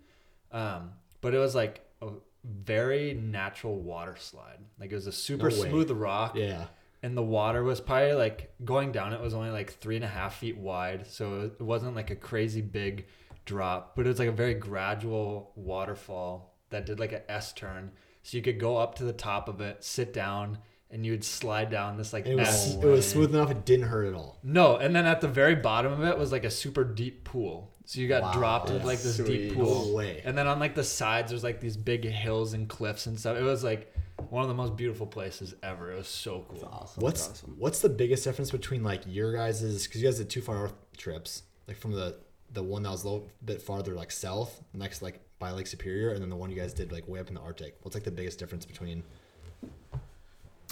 um, 0.52 0.92
but 1.20 1.34
it 1.34 1.38
was 1.38 1.54
like 1.56 1.80
a 2.00 2.10
very 2.44 3.14
natural 3.14 3.80
water 3.80 4.14
slide. 4.18 4.58
Like 4.78 4.92
it 4.92 4.94
was 4.94 5.08
a 5.08 5.12
super 5.12 5.50
No 5.50 5.56
smooth 5.56 5.90
rock, 5.90 6.36
Yeah. 6.36 6.66
and 7.02 7.16
the 7.16 7.22
water 7.24 7.64
was 7.64 7.80
probably 7.80 8.12
like 8.12 8.52
going 8.64 8.92
down. 8.92 9.12
It 9.12 9.20
was 9.20 9.34
only 9.34 9.50
like 9.50 9.72
three 9.72 9.96
and 9.96 10.04
a 10.04 10.08
half 10.08 10.36
feet 10.36 10.58
wide, 10.58 11.06
so 11.08 11.50
it 11.58 11.60
wasn't 11.60 11.96
like 11.96 12.10
a 12.10 12.16
crazy 12.16 12.60
big 12.60 13.06
drop, 13.48 13.96
but 13.96 14.06
it 14.06 14.10
was 14.10 14.18
like 14.18 14.28
a 14.28 14.32
very 14.32 14.54
gradual 14.54 15.52
waterfall 15.56 16.54
that 16.70 16.86
did 16.86 17.00
like 17.00 17.12
a 17.12 17.28
S 17.30 17.52
turn. 17.52 17.90
So 18.22 18.36
you 18.36 18.42
could 18.42 18.60
go 18.60 18.76
up 18.76 18.96
to 18.96 19.04
the 19.04 19.12
top 19.12 19.48
of 19.48 19.60
it, 19.62 19.82
sit 19.82 20.12
down, 20.12 20.58
and 20.90 21.04
you 21.04 21.12
would 21.12 21.24
slide 21.24 21.70
down 21.70 21.96
this 21.96 22.12
like 22.12 22.26
And 22.26 22.34
it 22.34 22.38
was 22.38 22.48
S. 22.48 22.74
it 22.74 22.84
was 22.84 23.08
smooth 23.08 23.34
enough. 23.34 23.50
It 23.50 23.64
didn't 23.64 23.86
hurt 23.88 24.06
at 24.06 24.14
all. 24.14 24.38
No, 24.42 24.76
and 24.76 24.94
then 24.94 25.06
at 25.06 25.20
the 25.20 25.28
very 25.28 25.54
bottom 25.54 25.92
of 25.92 26.02
it 26.04 26.18
was 26.18 26.30
like 26.30 26.44
a 26.44 26.50
super 26.50 26.84
deep 26.84 27.24
pool. 27.24 27.72
So 27.86 28.00
you 28.00 28.08
got 28.08 28.22
Wow, 28.22 28.32
dropped 28.32 28.70
into 28.70 28.86
like 28.86 29.00
this 29.00 29.16
deep 29.16 29.54
pool. 29.54 29.86
No 29.86 29.94
way. 29.94 30.20
And 30.24 30.36
then 30.36 30.46
on 30.46 30.58
like 30.58 30.74
the 30.74 30.84
sides, 30.84 31.30
there's 31.30 31.42
like 31.42 31.58
these 31.58 31.76
big 31.78 32.04
hills 32.04 32.52
and 32.52 32.68
cliffs 32.68 33.06
and 33.06 33.18
stuff. 33.18 33.38
It 33.38 33.42
was 33.42 33.64
like 33.64 33.94
one 34.28 34.42
of 34.42 34.48
the 34.48 34.54
most 34.54 34.76
beautiful 34.76 35.06
places 35.06 35.54
ever. 35.62 35.92
It 35.92 35.96
was 35.96 36.08
so 36.08 36.44
cool. 36.50 36.68
Awesome. 36.70 37.02
What's 37.02 37.30
awesome. 37.30 37.54
what's 37.58 37.80
the 37.80 37.88
biggest 37.88 38.24
difference 38.24 38.50
between 38.50 38.82
like 38.82 39.02
your 39.06 39.32
guys's 39.32 39.86
because 39.86 40.02
you 40.02 40.06
guys 40.08 40.18
did 40.18 40.28
two 40.28 40.42
far 40.42 40.56
north 40.56 40.74
trips, 40.98 41.44
like 41.66 41.78
from 41.78 41.92
the 41.92 42.18
the 42.52 42.62
one 42.62 42.82
that 42.82 42.90
was 42.90 43.04
a 43.04 43.08
little 43.08 43.28
bit 43.44 43.60
farther 43.62 43.94
like 43.94 44.10
south, 44.10 44.62
next 44.72 45.02
like 45.02 45.20
by 45.38 45.50
Lake 45.52 45.66
Superior, 45.66 46.10
and 46.10 46.22
then 46.22 46.30
the 46.30 46.36
one 46.36 46.50
you 46.50 46.56
guys 46.56 46.72
did 46.74 46.90
like 46.92 47.06
way 47.08 47.20
up 47.20 47.28
in 47.28 47.34
the 47.34 47.40
Arctic. 47.40 47.76
What's 47.82 47.94
like 47.94 48.04
the 48.04 48.10
biggest 48.10 48.38
difference 48.38 48.64
between 48.64 49.02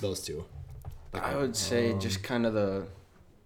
those 0.00 0.20
two? 0.22 0.44
I 1.14 1.34
would 1.36 1.56
say 1.56 1.92
Um, 1.92 2.00
just 2.00 2.22
kind 2.22 2.46
of 2.46 2.54
the 2.54 2.86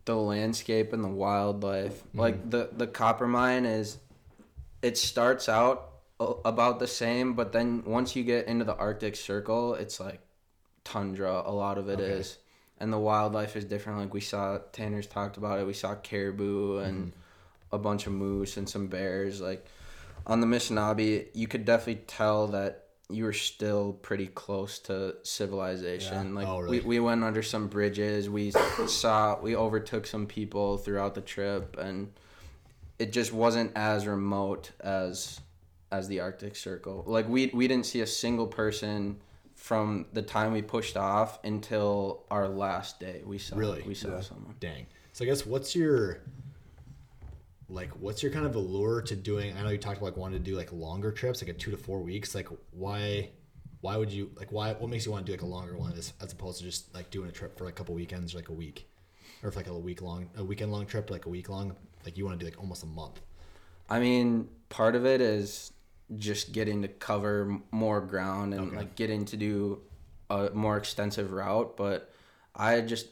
the 0.06 0.16
landscape 0.16 0.92
and 0.92 1.04
the 1.04 1.08
wildlife. 1.08 2.02
Like 2.14 2.50
the 2.50 2.70
the 2.72 2.86
Coppermine 2.86 3.64
is 3.66 3.98
it 4.82 4.96
starts 4.98 5.48
out 5.48 5.88
about 6.44 6.78
the 6.78 6.86
same, 6.86 7.34
but 7.34 7.52
then 7.52 7.82
once 7.84 8.16
you 8.16 8.24
get 8.24 8.46
into 8.46 8.64
the 8.64 8.74
Arctic 8.76 9.14
Circle, 9.16 9.74
it's 9.74 10.00
like 10.00 10.20
tundra. 10.84 11.42
A 11.44 11.52
lot 11.52 11.78
of 11.78 11.88
it 11.88 12.00
is, 12.00 12.32
Okay. 12.32 12.38
and 12.84 12.92
the 12.92 12.98
wildlife 12.98 13.56
is 13.56 13.64
different. 13.64 13.98
Like 14.00 14.14
we 14.14 14.20
saw 14.20 14.58
Tanner's 14.72 15.06
talked 15.06 15.36
about 15.36 15.60
it. 15.60 15.66
We 15.66 15.74
saw 15.74 15.94
caribou 15.94 16.78
and 16.78 17.12
a 17.72 17.78
bunch 17.78 18.06
of 18.06 18.12
moose 18.12 18.56
and 18.56 18.68
some 18.68 18.86
bears. 18.88 19.40
Like 19.40 19.64
on 20.26 20.40
the 20.40 20.46
Missinaibi, 20.46 21.28
you 21.34 21.46
could 21.48 21.64
definitely 21.64 22.02
tell 22.06 22.48
that 22.48 22.84
you 23.08 23.24
were 23.24 23.32
still 23.32 23.94
pretty 23.94 24.28
close 24.28 24.78
to 24.78 25.16
civilization. 25.24 26.28
Yeah. 26.28 26.34
Like 26.34 26.46
Oh, 26.48 26.60
really? 26.60 26.80
we, 26.80 26.86
we 26.86 27.00
went 27.00 27.24
under 27.24 27.42
some 27.42 27.66
bridges. 27.68 28.28
We 28.30 28.52
saw 28.86 29.40
we 29.40 29.56
overtook 29.56 30.06
some 30.06 30.26
people 30.26 30.78
throughout 30.78 31.14
the 31.14 31.20
trip, 31.20 31.76
and 31.78 32.12
it 32.98 33.12
just 33.12 33.32
wasn't 33.32 33.72
as 33.76 34.06
remote 34.06 34.70
as 34.80 35.40
as 35.92 36.06
the 36.06 36.20
Arctic 36.20 36.54
Circle. 36.54 37.04
Like 37.06 37.28
we 37.28 37.50
we 37.52 37.66
didn't 37.66 37.86
see 37.86 38.00
a 38.00 38.06
single 38.06 38.46
person 38.46 39.18
from 39.56 40.06
the 40.12 40.22
time 40.22 40.52
we 40.52 40.62
pushed 40.62 40.96
off 40.96 41.38
until 41.44 42.24
our 42.30 42.48
last 42.48 42.98
day. 43.00 43.22
We 43.26 43.38
saw 43.38 43.56
Really? 43.56 43.82
we 43.82 43.94
saw 43.94 44.10
Yeah. 44.10 44.20
someone. 44.20 44.54
Dang. 44.60 44.86
So 45.12 45.24
I 45.24 45.26
guess 45.26 45.44
what's 45.44 45.74
your 45.74 46.20
like 47.70 47.90
what's 47.90 48.22
your 48.22 48.32
kind 48.32 48.44
of 48.46 48.54
allure 48.56 49.00
to 49.02 49.16
doing 49.16 49.56
I 49.56 49.62
know 49.62 49.70
you 49.70 49.78
talked 49.78 49.98
about 49.98 50.06
like 50.06 50.16
wanting 50.16 50.42
to 50.42 50.50
do 50.50 50.56
like 50.56 50.72
longer 50.72 51.12
trips, 51.12 51.40
like 51.42 51.50
a 51.50 51.54
two 51.54 51.70
to 51.70 51.76
four 51.76 52.00
weeks. 52.00 52.34
Like 52.34 52.48
why 52.72 53.30
why 53.80 53.96
would 53.96 54.10
you 54.10 54.30
like 54.36 54.50
why 54.52 54.72
what 54.74 54.90
makes 54.90 55.06
you 55.06 55.12
want 55.12 55.24
to 55.24 55.32
do 55.32 55.36
like 55.36 55.42
a 55.42 55.46
longer 55.46 55.76
one 55.76 55.92
as, 55.92 56.12
as 56.20 56.32
opposed 56.32 56.58
to 56.58 56.64
just 56.64 56.92
like 56.94 57.10
doing 57.10 57.28
a 57.28 57.32
trip 57.32 57.56
for 57.56 57.64
like 57.64 57.74
a 57.74 57.76
couple 57.76 57.94
weekends 57.94 58.34
or 58.34 58.38
like 58.38 58.48
a 58.48 58.52
week? 58.52 58.88
Or 59.42 59.48
if 59.48 59.56
like 59.56 59.68
a 59.68 59.78
week 59.78 60.02
long 60.02 60.28
a 60.36 60.44
weekend 60.44 60.72
long 60.72 60.84
trip, 60.86 61.10
like 61.10 61.26
a 61.26 61.30
week 61.30 61.48
long, 61.48 61.74
like 62.04 62.18
you 62.18 62.24
want 62.24 62.38
to 62.38 62.44
do 62.44 62.50
like 62.50 62.60
almost 62.60 62.82
a 62.82 62.86
month. 62.86 63.20
I 63.88 64.00
mean, 64.00 64.48
part 64.68 64.94
of 64.96 65.06
it 65.06 65.20
is 65.20 65.72
just 66.16 66.52
getting 66.52 66.82
to 66.82 66.88
cover 66.88 67.60
more 67.70 68.00
ground 68.00 68.52
and 68.52 68.68
Okay. 68.68 68.76
like 68.76 68.96
getting 68.96 69.24
to 69.26 69.36
do 69.36 69.80
a 70.28 70.50
more 70.52 70.76
extensive 70.76 71.32
route, 71.32 71.76
but 71.76 72.12
I 72.54 72.80
just 72.80 73.06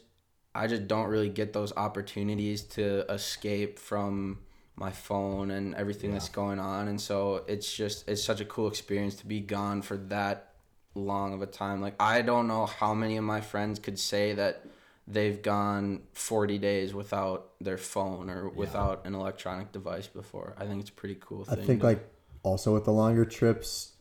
I 0.53 0.67
just 0.67 0.87
don't 0.87 1.07
really 1.07 1.29
get 1.29 1.53
those 1.53 1.71
opportunities 1.77 2.63
to 2.63 3.09
escape 3.11 3.77
from 3.79 4.39
my 4.79 4.91
phone 4.91 5.51
and 5.51 5.75
everything 5.75 6.13
that's 6.13 6.29
going 6.29 6.57
on 6.57 6.87
and 6.87 6.99
so 7.01 7.43
it's 7.47 7.71
just 7.71 8.07
it's 8.07 8.23
such 8.23 8.39
a 8.39 8.45
cool 8.45 8.67
experience 8.67 9.15
to 9.15 9.25
be 9.25 9.41
gone 9.41 9.81
for 9.81 9.97
that 9.97 10.49
long 10.95 11.33
of 11.33 11.41
a 11.41 11.45
time. 11.45 11.81
Like 11.81 11.95
I 11.99 12.21
don't 12.21 12.47
know 12.47 12.65
how 12.65 12.93
many 12.93 13.17
of 13.17 13.23
my 13.23 13.41
friends 13.41 13.79
could 13.79 13.99
say 13.99 14.33
that 14.33 14.65
they've 15.07 15.41
gone 15.41 16.01
40 16.13 16.57
days 16.57 16.93
without 16.93 17.51
their 17.59 17.77
phone 17.77 18.29
or 18.29 18.49
without 18.49 19.05
an 19.05 19.15
electronic 19.15 19.71
device 19.71 20.07
before. 20.07 20.55
I 20.57 20.65
think 20.65 20.81
it's 20.81 20.89
a 20.89 20.93
pretty 20.93 21.17
cool 21.19 21.45
I 21.49 21.55
think 21.55 21.81
to- 21.81 21.87
like 21.87 22.09
also 22.43 22.73
with 22.73 22.85
the 22.85 22.93
longer 22.93 23.25
trips, 23.25 23.93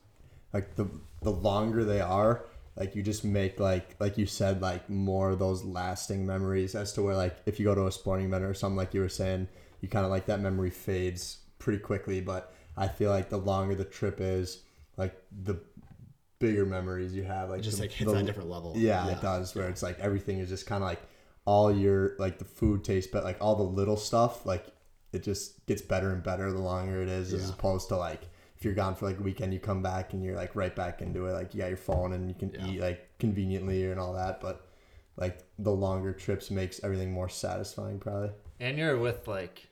like 0.53 0.77
the 0.77 0.87
the 1.23 1.33
longer 1.33 1.85
they 1.85 2.01
are, 2.01 2.45
like 2.77 2.95
you 2.95 3.03
just 3.03 3.25
make 3.25 3.59
like 3.59 3.97
like 3.99 4.19
you 4.19 4.27
said 4.27 4.61
like 4.63 4.89
more 4.89 5.31
of 5.31 5.39
those 5.39 5.65
lasting 5.65 6.27
memories 6.27 6.75
as 6.75 6.93
to 6.95 7.03
where 7.03 7.17
like 7.17 7.37
if 7.47 7.59
you 7.59 7.65
go 7.65 7.75
to 7.75 7.87
a 7.87 7.93
sporting 7.93 8.27
event 8.27 8.45
or 8.45 8.55
something 8.55 8.77
like 8.77 8.95
you 8.95 9.01
were 9.01 9.09
saying, 9.09 9.49
you 9.81 9.89
kind 9.89 10.05
of 10.05 10.11
like 10.11 10.27
that 10.27 10.41
memory 10.41 10.71
fades 10.71 11.39
pretty 11.59 11.79
quickly. 11.79 12.21
But 12.21 12.53
I 12.77 12.89
feel 12.89 13.11
like 13.11 13.29
the 13.29 13.39
longer 13.39 13.75
the 13.75 13.85
trip 13.85 14.21
is, 14.21 14.63
like 14.97 15.21
the 15.45 15.61
bigger 16.39 16.65
memories 16.65 17.15
you 17.15 17.25
have, 17.25 17.51
like 17.51 17.61
It 17.61 17.63
just 17.63 17.79
the- 17.79 17.85
like 17.85 17.91
hits 17.93 18.11
the- 18.11 18.17
on 18.17 18.23
a 18.23 18.27
different 18.27 18.49
level. 18.51 18.75
yeah, 18.77 19.09
it 19.11 19.21
does. 19.21 19.55
Where 19.55 19.69
it's 19.69 19.83
like 19.83 19.99
everything 19.99 20.39
is 20.39 20.49
just 20.49 20.67
kind 20.67 20.83
of 20.83 20.89
like 20.89 21.01
all 21.45 21.73
your 21.73 22.15
like 22.19 22.39
the 22.39 22.45
food 22.45 22.85
taste, 22.85 23.11
but 23.11 23.25
like 23.25 23.37
all 23.41 23.57
the 23.57 23.63
little 23.63 23.97
stuff, 23.97 24.45
like 24.47 24.67
it 25.13 25.23
just 25.23 25.65
gets 25.67 25.81
better 25.83 26.11
and 26.13 26.23
better 26.23 26.53
the 26.53 26.59
longer 26.61 27.01
it 27.03 27.09
is, 27.09 27.33
as 27.33 27.49
opposed 27.51 27.89
to 27.89 27.97
like 27.97 28.21
if 28.57 28.65
you're 28.65 28.75
gone 28.75 28.95
for 28.95 29.07
like 29.07 29.19
a 29.19 29.23
weekend, 29.23 29.55
you 29.55 29.61
come 29.61 29.83
back 29.83 30.13
and 30.13 30.23
you're 30.25 30.35
like 30.37 30.55
right 30.55 30.75
back 30.77 31.01
into 31.01 31.27
it. 31.27 31.33
Like 31.33 31.55
you 31.55 31.61
got 31.61 31.69
your 31.69 31.77
phone 31.77 32.13
and 32.13 32.29
you 32.29 32.35
can 32.35 32.51
Yeah. 32.53 32.67
eat 32.67 32.81
like 32.81 33.09
conveniently 33.19 33.91
and 33.91 33.99
all 34.01 34.13
that, 34.15 34.41
but 34.41 34.67
like 35.17 35.39
the 35.59 35.71
longer 35.73 36.13
trips 36.13 36.51
makes 36.51 36.83
everything 36.85 37.11
more 37.13 37.29
satisfying, 37.29 37.99
probably. 37.99 38.31
And 38.61 38.77
you're 38.77 38.99
with 38.99 39.27
like 39.27 39.68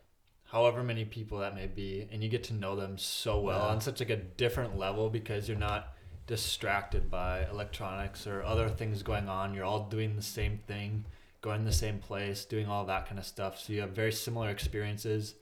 however 0.47 0.83
many 0.83 1.05
people 1.05 1.39
that 1.39 1.55
may 1.55 1.67
be, 1.67 2.09
and 2.11 2.23
you 2.23 2.29
get 2.29 2.45
to 2.45 2.55
know 2.55 2.77
them 2.77 2.97
so 2.99 3.41
well 3.41 3.59
Yeah. 3.67 3.73
on 3.75 3.81
such 3.81 4.01
like 4.01 4.11
a 4.11 4.17
different 4.17 4.79
level 4.79 5.11
because 5.11 5.49
you're 5.49 5.59
not 5.59 5.93
distracted 6.27 7.11
by 7.11 7.47
electronics 7.51 8.27
or 8.27 8.43
other 8.43 8.69
things 8.69 9.03
going 9.03 9.29
on. 9.29 9.55
You're 9.55 9.65
all 9.65 9.89
doing 9.89 10.17
the 10.17 10.23
same 10.23 10.59
thing, 10.67 11.05
going 11.41 11.65
the 11.65 11.73
same 11.73 11.99
place, 11.99 12.45
doing 12.45 12.67
all 12.67 12.85
that 12.87 13.07
kind 13.07 13.19
of 13.19 13.25
stuff. 13.25 13.59
So 13.59 13.73
you 13.73 13.81
have 13.81 13.91
very 13.91 14.13
similar 14.13 14.51
experiences, 14.51 15.35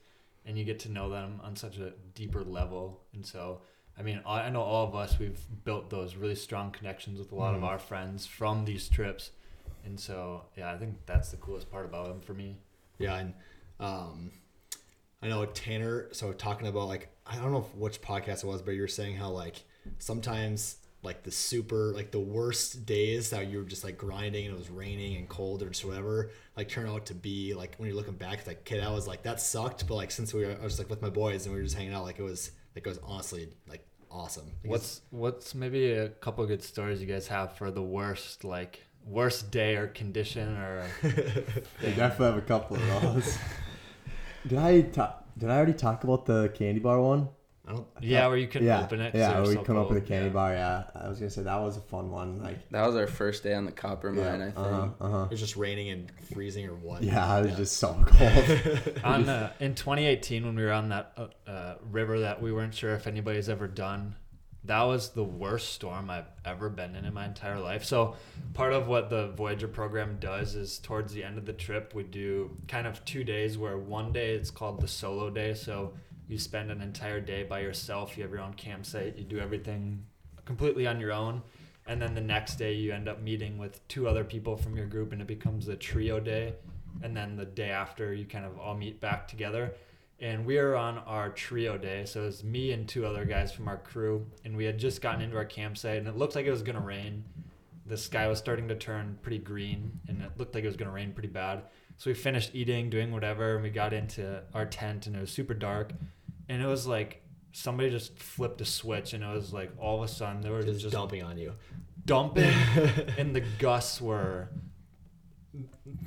and 0.45 0.57
you 0.57 0.63
get 0.63 0.79
to 0.81 0.91
know 0.91 1.09
them 1.09 1.39
on 1.43 1.55
such 1.55 1.77
a 1.77 1.93
deeper 2.13 2.43
level. 2.43 3.01
And 3.13 3.25
so, 3.25 3.61
I 3.97 4.03
mean, 4.03 4.21
I 4.25 4.41
I 4.43 4.49
know 4.49 4.61
all 4.61 4.87
of 4.87 4.95
us 4.95 5.17
we've 5.19 5.39
built 5.63 5.89
those 5.89 6.15
really 6.15 6.35
strong 6.35 6.71
connections 6.71 7.17
with 7.19 7.31
a 7.31 7.35
lot 7.35 7.55
of 7.55 7.61
Mhm. 7.61 7.65
our 7.67 7.79
friends 7.79 8.25
from 8.27 8.65
these 8.65 8.87
trips. 8.89 9.31
And 9.83 9.99
so, 9.99 10.45
yeah, 10.57 10.71
I 10.71 10.77
think 10.77 11.05
that's 11.05 11.29
the 11.31 11.37
coolest 11.37 11.71
part 11.71 11.85
about 11.85 12.07
them 12.07 12.21
for 12.21 12.33
me. 12.33 12.57
Yeah, 12.99 13.15
and 13.17 13.33
um, 13.79 14.31
I 15.21 15.27
know 15.27 15.45
Tanner. 15.45 16.09
So 16.11 16.33
talking 16.33 16.67
about 16.67 16.87
like 16.87 17.09
I 17.25 17.35
don't 17.37 17.51
know 17.51 17.67
which 17.75 18.01
podcast 18.01 18.43
it 18.43 18.47
was, 18.47 18.61
but 18.61 18.71
you 18.71 18.81
were 18.81 18.87
saying 18.87 19.15
how 19.15 19.29
like 19.29 19.63
sometimes 19.97 20.77
like 21.03 21.23
the 21.23 21.31
super 21.31 21.93
like 21.93 22.11
the 22.11 22.19
worst 22.19 22.85
days 22.85 23.29
that 23.29 23.47
you 23.47 23.59
were 23.59 23.63
just 23.63 23.83
like 23.83 23.97
grinding 23.97 24.45
and 24.45 24.55
it 24.55 24.57
was 24.57 24.71
raining 24.71 25.17
and 25.17 25.29
cold 25.29 25.61
or 25.61 25.69
just 25.69 25.85
whatever 25.85 26.31
like 26.57 26.67
turn 26.67 26.89
out 26.89 27.05
to 27.05 27.13
be 27.13 27.53
like 27.53 27.75
when 27.77 27.87
you're 27.87 27.95
looking 27.95 28.15
back 28.15 28.39
it's 28.39 28.47
like 28.47 28.65
kid 28.65 28.83
I 28.83 28.89
was 28.91 29.05
like 29.07 29.21
that 29.21 29.39
sucked 29.39 29.85
but 29.85 29.93
like 29.93 30.09
since 30.09 30.33
we 30.33 30.45
were 30.45 30.57
I 30.59 30.63
was 30.63 30.79
like 30.79 30.89
with 30.89 31.03
my 31.03 31.11
boys 31.11 31.45
and 31.45 31.53
we 31.53 31.61
were 31.61 31.63
just 31.63 31.77
hanging 31.77 31.93
out 31.93 32.05
like 32.05 32.17
it 32.17 32.23
was 32.23 32.49
like 32.75 32.87
it 32.87 32.89
was 32.89 32.99
honestly 33.03 33.49
like 33.69 33.85
awesome. 34.15 34.45
Like, 34.63 34.71
What's 34.71 35.01
what's 35.11 35.53
maybe 35.53 35.91
a 35.91 36.09
couple 36.09 36.45
good 36.45 36.63
stories 36.63 37.01
you 37.01 37.07
guys 37.07 37.27
have 37.27 37.55
for 37.57 37.71
the 37.71 37.81
worst 37.81 38.43
like 38.43 38.81
worst 39.05 39.51
day 39.51 39.75
or 39.75 39.87
condition 39.87 40.57
or 40.57 40.85
We 41.03 41.89
definitely 41.93 42.25
have 42.25 42.37
a 42.37 42.41
couple 42.41 42.77
of 42.77 43.01
those. 43.01 43.37
did 44.47 44.57
I 44.59 44.81
ta- 44.81 45.17
did 45.37 45.49
I 45.49 45.55
already 45.57 45.73
talk 45.73 46.03
about 46.03 46.25
the 46.25 46.49
candy 46.55 46.79
bar 46.79 47.01
one? 47.01 47.29
I 47.67 47.71
don't 47.71 47.87
yeah 47.99 48.27
where 48.27 48.37
you 48.37 48.47
couldn't 48.47 48.67
yeah, 48.67 48.83
open 48.83 49.01
it 49.01 49.11
'cause 49.11 49.19
yeah, 49.19 49.39
it 49.39 49.47
we 49.47 49.53
so 49.55 49.63
come 49.63 49.75
up 49.77 49.89
with 49.89 49.97
a 49.97 50.01
candy 50.01 50.27
Yeah. 50.27 50.33
bar. 50.33 50.53
Yeah, 50.53 50.83
I 50.93 51.09
was 51.09 51.17
gonna 51.17 51.31
say 51.31 51.41
that 51.41 51.55
was 51.61 51.77
a 51.77 51.81
fun 51.81 52.11
one. 52.11 52.43
Like, 52.43 52.69
That 52.69 52.85
was 52.85 52.95
our 52.95 53.07
first 53.07 53.41
day 53.41 53.55
on 53.55 53.65
the 53.65 53.71
Coppermine, 53.71 54.39
I 54.41 54.45
think. 54.45 54.57
uh 54.57 54.63
huh, 54.63 54.87
uh 55.01 55.09
huh. 55.09 55.23
it 55.23 55.31
was 55.31 55.39
just 55.39 55.55
raining 55.55 55.89
and 55.89 56.11
freezing 56.31 56.67
or 56.67 56.75
what. 56.75 57.01
Yeah, 57.01 57.39
it 57.39 57.47
was 57.47 57.55
just 57.55 57.77
so 57.77 58.03
cold. 58.05 58.97
on 59.03 59.27
uh, 59.27 59.51
in 59.59 59.73
2018 59.73 60.45
when 60.45 60.55
we 60.55 60.61
were 60.63 60.71
on 60.71 60.89
that 60.89 61.13
uh, 61.17 61.49
uh, 61.49 61.75
river 61.89 62.19
that 62.19 62.39
we 62.39 62.51
weren't 62.53 62.75
sure 62.75 62.93
if 62.93 63.07
anybody's 63.07 63.49
ever 63.49 63.67
done 63.67 64.15
that 64.65 64.83
was 64.83 65.09
the 65.09 65.23
worst 65.23 65.73
storm 65.73 66.09
i've 66.09 66.29
ever 66.43 66.69
been 66.69 66.95
in 66.95 67.05
in 67.05 67.13
my 67.13 67.25
entire 67.25 67.59
life. 67.59 67.83
So 67.83 68.15
part 68.53 68.73
of 68.73 68.87
what 68.87 69.09
the 69.09 69.33
Voyageur 69.35 69.71
program 69.71 70.17
does 70.19 70.55
is 70.55 70.79
towards 70.79 71.13
the 71.13 71.23
end 71.23 71.37
of 71.37 71.45
the 71.45 71.53
trip 71.53 71.93
we 71.93 72.03
do 72.03 72.55
kind 72.67 72.87
of 72.87 73.03
two 73.05 73.23
days 73.23 73.57
where 73.57 73.77
one 73.77 74.11
day 74.11 74.33
it's 74.35 74.51
called 74.51 74.81
the 74.81 74.87
solo 74.87 75.29
day. 75.29 75.53
So 75.53 75.93
you 76.27 76.37
spend 76.37 76.71
an 76.71 76.81
entire 76.81 77.19
day 77.19 77.43
by 77.43 77.59
yourself 77.59 78.17
you 78.17 78.23
have 78.23 78.31
your 78.31 78.41
own 78.41 78.53
campsite 78.55 79.17
you 79.17 79.23
do 79.23 79.39
everything 79.39 80.03
completely 80.45 80.87
on 80.87 80.99
your 80.99 81.11
own. 81.11 81.41
And 81.87 82.01
then 82.01 82.15
the 82.15 82.21
next 82.21 82.55
day 82.55 82.73
you 82.73 82.93
end 82.93 83.07
up 83.07 83.21
meeting 83.21 83.57
with 83.57 83.87
two 83.87 84.07
other 84.07 84.23
people 84.23 84.57
from 84.57 84.75
your 84.75 84.87
group 84.87 85.11
and 85.11 85.21
it 85.21 85.27
becomes 85.27 85.67
a 85.67 85.75
trio 85.75 86.19
day. 86.19 86.53
And 87.03 87.15
then 87.15 87.35
the 87.35 87.45
day 87.45 87.69
after 87.69 88.13
you 88.13 88.25
kind 88.25 88.45
of 88.45 88.57
all 88.57 88.73
meet 88.73 88.99
back 88.99 89.27
together 89.27 89.73
and 90.25 90.43
we 90.43 90.57
were 90.57 90.75
on 90.75 90.97
our 90.97 91.29
trio 91.29 91.77
day. 91.77 92.03
So 92.05 92.23
it 92.23 92.25
was 92.25 92.43
me 92.43 92.71
and 92.71 92.87
two 92.89 93.05
other 93.05 93.25
guys 93.25 93.51
from 93.51 93.67
our 93.67 93.77
crew 93.77 94.25
and 94.43 94.57
we 94.57 94.65
had 94.65 94.79
just 94.79 94.99
gotten 94.99 95.21
into 95.21 95.37
our 95.37 95.45
campsite 95.45 95.99
and 95.99 96.07
it 96.07 96.17
looked 96.17 96.33
like 96.33 96.47
it 96.47 96.51
was 96.51 96.63
going 96.63 96.77
to 96.77 96.81
rain. 96.81 97.23
The 97.85 97.95
sky 97.95 98.27
was 98.27 98.39
starting 98.39 98.67
to 98.69 98.75
turn 98.75 99.19
pretty 99.21 99.37
green 99.37 99.99
and 100.07 100.23
it 100.23 100.31
looked 100.37 100.55
like 100.55 100.63
it 100.63 100.67
was 100.67 100.77
going 100.77 100.87
to 100.87 100.95
rain 100.95 101.13
pretty 101.13 101.27
bad. 101.27 101.65
So 101.97 102.09
we 102.09 102.15
finished 102.15 102.55
eating 102.55 102.89
doing 102.89 103.11
whatever 103.11 103.53
and 103.53 103.61
we 103.61 103.69
got 103.69 103.93
into 103.93 104.41
our 104.55 104.65
tent 104.65 105.05
and 105.05 105.15
it 105.15 105.19
was 105.19 105.29
super 105.29 105.53
dark. 105.53 105.93
And 106.49 106.59
it 106.59 106.65
was 106.65 106.87
like 106.87 107.21
somebody 107.51 107.91
just 107.91 108.17
flipped 108.17 108.59
a 108.61 108.65
switch 108.65 109.13
and 109.13 109.23
it 109.23 109.31
was 109.31 109.53
like 109.53 109.73
all 109.79 110.01
of 110.01 110.09
a 110.09 110.11
sudden 110.11 110.41
there 110.41 110.53
was 110.53 110.65
just, 110.65 110.81
just 110.81 110.91
dumping 110.91 111.21
on 111.21 111.37
you. 111.37 111.53
dumping 112.03 112.51
and 113.19 113.35
the 113.35 113.43
gusts 113.59 114.01
were 114.01 114.49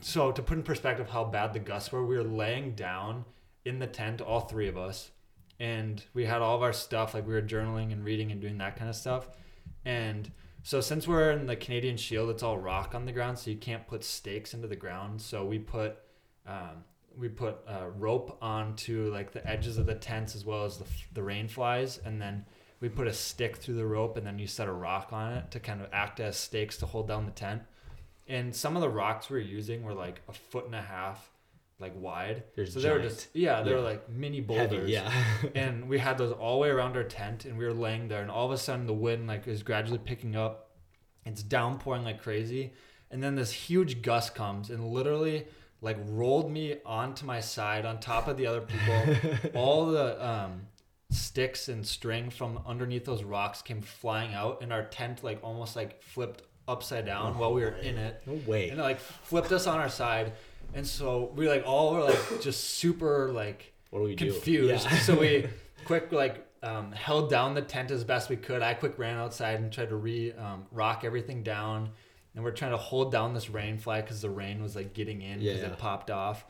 so 0.00 0.32
to 0.32 0.42
put 0.42 0.58
in 0.58 0.64
perspective 0.64 1.08
how 1.08 1.22
bad 1.22 1.52
the 1.52 1.60
gusts 1.60 1.92
were 1.92 2.04
we 2.04 2.16
were 2.16 2.24
laying 2.24 2.74
down 2.74 3.24
in 3.68 3.78
the 3.78 3.86
tent 3.86 4.20
all 4.20 4.40
three 4.40 4.68
of 4.68 4.76
us 4.76 5.10
and 5.60 6.04
we 6.14 6.24
had 6.24 6.40
all 6.40 6.56
of 6.56 6.62
our 6.62 6.72
stuff 6.72 7.14
like 7.14 7.26
we 7.26 7.34
were 7.34 7.42
journaling 7.42 7.92
and 7.92 8.04
reading 8.04 8.30
and 8.30 8.40
doing 8.40 8.58
that 8.58 8.76
kind 8.76 8.88
of 8.88 8.94
stuff. 8.94 9.28
And 9.84 10.30
so 10.62 10.80
since 10.80 11.08
we're 11.08 11.32
in 11.32 11.46
the 11.46 11.56
canadian 11.56 11.96
shield 11.96 12.30
it's 12.30 12.42
all 12.42 12.58
rock 12.58 12.94
on 12.94 13.04
the 13.04 13.12
ground 13.12 13.38
so 13.38 13.50
you 13.50 13.56
can't 13.56 13.86
put 13.86 14.04
stakes 14.04 14.54
into 14.54 14.68
the 14.68 14.76
ground. 14.76 15.20
So 15.20 15.44
we 15.44 15.58
put 15.58 15.98
um, 16.46 16.84
we 17.16 17.28
put 17.28 17.58
uh, 17.66 17.88
rope 17.96 18.38
onto 18.40 19.10
like 19.12 19.32
the 19.32 19.46
edges 19.46 19.76
of 19.78 19.86
the 19.86 19.94
tents 19.94 20.36
as 20.36 20.44
well 20.44 20.64
as 20.64 20.78
the, 20.78 20.84
the 21.14 21.22
rain 21.22 21.48
flies 21.48 21.98
and 22.04 22.22
then 22.22 22.46
we 22.80 22.88
put 22.88 23.08
a 23.08 23.12
stick 23.12 23.56
through 23.56 23.74
the 23.74 23.86
rope 23.86 24.16
and 24.16 24.24
then 24.24 24.38
you 24.38 24.46
set 24.46 24.68
a 24.68 24.72
rock 24.72 25.08
on 25.12 25.32
it 25.32 25.50
to 25.50 25.58
kind 25.58 25.80
of 25.80 25.88
act 25.92 26.20
as 26.20 26.36
stakes 26.36 26.76
to 26.76 26.86
hold 26.86 27.08
down 27.08 27.26
the 27.26 27.32
tent. 27.32 27.62
And 28.28 28.54
some 28.54 28.76
of 28.76 28.82
the 28.82 28.88
rocks 28.88 29.28
we 29.28 29.38
were 29.38 29.44
using 29.44 29.82
were 29.82 29.94
like 29.94 30.20
a 30.28 30.32
foot 30.32 30.66
and 30.66 30.76
a 30.76 30.82
half 30.82 31.30
like 31.80 31.92
wide. 31.96 32.42
They're 32.56 32.66
so 32.66 32.80
they 32.80 32.90
were 32.90 32.98
just 33.00 33.28
yeah 33.34 33.62
they 33.62 33.72
were 33.72 33.80
like 33.80 34.08
mini 34.08 34.38
Heavy, 34.38 34.46
boulders. 34.76 34.90
yeah. 34.90 35.12
and 35.54 35.88
we 35.88 35.98
had 35.98 36.18
those 36.18 36.32
all 36.32 36.54
the 36.56 36.62
way 36.62 36.68
around 36.70 36.96
our 36.96 37.04
tent 37.04 37.44
and 37.44 37.56
we 37.56 37.64
were 37.64 37.74
laying 37.74 38.08
there 38.08 38.22
and 38.22 38.30
all 38.30 38.46
of 38.46 38.52
a 38.52 38.58
sudden 38.58 38.86
the 38.86 38.92
wind 38.94 39.26
like 39.26 39.46
is 39.46 39.62
gradually 39.62 39.98
picking 39.98 40.36
up. 40.36 40.70
It's 41.24 41.42
downpouring 41.42 42.04
like 42.04 42.22
crazy. 42.22 42.72
And 43.10 43.22
then 43.22 43.36
this 43.36 43.52
huge 43.52 44.02
gust 44.02 44.34
comes 44.34 44.70
and 44.70 44.84
literally 44.92 45.46
like 45.80 45.96
rolled 46.06 46.50
me 46.50 46.76
onto 46.84 47.24
my 47.24 47.40
side 47.40 47.86
on 47.86 48.00
top 48.00 48.26
of 48.28 48.36
the 48.36 48.46
other 48.46 48.60
people. 48.60 49.50
All 49.54 49.86
the 49.86 50.26
um, 50.26 50.62
sticks 51.10 51.68
and 51.68 51.86
string 51.86 52.30
from 52.30 52.60
underneath 52.66 53.04
those 53.04 53.22
rocks 53.22 53.62
came 53.62 53.80
flying 53.80 54.34
out 54.34 54.62
and 54.62 54.72
our 54.72 54.82
tent 54.84 55.22
like 55.22 55.38
almost 55.44 55.76
like 55.76 56.02
flipped 56.02 56.42
upside 56.66 57.06
down 57.06 57.38
while 57.38 57.54
we 57.54 57.62
were 57.62 57.76
in 57.76 57.96
it. 57.96 58.22
No 58.26 58.38
way. 58.46 58.68
and 58.68 58.78
it 58.78 58.82
like 58.82 58.98
flipped 59.00 59.52
us 59.52 59.66
on 59.66 59.78
our 59.78 59.88
side 59.88 60.32
and 60.74 60.86
so 60.86 61.32
we 61.36 61.48
like 61.48 61.64
all 61.66 61.94
were 61.94 62.04
like 62.04 62.18
just 62.40 62.62
super 62.64 63.30
like 63.32 63.72
What 63.90 64.00
do 64.00 64.04
we 64.06 64.14
do? 64.14 64.30
confused. 64.32 64.84
Yeah. 64.90 64.98
so 65.00 65.18
we 65.18 65.46
quick 65.84 66.12
like 66.12 66.44
um, 66.62 66.90
held 66.92 67.30
down 67.30 67.54
the 67.54 67.62
tent 67.62 67.90
as 67.90 68.02
best 68.04 68.28
we 68.28 68.36
could. 68.36 68.62
I 68.62 68.74
quick 68.74 68.98
ran 68.98 69.16
outside 69.16 69.60
and 69.60 69.72
tried 69.72 69.90
to 69.90 69.96
re 69.96 70.32
um, 70.32 70.66
rock 70.72 71.02
everything 71.04 71.42
down. 71.42 71.90
And 72.34 72.44
we're 72.44 72.50
trying 72.52 72.70
to 72.72 72.76
hold 72.76 73.10
down 73.10 73.34
this 73.34 73.48
rain 73.50 73.78
fly 73.78 74.00
because 74.00 74.20
the 74.22 74.30
rain 74.30 74.62
was 74.62 74.76
like 74.76 74.92
getting 74.94 75.22
in 75.22 75.38
because 75.40 75.60
Yeah. 75.60 75.66
it 75.68 75.78
popped 75.78 76.10
off. 76.10 76.44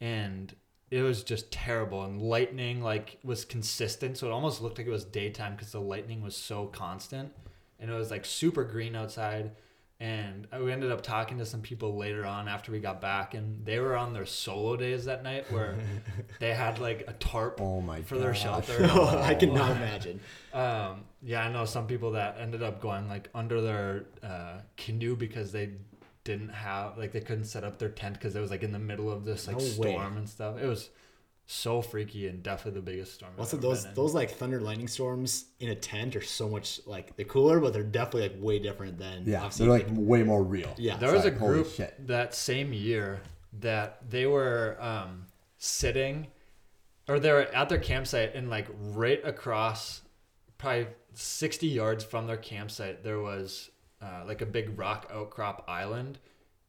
And 0.00 0.54
it 0.90 1.02
was 1.02 1.24
just 1.24 1.50
terrible. 1.50 2.04
And 2.04 2.22
lightning 2.22 2.82
like 2.82 3.18
was 3.24 3.44
consistent. 3.44 4.16
So 4.18 4.28
it 4.28 4.30
almost 4.32 4.62
looked 4.62 4.78
like 4.78 4.86
it 4.86 4.90
was 4.90 5.04
daytime 5.04 5.54
because 5.56 5.72
the 5.72 5.80
lightning 5.80 6.22
was 6.22 6.36
so 6.36 6.66
constant. 6.66 7.32
And 7.80 7.90
it 7.90 7.94
was 7.94 8.10
like 8.10 8.24
super 8.24 8.64
green 8.64 8.94
outside 8.96 9.52
and 9.98 10.46
we 10.62 10.70
ended 10.72 10.92
up 10.92 11.02
talking 11.02 11.38
to 11.38 11.46
some 11.46 11.62
people 11.62 11.96
later 11.96 12.24
on 12.26 12.48
after 12.48 12.70
we 12.70 12.78
got 12.80 13.00
back 13.00 13.32
and 13.34 13.64
they 13.64 13.78
were 13.80 13.96
on 13.96 14.12
their 14.12 14.26
solo 14.26 14.76
days 14.76 15.06
that 15.06 15.22
night 15.22 15.50
where 15.50 15.74
they 16.40 16.52
had 16.52 16.78
like 16.78 17.04
a 17.08 17.12
tarp 17.14 17.60
Oh 17.60 17.80
my 17.80 18.02
for 18.02 18.18
their 18.18 18.32
gosh. 18.32 18.42
shelter 18.42 18.84
I 18.84 19.34
cannot 19.34 19.70
imagine. 19.72 20.20
um, 20.52 21.04
yeah, 21.22 21.42
I 21.44 21.50
know 21.50 21.64
some 21.64 21.86
people 21.86 22.10
that 22.12 22.36
ended 22.38 22.62
up 22.62 22.80
going 22.80 23.08
like 23.08 23.30
under 23.34 23.60
their 23.62 24.04
uh, 24.22 24.58
canoe 24.76 25.16
because 25.16 25.50
they 25.52 25.70
didn't 26.24 26.50
have 26.50 26.98
like 26.98 27.12
they 27.12 27.20
couldn't 27.20 27.44
set 27.44 27.64
up 27.64 27.78
their 27.78 27.88
tent 27.88 28.14
because 28.14 28.36
it 28.36 28.40
was 28.40 28.50
like 28.50 28.62
in 28.62 28.72
the 28.72 28.78
middle 28.78 29.10
of 29.10 29.24
this 29.24 29.46
like 29.46 29.56
No 29.56 29.62
way. 29.62 29.70
storm 29.94 30.16
and 30.18 30.28
stuff. 30.28 30.56
It 30.60 30.66
was 30.66 30.90
so 31.48 31.80
freaky 31.80 32.26
and 32.26 32.42
definitely 32.42 32.80
the 32.80 32.84
biggest 32.84 33.14
storm. 33.14 33.32
I've 33.34 33.40
Also, 33.40 33.56
those 33.56 33.82
been 33.82 33.90
in. 33.90 33.94
those 33.94 34.14
like 34.14 34.30
thunder 34.32 34.60
lightning 34.60 34.88
storms 34.88 35.46
in 35.60 35.68
a 35.70 35.74
tent 35.76 36.16
are 36.16 36.22
so 36.22 36.48
much 36.48 36.80
like 36.86 37.16
they're 37.16 37.24
cooler, 37.24 37.60
but 37.60 37.72
they're 37.72 37.82
definitely 37.84 38.22
like 38.28 38.36
way 38.42 38.58
different 38.58 38.98
than 38.98 39.22
Yeah, 39.24 39.44
I've 39.44 39.56
they're 39.56 39.66
seen, 39.66 39.68
like 39.68 39.86
way 39.90 40.22
more 40.24 40.42
real. 40.42 40.74
yeah. 40.76 40.96
there 40.96 41.12
was 41.12 41.24
a 41.24 41.28
like, 41.30 41.38
holy 41.38 41.62
group 41.62 42.06
that 42.06 42.34
same 42.34 42.72
year 42.72 43.20
that 43.60 44.10
they 44.10 44.26
were 44.26 44.76
um, 44.80 45.26
sitting 45.58 46.26
or 47.08 47.20
they 47.20 47.32
were 47.32 47.42
at 47.42 47.68
their 47.68 47.78
campsite 47.78 48.34
and 48.34 48.50
like 48.50 48.66
right 48.78 49.20
across 49.24 50.02
probably 50.58 50.88
60 51.14 51.66
yards 51.68 52.04
from 52.04 52.26
their 52.26 52.36
campsite 52.36 53.02
there 53.04 53.20
was 53.20 53.70
uh, 54.02 54.24
like 54.26 54.42
a 54.42 54.46
big 54.46 54.78
rock 54.78 55.08
outcrop 55.14 55.64
island 55.68 56.18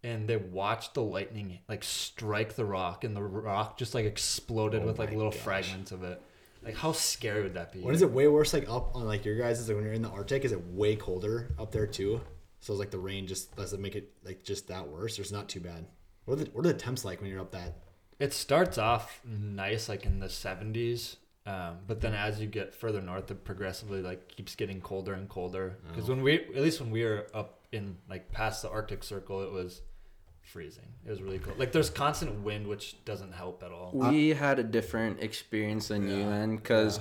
and 0.08 0.28
they 0.28 0.38
watched 0.38 0.94
the 0.94 1.02
lightning 1.02 1.60
like 1.68 1.84
strike 1.84 2.54
the 2.56 2.66
rock 2.66 3.04
and 3.04 3.16
the 3.16 3.22
rock 3.22 3.78
just 3.78 3.94
like 3.94 4.06
exploded 4.06 4.82
Oh 4.84 4.88
with 4.88 5.00
like 5.00 5.12
little 5.12 5.32
gosh. 5.32 5.40
fragments 5.42 5.92
of 5.92 6.04
it 6.04 6.22
like 6.64 6.76
how 6.76 6.92
scary 6.92 7.44
would 7.44 7.54
that 7.56 7.72
be 7.72 7.80
what 7.82 7.94
is 7.94 8.02
it 8.02 8.12
way 8.12 8.28
worse? 8.28 8.54
Like 8.54 8.68
up 8.70 8.96
on 8.96 9.06
like 9.06 9.24
your 9.26 9.38
guys' 9.38 9.68
like 9.68 9.76
when 9.76 9.86
you're 9.86 9.94
in 9.94 10.02
the 10.02 10.10
Arctic, 10.10 10.44
is 10.46 10.52
it 10.52 10.66
way 10.68 10.96
colder 10.96 11.54
up 11.60 11.72
there 11.72 11.88
too? 11.88 12.22
So 12.60 12.74
it's 12.74 12.80
like 12.80 12.92
the 12.92 12.98
rain 13.00 13.28
just 13.28 13.56
doesn't 13.56 13.82
make 13.82 13.96
it 13.96 14.12
like 14.26 14.44
just 14.44 14.68
that 14.68 14.88
worse, 14.88 15.18
or 15.18 15.22
it's 15.22 15.32
not 15.32 15.48
too 15.48 15.60
bad? 15.62 15.86
What 16.26 16.34
are 16.40 16.44
the 16.44 16.50
what 16.52 16.66
are 16.66 16.74
the 16.74 16.80
temps 16.80 17.06
like 17.06 17.22
when 17.22 17.30
you're 17.30 17.40
up 17.42 17.52
that? 17.52 17.74
It 18.20 18.34
starts 18.34 18.78
off 18.80 19.22
nice, 19.24 19.88
like 19.88 20.04
in 20.06 20.20
the 20.20 20.26
70s, 20.28 21.18
um, 21.46 21.78
but 21.88 22.02
then 22.02 22.14
as 22.16 22.42
you 22.42 22.48
get 22.48 22.74
further 22.74 23.02
north, 23.02 23.30
it 23.30 23.46
progressively 23.46 24.02
like 24.02 24.28
keeps 24.28 24.56
getting 24.56 24.82
colder 24.82 25.14
and 25.14 25.30
colder. 25.30 25.78
Because 25.88 26.10
Oh. 26.10 26.14
when 26.14 26.24
we, 26.24 26.34
at 26.40 26.56
least 26.64 26.82
when 26.82 26.90
we 26.92 27.04
were 27.06 27.28
up 27.34 27.60
in 27.72 27.96
like 28.10 28.32
past 28.32 28.64
the 28.64 28.70
Arctic 28.70 29.04
Circle, 29.04 29.44
it 29.44 29.52
was 29.52 29.82
freezing. 30.48 30.86
It 31.06 31.10
was 31.12 31.22
really 31.22 31.40
cold. 31.40 31.60
Like 31.60 31.72
there's 31.72 31.90
constant 31.90 32.42
wind, 32.44 32.68
which 32.68 33.04
doesn't 33.06 33.34
help 33.34 33.64
at 33.64 33.72
all. 33.72 33.92
We 33.94 34.32
uh, 34.32 34.36
had 34.36 34.60
a 34.60 34.64
different 34.64 35.22
experience 35.22 35.90
than 35.90 36.08
you 36.10 36.24
then 36.26 36.56
because 36.56 37.00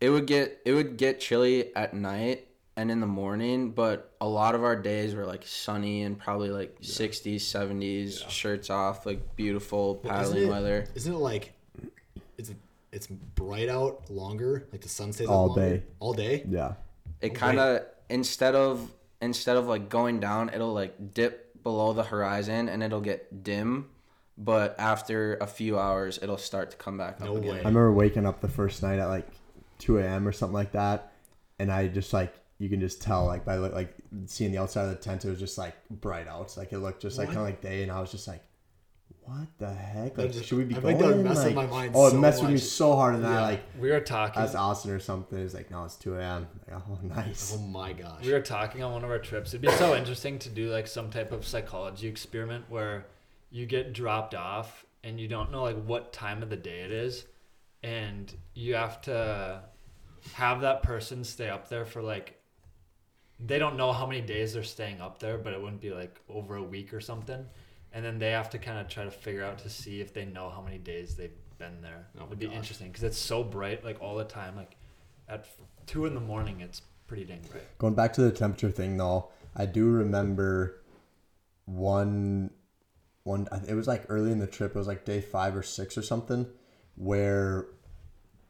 it 0.00 0.10
would 0.10 0.26
get 0.26 0.60
it 0.64 0.72
would 0.72 0.96
get 0.96 1.20
chilly 1.20 1.74
at 1.74 1.94
night 1.94 2.48
and 2.76 2.90
in 2.90 3.00
the 3.00 3.06
morning, 3.06 3.70
but 3.70 4.12
a 4.20 4.26
lot 4.26 4.54
of 4.56 4.64
our 4.64 4.74
days 4.74 5.14
were 5.14 5.24
like 5.24 5.46
sunny 5.46 6.02
and 6.02 6.18
probably 6.18 6.50
like 6.50 6.80
60s, 6.80 7.36
70s, 7.36 8.28
shirts 8.28 8.68
off, 8.68 9.06
like 9.06 9.36
beautiful 9.36 10.00
Well, 10.02 10.12
isn't 10.20 10.24
paddling 10.34 10.48
it- 10.48 10.50
weather. 10.50 10.84
Isn't 10.94 11.14
it 11.14 11.18
like 11.18 11.52
it's 12.36 12.52
it's 12.92 13.06
bright 13.06 13.68
out 13.68 14.10
longer? 14.10 14.66
Like 14.72 14.80
the 14.80 14.88
sun 14.88 15.12
stays 15.12 15.28
All 15.28 15.46
longer? 15.48 15.60
day. 15.78 15.82
All 16.00 16.12
day. 16.12 16.44
Yeah. 16.48 16.74
It 17.20 17.34
kind 17.34 17.58
of 17.60 17.82
instead 18.10 18.54
of 18.56 18.90
instead 19.22 19.56
of 19.56 19.66
like 19.66 19.88
going 19.88 20.20
down, 20.20 20.50
it'll 20.52 20.74
like 20.74 21.14
dip 21.14 21.43
below 21.64 21.92
the 21.92 22.04
horizon 22.04 22.68
and 22.68 22.82
it'll 22.82 23.00
get 23.00 23.42
dim, 23.42 23.88
but 24.38 24.76
after 24.78 25.36
a 25.40 25.46
few 25.48 25.78
hours, 25.78 26.18
it'll 26.22 26.38
start 26.38 26.70
to 26.70 26.76
come 26.76 26.96
back 26.96 27.18
No 27.20 27.32
up 27.32 27.36
again. 27.38 27.50
way. 27.50 27.56
I 27.56 27.68
remember 27.68 27.92
waking 27.92 28.26
up 28.26 28.40
the 28.40 28.48
first 28.48 28.82
night 28.82 29.00
at 29.00 29.06
like 29.08 29.26
2 29.78 29.98
a.m. 29.98 30.28
or 30.28 30.32
something 30.32 30.54
like 30.54 30.72
that, 30.72 31.12
and 31.58 31.72
I 31.72 31.88
just 31.88 32.12
like 32.12 32.32
you 32.58 32.68
can 32.68 32.78
just 32.80 33.02
tell 33.02 33.26
like 33.26 33.44
by 33.44 33.56
like 33.56 33.94
seeing 34.26 34.52
the 34.52 34.58
outside 34.58 34.84
of 34.84 34.90
the 34.90 34.96
tent, 34.96 35.24
it 35.24 35.30
was 35.30 35.40
just 35.40 35.58
like 35.58 35.74
bright 35.90 36.28
out. 36.28 36.56
Like 36.56 36.72
it 36.72 36.78
looked 36.78 37.02
just 37.02 37.18
like 37.18 37.26
kind 37.28 37.38
of 37.40 37.44
like 37.44 37.60
day, 37.60 37.82
and 37.82 37.90
I 37.90 38.00
was 38.00 38.12
just 38.12 38.28
like, 38.28 38.42
what 39.26 39.48
the 39.58 39.72
heck? 39.72 40.16
Like, 40.18 40.32
just- 40.32 40.44
should 40.46 40.58
we 40.58 40.64
be 40.64 40.76
I 40.76 40.80
going? 40.80 40.96
think 40.98 41.08
that 41.08 41.16
would 41.16 41.24
mess 41.24 41.36
with 41.44 41.46
like, 41.46 41.54
my 41.54 41.66
mind 41.66 41.92
oh, 41.94 42.06
it 42.06 42.10
so 42.10 42.16
messed 42.18 42.42
with 42.42 42.50
me 42.52 42.56
so 42.58 42.94
hard, 42.94 43.14
and 43.14 43.24
then 43.24 43.32
Yeah. 43.32 43.38
I 43.38 43.42
like 43.50 43.62
We 43.80 43.90
were 43.90 44.00
talking. 44.00 44.42
asked 44.42 44.54
Austin 44.56 44.90
or 44.90 44.98
something. 45.00 45.38
He's 45.38 45.54
like, 45.54 45.70
no, 45.70 45.84
it's 45.84 45.96
2 45.96 46.16
a.m. 46.16 46.46
Like, 46.70 46.82
oh, 46.88 46.98
nice. 47.02 47.54
Oh 47.56 47.60
my 47.60 47.92
gosh. 47.92 48.24
We 48.24 48.32
were 48.32 48.40
talking 48.40 48.82
on 48.82 48.92
one 48.92 49.04
of 49.04 49.10
our 49.10 49.18
trips. 49.18 49.50
It'd 49.54 49.62
be 49.62 49.70
so 49.72 49.94
interesting 49.96 50.38
to 50.40 50.48
do 50.48 50.70
like 50.70 50.86
some 50.86 51.10
type 51.10 51.32
of 51.32 51.46
psychology 51.46 52.06
experiment 52.08 52.64
where 52.68 53.06
you 53.50 53.66
get 53.66 53.92
dropped 53.92 54.34
off 54.34 54.84
and 55.02 55.18
you 55.20 55.28
don't 55.28 55.50
know 55.52 55.62
like 55.62 55.82
what 55.84 56.12
time 56.12 56.42
of 56.42 56.50
the 56.50 56.56
day 56.56 56.80
it 56.80 56.90
is, 56.90 57.24
and 57.82 58.32
you 58.54 58.74
have 58.74 59.00
to 59.02 59.62
have 60.32 60.62
that 60.62 60.82
person 60.82 61.22
stay 61.24 61.48
up 61.48 61.68
there 61.68 61.84
for 61.84 62.02
like. 62.02 62.38
They 63.40 63.58
don't 63.58 63.76
know 63.76 63.92
how 63.92 64.06
many 64.06 64.20
days 64.20 64.54
they're 64.54 64.62
staying 64.62 65.00
up 65.00 65.18
there, 65.18 65.36
but 65.38 65.52
it 65.52 65.60
wouldn't 65.60 65.80
be 65.80 65.90
like 65.90 66.20
over 66.28 66.54
a 66.56 66.62
week 66.62 66.94
or 66.94 67.00
something. 67.00 67.44
And 67.94 68.04
then 68.04 68.18
they 68.18 68.32
have 68.32 68.50
to 68.50 68.58
kind 68.58 68.78
of 68.78 68.88
try 68.88 69.04
to 69.04 69.10
figure 69.10 69.44
out 69.44 69.58
to 69.60 69.70
see 69.70 70.00
if 70.00 70.12
they 70.12 70.24
know 70.24 70.50
how 70.50 70.60
many 70.60 70.78
days 70.78 71.14
they've 71.14 71.30
been 71.58 71.80
there. 71.80 72.08
Oh 72.20 72.26
It'd 72.26 72.40
be 72.40 72.46
gosh. 72.46 72.56
interesting 72.56 72.88
because 72.88 73.04
it's 73.04 73.18
so 73.18 73.44
bright 73.44 73.84
like 73.84 74.02
all 74.02 74.16
the 74.16 74.24
time. 74.24 74.56
Like 74.56 74.76
at 75.28 75.46
two 75.86 76.04
in 76.06 76.14
the 76.14 76.20
morning, 76.20 76.60
it's 76.60 76.82
pretty 77.06 77.24
dang 77.24 77.40
bright. 77.50 77.62
Going 77.78 77.94
back 77.94 78.12
to 78.14 78.22
the 78.22 78.32
temperature 78.32 78.70
thing 78.70 78.96
though, 78.96 79.30
I 79.54 79.66
do 79.66 79.88
remember 79.88 80.82
one 81.66 82.50
one 83.22 83.48
it 83.66 83.74
was 83.74 83.86
like 83.86 84.04
early 84.08 84.32
in 84.32 84.40
the 84.40 84.46
trip, 84.46 84.72
it 84.74 84.78
was 84.78 84.88
like 84.88 85.04
day 85.04 85.20
5 85.20 85.56
or 85.56 85.62
6 85.62 85.96
or 85.96 86.02
something 86.02 86.46
where 86.96 87.66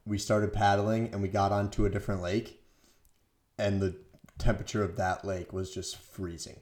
we 0.07 0.19
started 0.19 0.53
paddling 0.53 1.11
and 1.13 1.23
we 1.23 1.29
got 1.29 1.53
onto 1.53 1.87
a 1.87 1.91
different 1.91 2.21
lake 2.23 2.61
and 3.59 3.81
the 3.81 3.97
temperature 4.39 4.83
of 4.83 4.97
that 4.97 5.25
lake 5.25 5.53
was 5.53 5.73
just 5.73 5.97
freezing. 5.97 6.57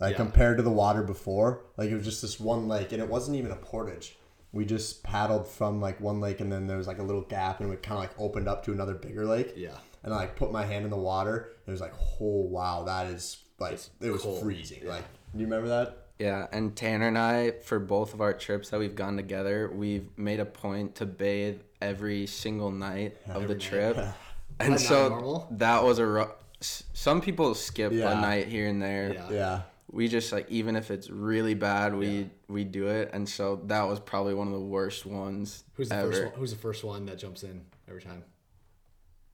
Like 0.00 0.12
Yeah. 0.12 0.16
compared 0.16 0.56
to 0.58 0.62
the 0.62 0.70
water 0.70 1.02
before, 1.02 1.62
like 1.76 1.90
it 1.90 1.94
was 1.94 2.04
just 2.04 2.20
this 2.22 2.38
one 2.40 2.68
lake 2.68 2.92
and 2.92 3.00
it 3.02 3.08
wasn't 3.08 3.36
even 3.36 3.50
a 3.52 3.56
portage. 3.56 4.16
We 4.52 4.64
just 4.64 5.02
paddled 5.02 5.46
from 5.46 5.80
like 5.80 6.00
one 6.00 6.20
lake 6.20 6.40
and 6.40 6.50
then 6.52 6.66
there 6.66 6.76
was 6.76 6.86
like 6.86 6.98
a 6.98 7.02
little 7.02 7.22
gap 7.22 7.60
and 7.60 7.72
it 7.72 7.82
kind 7.82 7.96
of 7.96 8.00
like 8.00 8.20
opened 8.20 8.48
up 8.48 8.64
to 8.64 8.72
another 8.72 8.94
bigger 8.94 9.24
lake 9.24 9.52
Yeah. 9.56 9.76
and 10.02 10.12
I 10.12 10.16
like 10.18 10.36
put 10.36 10.52
my 10.52 10.64
hand 10.64 10.84
in 10.84 10.90
the 10.90 10.96
water. 10.96 11.50
and 11.64 11.68
It 11.68 11.70
was 11.70 11.80
like, 11.80 11.94
oh 12.20 12.40
wow, 12.42 12.84
that 12.84 13.06
is 13.08 13.38
like 13.58 13.74
It's 13.74 13.90
it 14.00 14.10
was 14.10 14.22
cold. 14.22 14.42
freezing. 14.42 14.80
Yeah. 14.84 14.90
Like, 14.90 15.04
do 15.32 15.38
you 15.40 15.46
remember 15.46 15.68
that? 15.68 15.98
Yeah, 16.18 16.46
and 16.52 16.76
Tanner 16.76 17.08
and 17.08 17.18
I, 17.18 17.50
for 17.64 17.80
both 17.80 18.14
of 18.14 18.20
our 18.20 18.32
trips 18.32 18.70
that 18.70 18.78
we've 18.78 18.94
gone 18.94 19.16
together, 19.16 19.68
we've 19.74 20.06
made 20.16 20.38
a 20.38 20.44
point 20.44 20.94
to 20.96 21.06
bathe 21.06 21.58
every 21.82 22.26
single 22.28 22.70
night 22.70 23.16
of 23.28 23.42
the 23.48 23.54
night. 23.54 23.60
trip. 23.60 23.96
Is 23.98 24.04
And 24.60 24.74
that 24.74 24.78
so 24.78 25.08
normal? 25.08 25.48
that 25.52 25.82
was 25.82 25.98
a 25.98 26.06
ru- 26.06 26.30
s- 26.60 26.84
some 26.92 27.20
people 27.20 27.52
skip 27.56 27.90
Yeah. 27.92 28.16
a 28.16 28.20
night 28.20 28.46
here 28.46 28.68
and 28.68 28.80
there. 28.80 29.12
Yeah. 29.14 29.30
Yeah, 29.30 29.60
We 29.92 30.08
just 30.08 30.32
like 30.32 30.50
even 30.50 30.76
if 30.76 30.90
it's 30.90 31.08
really 31.10 31.54
bad, 31.54 31.94
we 31.94 32.30
we 32.48 32.64
do 32.64 32.88
it, 32.88 33.10
and 33.12 33.28
so 33.28 33.60
that 33.66 33.82
was 33.84 34.00
probably 34.00 34.34
one 34.34 34.46
of 34.48 34.52
the 34.54 34.60
worst 34.60 35.06
ones 35.06 35.62
Who's 35.74 35.88
the 35.90 35.96
ever. 35.96 36.10
first 36.12 36.24
one? 36.24 36.32
Who's 36.34 36.50
the 36.52 36.58
first 36.58 36.84
one 36.84 37.06
that 37.06 37.18
jumps 37.18 37.42
in 37.42 37.64
every 37.88 38.02
time? 38.02 38.24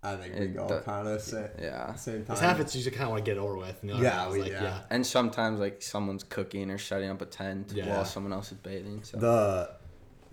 I 0.02 0.16
think 0.16 0.34
we 0.34 0.40
It 0.46 0.54
go 0.56 0.66
do- 0.66 0.80
kind 0.80 1.06
of 1.08 1.20
same, 1.20 1.48
Yeah, 1.60 1.94
same 1.94 2.24
time. 2.24 2.32
It's 2.32 2.40
half. 2.40 2.58
It's 2.58 2.74
usually 2.74 2.92
kind 2.96 3.04
of 3.04 3.10
want 3.10 3.24
to 3.24 3.30
get 3.30 3.38
over 3.38 3.56
with. 3.56 3.78
You 3.82 3.92
know? 3.94 4.00
Yeah, 4.00 4.30
we- 4.30 4.42
like, 4.42 4.52
yeah. 4.52 4.80
and 4.90 5.06
sometimes 5.06 5.60
like 5.60 5.82
someone's 5.82 6.24
cooking 6.24 6.70
or 6.70 6.78
shutting 6.78 7.10
up 7.10 7.20
a 7.20 7.26
tent 7.26 7.72
Yeah. 7.74 7.88
while 7.88 8.04
someone 8.06 8.32
else 8.32 8.50
is 8.50 8.58
bathing. 8.58 9.02
So 9.02 9.18
the 9.18 9.70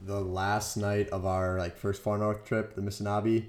the 0.05 0.21
last 0.21 0.77
night 0.77 1.09
of 1.09 1.25
our 1.25 1.57
like 1.59 1.75
first 1.77 2.01
far 2.01 2.17
north 2.17 2.45
trip, 2.45 2.75
the 2.75 2.81
Missinaibi, 2.81 3.47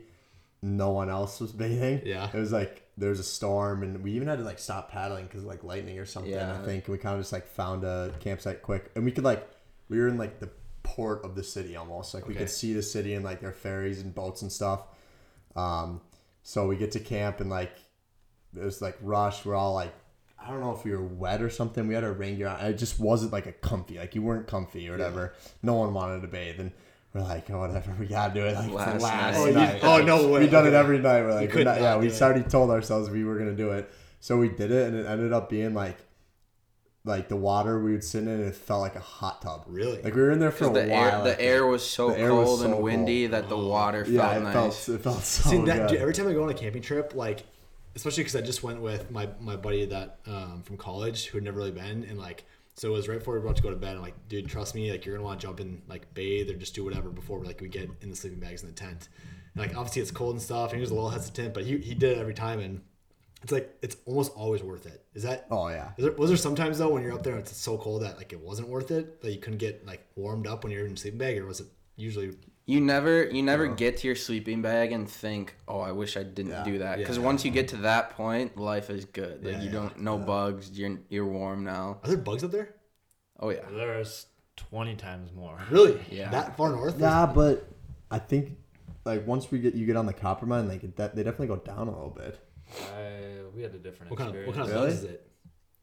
no 0.63 0.91
one 0.91 1.09
else 1.09 1.41
was 1.41 1.53
bathing. 1.53 2.03
Yeah. 2.05 2.29
it 2.33 2.39
was 2.39 2.53
like 2.53 2.83
there 2.99 3.11
was 3.11 3.21
a 3.21 3.25
storm, 3.25 3.83
and 3.83 4.03
we 4.03 4.13
even 4.13 4.29
had 4.29 4.39
to 4.39 4.45
like 4.45 4.59
stop 4.59 4.91
paddling 4.91 5.25
because 5.27 5.45
like 5.45 5.63
lightning 5.63 5.99
or 5.99 6.05
something. 6.05 6.33
Yeah. 6.33 6.59
I 6.61 6.65
think 6.65 6.89
we 6.89 6.99
kind 6.99 7.15
of 7.15 7.21
just 7.21 7.33
like 7.33 7.47
found 7.47 7.85
a 7.85 8.13
campsite 8.21 8.63
quick, 8.63 8.91
and 8.95 9.05
we 9.05 9.13
could 9.13 9.25
like 9.25 9.49
we 9.89 9.99
were 9.99 10.09
in 10.09 10.19
like 10.19 10.41
the 10.41 10.51
port 10.83 11.25
of 11.25 11.35
the 11.35 11.45
city 11.45 11.77
almost. 11.77 12.13
Like 12.13 12.27
we 12.27 12.35
could 12.35 12.51
see 12.51 12.73
the 12.73 12.83
city 12.83 13.15
and 13.15 13.25
like 13.25 13.41
their 13.41 13.53
ferries 13.53 14.01
and 14.01 14.15
boats 14.15 14.43
and 14.43 14.51
stuff. 14.51 14.83
Um, 15.55 16.01
so 16.43 16.67
we 16.67 16.77
get 16.77 16.93
to 16.93 17.01
camp 17.01 17.41
and 17.41 17.51
like 17.51 17.73
it 18.57 18.65
was 18.65 18.83
like 18.83 18.97
rushed. 19.01 19.47
We're 19.47 19.55
all 19.55 19.75
like, 19.75 19.95
I 20.41 20.51
don't 20.51 20.61
know 20.61 20.73
if 20.73 20.85
we 20.85 20.93
were 20.93 21.03
wet 21.03 21.43
or 21.43 21.51
something. 21.51 21.87
We 21.87 21.95
had 21.95 22.05
our 22.05 22.13
rain 22.13 22.37
gear 22.37 22.49
on. 22.49 22.61
It 22.61 22.75
just 22.75 22.99
wasn't 22.99 23.33
like 23.33 23.47
a 23.47 23.53
comfy. 23.53 23.99
Like 23.99 24.15
you 24.15 24.23
weren't 24.23 24.47
comfy 24.47 24.89
or 24.89 24.93
whatever. 24.93 25.35
No 25.63 25.75
one 25.75 25.95
wanted 25.95 26.23
to 26.23 26.29
bathe, 26.29 26.59
and 26.59 26.73
we're 27.15 27.23
like, 27.23 27.51
oh, 27.51 27.59
whatever. 27.61 27.95
We 27.99 28.07
gotta 28.07 28.35
do 28.35 28.45
it. 28.45 28.55
Like 28.55 28.71
Last 28.71 28.99
the 28.99 29.03
last 29.05 29.35
night. 29.35 29.43
Oh, 29.43 29.47
you- 29.47 29.53
night. 29.55 29.81
oh, 29.83 30.03
no 30.03 30.29
way. 30.29 30.41
We've 30.41 30.51
done 30.51 30.67
it 30.67 30.75
every 30.75 30.99
night. 30.99 31.23
We're 31.23 31.35
like, 31.35 31.55
we're 31.55 31.65
not- 31.65 31.77
not 31.77 31.81
yeah, 31.83 31.97
we 31.97 32.09
do 32.09 32.15
already 32.21 32.43
told 32.43 32.71
ourselves 32.71 33.09
we 33.11 33.25
were 33.25 33.39
gonna 33.39 33.55
do 33.55 33.71
it. 33.71 33.91
So 34.21 34.37
we 34.37 34.49
did 34.49 34.71
it, 34.71 34.89
and 34.89 34.97
it 34.97 35.07
ended 35.07 35.33
up 35.33 35.49
being 35.49 35.75
like, 35.75 35.97
like 37.05 37.29
the 37.29 37.37
water 37.37 37.79
we 37.83 37.93
would 37.93 38.05
sit 38.05 38.25
in, 38.25 38.29
and 38.29 38.43
it 38.45 38.55
felt 38.55 38.81
like 38.83 38.97
a 38.97 39.01
hot 39.01 39.41
tub. 39.43 39.65
Really? 39.67 40.03
Like 40.03 40.15
we 40.15 40.21
were 40.21 40.31
in 40.31 40.41
there 40.41 40.51
for 40.51 40.67
a 40.69 40.73
the 40.73 40.87
while. 40.91 41.25
air 41.27 41.35
the 41.37 41.41
air 41.41 41.67
was 41.67 41.89
so 41.89 42.11
The 42.11 42.19
air 42.19 42.35
was 42.35 42.47
cold 42.47 42.61
so 42.61 42.65
and 42.75 42.83
windy 42.83 43.23
cold. 43.29 43.33
that 43.33 43.49
the 43.49 43.57
water 43.57 44.05
felt 44.05 44.15
Yeah, 44.15 44.37
it 44.37 44.41
nice. 44.43 44.53
felt 44.53 44.89
it 44.89 45.03
felt 45.03 45.23
so 45.23 45.51
See 45.51 45.57
that, 45.65 45.79
good. 45.79 45.89
dude, 45.91 46.01
every 46.01 46.13
time 46.15 46.29
I 46.29 46.33
go 46.33 46.43
on 46.43 46.51
a 46.51 46.55
camping 46.55 46.83
trip, 46.83 47.15
like, 47.15 47.45
especially 47.97 48.25
because 48.25 48.37
I 48.37 48.43
just 48.43 48.63
went 48.63 48.83
with 48.83 49.11
my 49.11 49.29
my 49.41 49.57
buddy 49.57 49.87
that 49.87 50.19
um, 50.27 50.63
from 50.65 50.77
college 50.77 51.27
who 51.27 51.39
had 51.39 51.45
never 51.45 51.57
really 51.59 51.71
been, 51.71 52.05
and 52.05 52.19
like, 52.19 52.45
so 52.79 52.89
it 52.89 52.93
was 52.93 53.09
right 53.09 53.19
before 53.19 53.35
we 53.35 53.41
were 53.41 53.47
about 53.47 53.57
to 53.57 53.63
go 53.63 53.71
to 53.71 53.77
bed. 53.77 53.97
I'm 53.97 54.03
like, 54.03 54.29
dude, 54.29 54.49
trust 54.49 54.75
me, 54.75 54.91
like, 54.91 55.05
you're 55.05 55.17
gonna 55.17 55.27
want 55.27 55.41
to 55.41 55.47
jump 55.47 55.59
in, 55.59 55.83
like, 55.89 56.15
bathe 56.15 56.49
or 56.49 56.55
just 56.55 56.75
do 56.75 56.85
whatever 56.85 57.11
before 57.11 57.45
like 57.45 57.61
we 57.61 57.69
get 57.69 57.91
in 58.03 58.11
the 58.11 58.17
sleeping 58.17 58.39
bags 58.39 58.63
in 58.63 58.69
the 58.69 58.75
tent. 58.75 59.09
And, 59.55 59.63
like, 59.67 59.77
obviously 59.77 60.01
it's 60.03 60.13
cold 60.13 60.35
and 60.35 60.43
stuff, 60.43 60.71
and 60.71 60.77
he 60.77 60.81
was 60.81 60.91
a 60.91 60.95
little 60.95 61.11
hesitant, 61.11 61.55
but 61.55 61.65
he 61.65 61.79
he 61.79 61.95
did 61.95 62.17
it 62.17 62.19
every 62.19 62.35
time, 62.35 62.61
and 62.61 62.81
it's 63.43 63.53
like 63.53 63.77
it's 63.83 63.97
almost 64.07 64.33
always 64.35 64.63
worth 64.63 64.87
it. 64.87 65.05
Is 65.15 65.23
that? 65.23 65.47
oh 65.51 65.69
yeah. 65.69 65.91
Is 65.97 66.05
there, 66.05 66.13
was 66.13 66.31
there 66.31 66.37
sometimes 66.37 66.79
though 66.79 66.89
when 66.89 67.03
you're 67.03 67.13
up 67.13 67.23
there 67.23 67.35
and 67.35 67.43
it's 67.43 67.57
so 67.57 67.79
cold 67.79 68.03
that 68.03 68.17
like 68.17 68.33
it 68.33 68.41
wasn't 68.41 68.69
worth 68.69 68.91
it 68.91 69.21
that 69.23 69.33
you 69.33 69.39
couldn't 69.39 69.59
get 69.59 69.87
like 69.87 70.07
warmed 70.17 70.47
up 70.47 70.65
when 70.65 70.73
you're 70.73 70.87
in 70.87 70.93
a 70.93 70.97
sleeping 70.97 71.19
bag 71.19 71.39
or 71.39 71.47
was 71.47 71.61
it 71.61 71.67
usually 71.97 72.33
You 72.69 72.81
never 72.83 73.25
you 73.31 73.43
never 73.43 73.67
get 73.67 73.97
to 73.99 74.07
your 74.07 74.15
sleeping 74.15 74.61
bag 74.61 74.93
and 74.93 75.09
think, 75.09 75.57
"Oh, 75.67 75.81
I 75.81 75.93
wish 75.93 76.19
I 76.19 76.23
didn't 76.23 76.53
Yeah. 76.53 76.65
do 76.65 76.79
that." 76.81 76.99
Because 76.99 77.17
Yeah. 77.17 77.25
once 77.25 77.43
you 77.45 77.51
get 77.51 77.69
to 77.69 77.77
that 77.79 78.11
point, 78.11 78.59
life 78.59 78.91
is 78.91 79.07
good. 79.07 79.43
Like 79.43 79.55
Yeah, 79.55 79.61
you 79.61 79.67
yeah, 79.67 79.73
don't 79.73 80.01
no 80.01 80.19
bugs. 80.19 80.71
You're 80.79 80.99
you're 81.09 81.25
warm 81.27 81.65
now. 81.65 81.99
are 82.03 82.09
there 82.09 82.19
bugs 82.19 82.45
up 82.45 82.51
there? 82.51 82.75
Oh 83.41 83.49
yeah. 83.49 83.65
There's 83.71 84.27
20 84.57 84.97
times 84.97 85.33
more. 85.33 85.59
Really? 85.71 85.99
Yeah. 86.11 86.31
That 86.31 86.57
far 86.59 86.71
north? 86.73 87.01
Yeah, 87.01 87.25
but 87.25 87.67
I 88.11 88.19
think 88.19 88.59
like 89.07 89.27
once 89.27 89.51
we 89.51 89.61
get 89.61 89.75
you 89.75 89.87
get 89.87 89.97
on 89.97 90.05
the 90.05 90.13
Coppermine, 90.13 90.69
like 90.69 90.83
that 90.97 91.17
they 91.17 91.23
definitely 91.23 91.47
go 91.47 91.57
down 91.57 91.89
a 91.89 91.93
little 91.93 92.11
bit. 92.11 92.39
I, 92.95 93.41
we 93.57 93.63
had 93.63 93.75
a 93.75 93.79
different 93.79 94.11
What 94.11 94.19
kind 94.19 94.29
of 94.29 94.37
experience. 94.37 94.47
what 94.59 94.67
kind 94.67 94.69
of 94.69 94.75
Really? 94.75 94.91
bugs 94.93 95.05
is 95.05 95.11
it? 95.11 95.31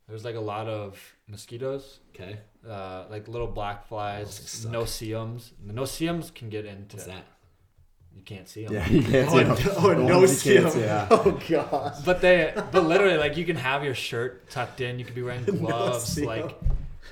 There's 0.08 0.24
like 0.24 0.36
a 0.36 0.40
lot 0.40 0.68
of 0.68 1.00
mosquitoes, 1.28 2.00
Okay. 2.14 2.38
uh, 2.70 3.06
like 3.10 3.28
little 3.28 3.48
black 3.48 3.88
flies, 3.88 4.40
Those 4.40 4.50
suck. 4.50 4.72
no-see-ums. 4.72 5.54
No-see-ums 5.66 6.30
can 6.32 6.50
get 6.50 6.66
into. 6.66 6.96
What's 6.98 7.08
that? 7.08 7.24
You 8.16 8.22
can't 8.24 8.48
see 8.48 8.66
them. 8.66 8.74
Yeah, 8.76 8.88
you 8.88 9.02
can't 9.02 9.28
Oh, 9.28 9.32
see 9.32 9.44
no, 9.44 9.56
them. 9.56 9.74
oh, 9.78 9.90
The 9.90 10.04
no 10.04 10.20
ones 10.20 10.42
see 10.42 10.54
can't 10.54 10.66
'em. 10.68 10.72
see, 10.72 10.80
yeah. 10.82 11.08
Oh 11.12 11.42
gosh. 11.50 12.00
But 12.06 12.22
they, 12.22 12.54
but 12.72 12.84
literally, 12.86 13.18
like 13.18 13.36
you 13.36 13.46
can 13.46 13.56
have 13.58 13.84
your 13.84 13.96
shirt 13.96 14.50
tucked 14.50 14.80
in. 14.80 15.00
You 15.00 15.06
could 15.06 15.16
be 15.16 15.24
wearing 15.24 15.44
gloves, 15.46 16.04
see 16.06 16.22
'em. 16.22 16.28
like 16.28 16.56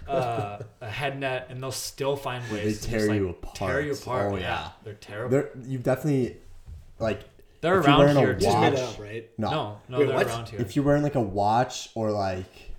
uh, 0.07 0.59
a 0.81 0.89
head 0.89 1.19
net, 1.19 1.47
and 1.49 1.61
they'll 1.61 1.71
still 1.71 2.15
find 2.15 2.43
They 2.45 2.55
ways 2.57 2.81
to 2.81 2.87
tear 2.89 2.99
just, 2.99 3.09
like, 3.09 3.17
you 3.19 3.29
apart. 3.29 3.55
Tear 3.55 3.81
you 3.81 3.93
apart. 3.93 4.33
Oh, 4.33 4.35
yeah. 4.35 4.41
yeah. 4.41 4.69
they're 4.83 4.93
terrible. 4.93 5.29
They're 5.31 5.49
you've 5.65 5.83
definitely 5.83 6.37
like 6.99 7.21
They're 7.61 7.79
if 7.79 7.87
you're 7.87 7.95
around 7.97 8.17
a 8.17 8.19
here. 8.19 8.33
watch- 8.33 8.39
Just 8.41 8.55
too. 8.55 8.61
made 8.61 8.73
that 8.73 8.79
up, 8.83 8.99
right? 8.99 9.29
no. 9.37 9.49
No, 9.49 9.77
no, 9.89 9.99
Wait, 9.99 10.05
they're 10.05 10.15
what? 10.15 10.27
around 10.27 10.49
here. 10.49 10.61
If 10.61 10.75
you're 10.75 10.85
wearing 10.85 11.03
like 11.03 11.15
a 11.15 11.21
watch 11.21 11.89
or 11.95 12.11
like 12.11 12.71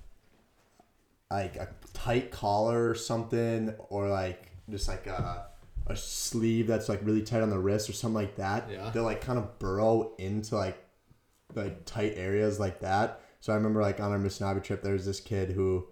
like 1.42 1.56
a 1.56 1.68
tight 1.92 2.30
collar 2.30 2.88
or 2.90 2.94
something, 2.94 3.74
or 3.88 4.08
like 4.08 4.50
just 4.70 4.88
like 4.88 5.06
a 5.06 5.48
a 5.86 5.94
sleeve 5.96 6.66
that's 6.66 6.88
like 6.88 7.00
really 7.04 7.22
tight 7.22 7.42
on 7.42 7.50
the 7.50 7.58
wrist 7.58 7.90
or 7.90 7.92
something 7.92 8.14
like 8.14 8.36
that, 8.36 8.70
Yeah. 8.70 8.88
they'll 8.90 9.02
like 9.04 9.20
kind 9.20 9.38
of 9.38 9.58
burrow 9.58 10.14
into 10.18 10.56
like 10.56 10.78
like 11.54 11.84
tight 11.84 12.14
areas 12.16 12.58
like 12.58 12.80
that. 12.80 13.20
So 13.40 13.52
I 13.52 13.56
remember 13.56 13.82
like 13.82 14.00
on 14.00 14.10
our 14.10 14.18
Missinaibi 14.18 14.62
trip, 14.64 14.82
there 14.82 14.94
was 14.94 15.04
this 15.04 15.20
kid 15.20 15.50
who 15.50 15.86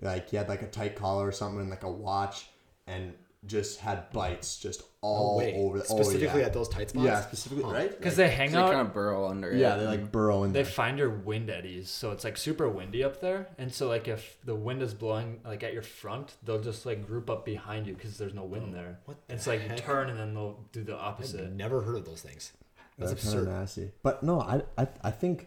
like 0.00 0.30
he 0.30 0.36
had 0.36 0.48
like 0.48 0.62
a 0.62 0.66
tight 0.66 0.96
collar 0.96 1.26
or 1.28 1.32
something 1.32 1.60
and 1.60 1.70
like 1.70 1.84
a 1.84 1.90
watch 1.90 2.48
and 2.86 3.14
just 3.48 3.80
had 3.80 4.10
bites 4.12 4.58
just 4.60 4.82
all 5.00 5.34
oh, 5.34 5.38
wait. 5.38 5.54
over 5.56 5.78
the 5.78 5.84
Specifically 5.84 6.28
oh, 6.28 6.36
yeah. 6.38 6.46
at 6.46 6.52
those 6.52 6.68
tight 6.68 6.90
spots? 6.90 7.04
yeah 7.06 7.20
specifically 7.22 7.64
Huh. 7.64 7.70
right 7.72 7.90
because 7.90 8.18
Like, 8.18 8.28
they 8.30 8.34
hang 8.36 8.48
out. 8.48 8.52
They 8.52 8.58
out. 8.58 8.72
kind 8.74 8.86
of 8.88 8.94
burrow 8.94 9.28
under 9.28 9.52
yeah 9.54 9.74
it. 9.74 9.78
they 9.80 9.86
like 9.86 10.12
burrow 10.12 10.44
in 10.44 10.52
there. 10.52 10.62
they 10.62 10.66
there 10.66 10.72
find 10.74 10.98
your 10.98 11.10
wind 11.10 11.50
eddies 11.50 11.88
so 11.88 12.10
it's 12.10 12.24
like 12.24 12.36
super 12.36 12.68
windy 12.68 13.02
up 13.04 13.20
there 13.20 13.48
and 13.58 13.72
so 13.72 13.88
like 13.88 14.08
if 14.08 14.38
the 14.44 14.54
wind 14.54 14.82
is 14.82 14.94
blowing 14.94 15.40
like 15.44 15.62
at 15.62 15.72
your 15.72 15.82
front 15.82 16.34
they'll 16.44 16.60
just 16.60 16.84
like 16.86 17.06
group 17.06 17.30
up 17.30 17.44
behind 17.44 17.86
you 17.86 17.94
because 17.94 18.18
there's 18.18 18.34
no 18.34 18.44
wind 18.44 18.74
there 18.74 18.98
What 19.06 19.16
the 19.28 19.34
it's 19.34 19.46
like 19.46 19.62
you 19.62 19.68
heck? 19.70 19.78
turn 19.78 20.10
and 20.10 20.18
then 20.18 20.34
they'll 20.34 20.58
do 20.72 20.82
the 20.84 20.94
I've 20.94 21.00
opposite 21.14 21.52
never 21.52 21.82
heard 21.82 21.96
of 21.96 22.04
those 22.04 22.22
things. 22.22 22.52
That's 22.98 23.12
That's 23.12 23.24
kind 23.24 23.34
of 23.36 23.42
absurd. 23.44 23.58
nasty. 23.60 23.90
But 24.02 24.22
no, 24.24 24.40
I, 24.40 24.62
I 24.76 24.88
I 25.04 25.10
think 25.12 25.46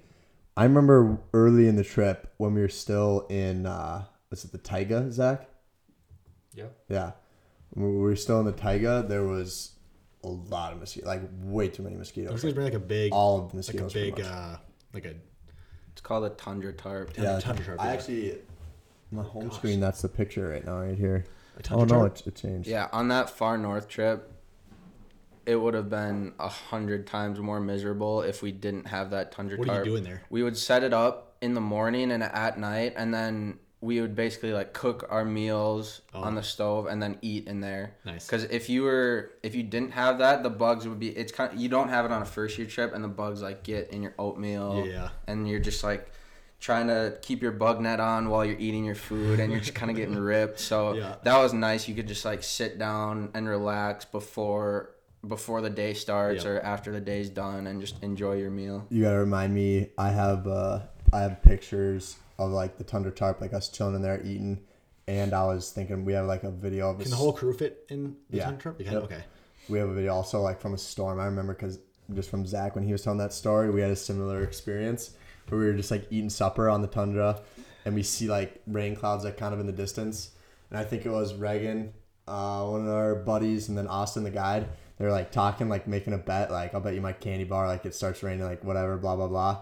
I 0.55 0.63
remember 0.63 1.17
early 1.33 1.67
in 1.67 1.75
the 1.75 1.83
trip 1.83 2.31
when 2.37 2.53
we 2.53 2.61
were 2.61 2.69
still 2.69 3.25
in 3.29 3.65
uh 3.65 4.05
was 4.29 4.45
it 4.45 4.53
the 4.53 4.57
Taiga, 4.57 5.11
Zach? 5.11 5.47
yeah 6.53 6.65
Yeah. 6.87 7.11
When 7.71 7.89
we 7.93 7.97
were 7.99 8.15
still 8.15 8.39
in 8.39 8.45
the 8.45 8.51
taiga, 8.51 9.05
there 9.07 9.23
was 9.23 9.71
a 10.23 10.27
lot 10.27 10.73
of 10.73 10.79
mosquitoes, 10.79 11.07
like 11.07 11.21
way 11.43 11.67
too 11.69 11.83
many 11.83 11.95
I 11.95 11.99
was 11.99 12.07
mosquitoes. 12.09 12.41
gonna 12.41 12.53
bring 12.53 12.65
like 12.65 12.73
a 12.73 12.79
big, 12.79 13.13
All 13.13 13.39
of 13.45 13.51
the 13.51 13.57
like 13.57 13.69
a 13.79 13.83
mosquitoes. 13.83 13.93
big, 13.93 14.19
uh, 14.21 14.57
like 14.93 15.05
a 15.05 15.15
It's 15.93 16.01
called 16.01 16.25
a 16.25 16.29
tundra 16.31 16.73
tarp. 16.73 17.11
yeah, 17.17 17.23
yeah, 17.35 17.39
tundra 17.39 17.65
tarp, 17.65 17.81
I 17.81 17.85
yeah. 17.87 17.91
actually, 17.93 18.37
my 19.11 19.23
home 19.23 19.47
gosh. 19.47 19.57
screen. 19.57 19.79
That's 19.79 20.01
the 20.01 20.09
picture 20.09 20.47
right 20.49 20.65
now, 20.65 20.79
right 20.81 20.97
here. 20.97 21.25
a 21.57 21.73
Oh 21.73 21.79
no, 21.85 21.85
tarp? 21.85 22.17
it, 22.17 22.27
it 22.27 22.35
changed. 22.35 22.67
Yeah, 22.67 22.89
on 22.91 23.07
that 23.07 23.29
far 23.29 23.57
north 23.57 23.87
trip, 23.87 24.31
it 25.45 25.55
would 25.55 25.73
have 25.73 25.89
been 25.89 26.33
a 26.39 26.49
hundred 26.49 27.07
times 27.07 27.39
more 27.39 27.59
miserable 27.59 28.21
if 28.21 28.43
we 28.43 28.51
didn't 28.51 28.87
have 28.87 29.09
that 29.11 29.31
tundra 29.31 29.57
What 29.57 29.67
are 29.69 29.71
you 29.71 29.75
tarp. 29.77 29.85
doing 29.85 30.03
there? 30.03 30.21
We 30.29 30.43
would 30.43 30.57
set 30.57 30.83
it 30.83 30.93
up 30.93 31.35
in 31.41 31.53
the 31.55 31.61
morning 31.61 32.11
and 32.11 32.21
at 32.21 32.59
night, 32.59 32.93
and 32.95 33.13
then 33.13 33.59
we 33.83 33.99
would 33.99 34.15
basically 34.15 34.53
like 34.53 34.73
cook 34.73 35.07
our 35.09 35.25
meals 35.25 36.01
Oh. 36.13 36.21
on 36.21 36.35
the 36.35 36.43
stove 36.43 36.85
and 36.85 37.01
then 37.01 37.17
eat 37.23 37.47
in 37.47 37.61
there. 37.61 37.95
Nice. 38.05 38.27
Because 38.27 38.43
if 38.45 38.69
you 38.69 38.83
were 38.83 39.31
if 39.41 39.55
you 39.55 39.63
didn't 39.63 39.91
have 39.91 40.19
that, 40.19 40.43
the 40.43 40.49
bugs 40.51 40.87
would 40.87 40.99
be. 40.99 41.09
It's 41.09 41.31
kind. 41.31 41.59
you 41.59 41.67
don't 41.67 41.89
have 41.89 42.05
it 42.05 42.11
on 42.11 42.21
a 42.21 42.25
first 42.25 42.57
year 42.57 42.67
trip, 42.67 42.93
and 42.93 43.03
the 43.03 43.07
bugs 43.07 43.41
like 43.41 43.63
get 43.63 43.89
in 43.89 44.03
your 44.03 44.13
oatmeal. 44.19 44.85
Yeah. 44.85 45.09
And 45.27 45.49
you're 45.49 45.59
just 45.59 45.83
like 45.83 46.11
trying 46.59 46.85
to 46.87 47.17
keep 47.23 47.41
your 47.41 47.51
bug 47.53 47.81
net 47.81 47.99
on 47.99 48.29
while 48.29 48.45
you're 48.45 48.59
eating 48.59 48.85
your 48.85 48.93
food, 48.93 49.39
and 49.39 49.51
you're 49.51 49.59
just 49.61 49.73
kind 49.73 49.89
of 49.89 49.97
getting 49.97 50.15
ripped. 50.33 50.59
So 50.59 50.93
Yeah. 50.93 51.15
that 51.23 51.37
was 51.39 51.51
nice. 51.53 51.87
You 51.87 51.95
could 51.95 52.07
just 52.07 52.23
like 52.23 52.43
sit 52.43 52.77
down 52.77 53.29
and 53.33 53.49
relax 53.49 54.05
before 54.05 54.91
before 55.27 55.61
the 55.61 55.69
day 55.71 55.93
starts 55.95 56.43
Yeah. 56.45 56.51
or 56.51 56.59
after 56.61 56.91
the 56.91 57.01
day's 57.01 57.29
done, 57.31 57.65
and 57.65 57.81
just 57.81 58.01
enjoy 58.03 58.35
your 58.37 58.51
meal. 58.51 58.85
You 58.89 59.01
gotta 59.03 59.17
remind 59.19 59.55
me. 59.55 59.89
I 59.97 60.09
have 60.09 60.45
uh, 60.47 60.81
I 61.11 61.21
have 61.21 61.41
pictures 61.41 62.17
of 62.39 62.51
like 62.51 62.77
the 62.77 62.83
tundra 62.83 63.11
tarp, 63.11 63.41
like 63.41 63.53
us 63.53 63.69
chilling 63.69 63.95
in 63.95 64.01
there 64.01 64.21
eating, 64.23 64.61
and 65.07 65.33
I 65.33 65.45
was 65.45 65.71
thinking 65.71 66.05
we 66.05 66.13
have 66.13 66.25
like 66.25 66.43
a 66.43 66.51
video 66.51 66.89
of 66.89 66.97
Can 66.97 67.05
us- 67.05 67.09
the 67.11 67.15
whole 67.17 67.33
crew 67.33 67.53
fit 67.53 67.85
in 67.89 68.15
the 68.29 68.37
Yeah. 68.37 68.45
tundra 68.45 68.61
tarp? 68.63 68.79
You 68.79 68.85
can? 68.85 68.93
Yep. 68.95 69.03
Okay. 69.03 69.23
we 69.69 69.77
have 69.77 69.89
a 69.89 69.93
video 69.93 70.13
also 70.13 70.41
like 70.41 70.59
from 70.59 70.73
a 70.73 70.77
storm. 70.77 71.19
I 71.19 71.25
remember 71.25 71.53
because 71.53 71.77
just 72.15 72.29
from 72.29 72.45
Zach 72.45 72.73
when 72.75 72.83
he 72.83 72.91
was 72.91 73.03
telling 73.03 73.19
that 73.19 73.31
story, 73.31 73.69
we 73.69 73.79
had 73.81 73.91
a 73.91 73.95
similar 73.95 74.43
experience 74.43 75.11
where 75.47 75.59
we 75.59 75.65
were 75.67 75.73
just 75.73 75.91
like 75.91 76.07
eating 76.09 76.29
supper 76.31 76.67
on 76.69 76.81
the 76.81 76.87
tundra, 76.87 77.41
and 77.85 77.93
we 77.95 78.03
see 78.03 78.27
like 78.27 78.59
rain 78.67 78.95
clouds 78.95 79.23
like 79.23 79.37
kind 79.37 79.53
of 79.53 79.59
in 79.59 79.67
the 79.67 79.71
distance, 79.71 80.31
and 80.69 80.79
I 80.79 80.83
think 80.83 81.05
it 81.05 81.09
was 81.11 81.35
Reagan, 81.35 81.93
uh, 82.27 82.65
one 82.65 82.87
of 82.87 82.93
our 82.93 83.15
buddies, 83.15 83.69
and 83.69 83.77
then 83.77 83.87
Austin 83.87 84.23
the 84.23 84.31
guide. 84.31 84.67
They're 84.97 85.11
like 85.11 85.31
talking, 85.31 85.67
like 85.69 85.87
making 85.87 86.13
a 86.13 86.17
bet, 86.17 86.51
like 86.51 86.73
I'll 86.73 86.81
bet 86.81 86.93
you 86.95 87.01
my 87.01 87.13
candy 87.13 87.43
bar, 87.43 87.67
like 87.67 87.85
it 87.85 87.93
starts 87.95 88.23
raining, 88.23 88.43
like 88.45 88.63
whatever, 88.63 88.97
blah 88.97 89.15
blah 89.15 89.27
blah, 89.27 89.61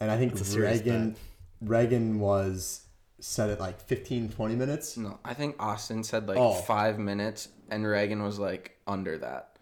and 0.00 0.10
I 0.10 0.18
think 0.18 0.34
That's 0.34 0.48
a 0.48 0.52
serious 0.52 0.78
Reagan, 0.78 1.16
Reagan 1.60 2.20
was 2.20 2.82
set 3.20 3.50
at 3.50 3.58
like 3.60 3.80
15, 3.80 4.28
20 4.30 4.54
minutes. 4.54 4.96
No, 4.96 5.18
I 5.24 5.34
think 5.34 5.56
Austin 5.58 6.04
said 6.04 6.28
like 6.28 6.38
Oh. 6.38 6.52
five 6.54 6.98
minutes, 6.98 7.48
and 7.70 7.86
Reagan 7.86 8.22
was 8.22 8.38
like 8.38 8.76
under 8.86 9.18
that. 9.18 9.56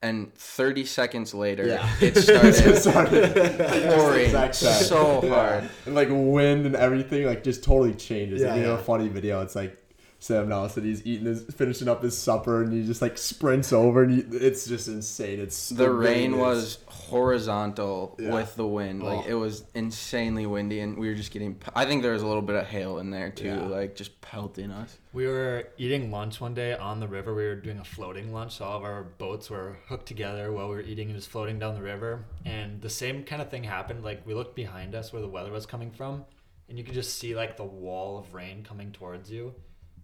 And 0.00 0.32
30 0.34 0.84
seconds 0.84 1.34
later, 1.34 1.66
Yeah. 1.66 1.88
it 2.00 2.16
started 2.22 2.76
Sorry. 2.78 3.08
pouring 3.08 4.24
exact 4.26 4.60
time. 4.60 4.82
so 4.84 5.20
Yeah. 5.24 5.28
hard. 5.30 5.70
and 5.86 5.94
like 5.94 6.08
wind 6.10 6.66
and 6.66 6.76
everything 6.76 7.26
like 7.26 7.42
just 7.42 7.64
totally 7.64 7.94
changes. 7.94 8.40
Yeah, 8.42 8.52
and 8.52 8.60
you 8.60 8.66
know, 8.68 8.74
a 8.74 8.78
funny 8.78 9.08
video. 9.08 9.40
It's 9.42 9.56
like 9.56 9.76
Sam 10.20 10.48
Nelson. 10.48 10.82
He's 10.84 11.06
eating 11.06 11.26
his, 11.26 11.44
finishing 11.44 11.88
up 11.88 12.02
his 12.02 12.16
supper, 12.18 12.62
and 12.62 12.72
he 12.72 12.84
just 12.84 13.00
like 13.00 13.16
sprints 13.16 13.72
over, 13.72 14.02
and 14.02 14.12
he, 14.12 14.36
it's 14.38 14.66
just 14.66 14.88
insane. 14.88 15.38
It's 15.38 15.68
The 15.68 15.84
it 15.84 15.88
rain 15.88 16.32
is. 16.34 16.38
was 16.38 16.78
horizontal 16.86 18.16
Yeah. 18.18 18.34
with 18.34 18.56
the 18.56 18.66
wind. 18.66 19.02
Like 19.02 19.26
Oh. 19.26 19.28
it 19.28 19.34
was 19.34 19.64
insanely 19.74 20.46
windy, 20.46 20.80
and 20.80 20.98
we 20.98 21.08
were 21.08 21.14
just 21.14 21.30
getting. 21.30 21.60
I 21.74 21.84
think 21.84 22.02
there 22.02 22.12
was 22.12 22.22
a 22.22 22.26
little 22.26 22.42
bit 22.42 22.56
of 22.56 22.66
hail 22.66 22.98
in 22.98 23.10
there 23.10 23.30
too, 23.30 23.46
Yeah. 23.46 23.66
like 23.66 23.94
just 23.94 24.20
pelting 24.20 24.70
us. 24.70 24.98
We 25.12 25.26
were 25.26 25.68
eating 25.78 26.10
lunch 26.10 26.40
one 26.40 26.54
day 26.54 26.74
on 26.74 27.00
the 27.00 27.08
river. 27.08 27.34
We 27.34 27.44
were 27.46 27.54
doing 27.56 27.78
a 27.78 27.84
floating 27.84 28.32
lunch. 28.32 28.56
So 28.56 28.64
all 28.64 28.76
of 28.78 28.84
our 28.84 29.04
boats 29.04 29.48
were 29.50 29.78
hooked 29.88 30.06
together 30.06 30.52
while 30.52 30.68
we 30.68 30.74
were 30.76 30.82
eating 30.82 31.08
and 31.10 31.16
just 31.16 31.30
floating 31.30 31.58
down 31.58 31.74
the 31.74 31.82
river. 31.82 32.24
And 32.44 32.80
the 32.82 32.90
same 32.90 33.24
kind 33.24 33.40
of 33.40 33.50
thing 33.50 33.64
happened. 33.64 34.02
Like 34.04 34.26
we 34.26 34.34
looked 34.34 34.54
behind 34.56 34.94
us 34.94 35.12
where 35.12 35.22
the 35.22 35.28
weather 35.28 35.50
was 35.52 35.64
coming 35.66 35.90
from, 35.90 36.24
and 36.68 36.76
you 36.76 36.84
could 36.84 36.94
just 36.94 37.18
see 37.18 37.34
like 37.34 37.56
the 37.56 37.64
wall 37.64 38.18
of 38.18 38.34
rain 38.34 38.64
coming 38.64 38.90
towards 38.92 39.30
you. 39.30 39.54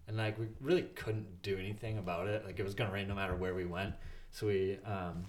And 0.06 0.16
like 0.16 0.38
we 0.38 0.46
really 0.60 0.82
couldn't 0.82 1.42
do 1.42 1.56
anything 1.58 1.98
about 1.98 2.26
it. 2.28 2.44
Like 2.44 2.58
it 2.58 2.62
was 2.64 2.74
gonna 2.74 2.92
rain 2.92 3.08
no 3.08 3.14
matter 3.14 3.34
where 3.34 3.54
we 3.54 3.64
went. 3.64 3.94
So 4.30 4.48
we 4.48 4.78
um, 4.84 5.24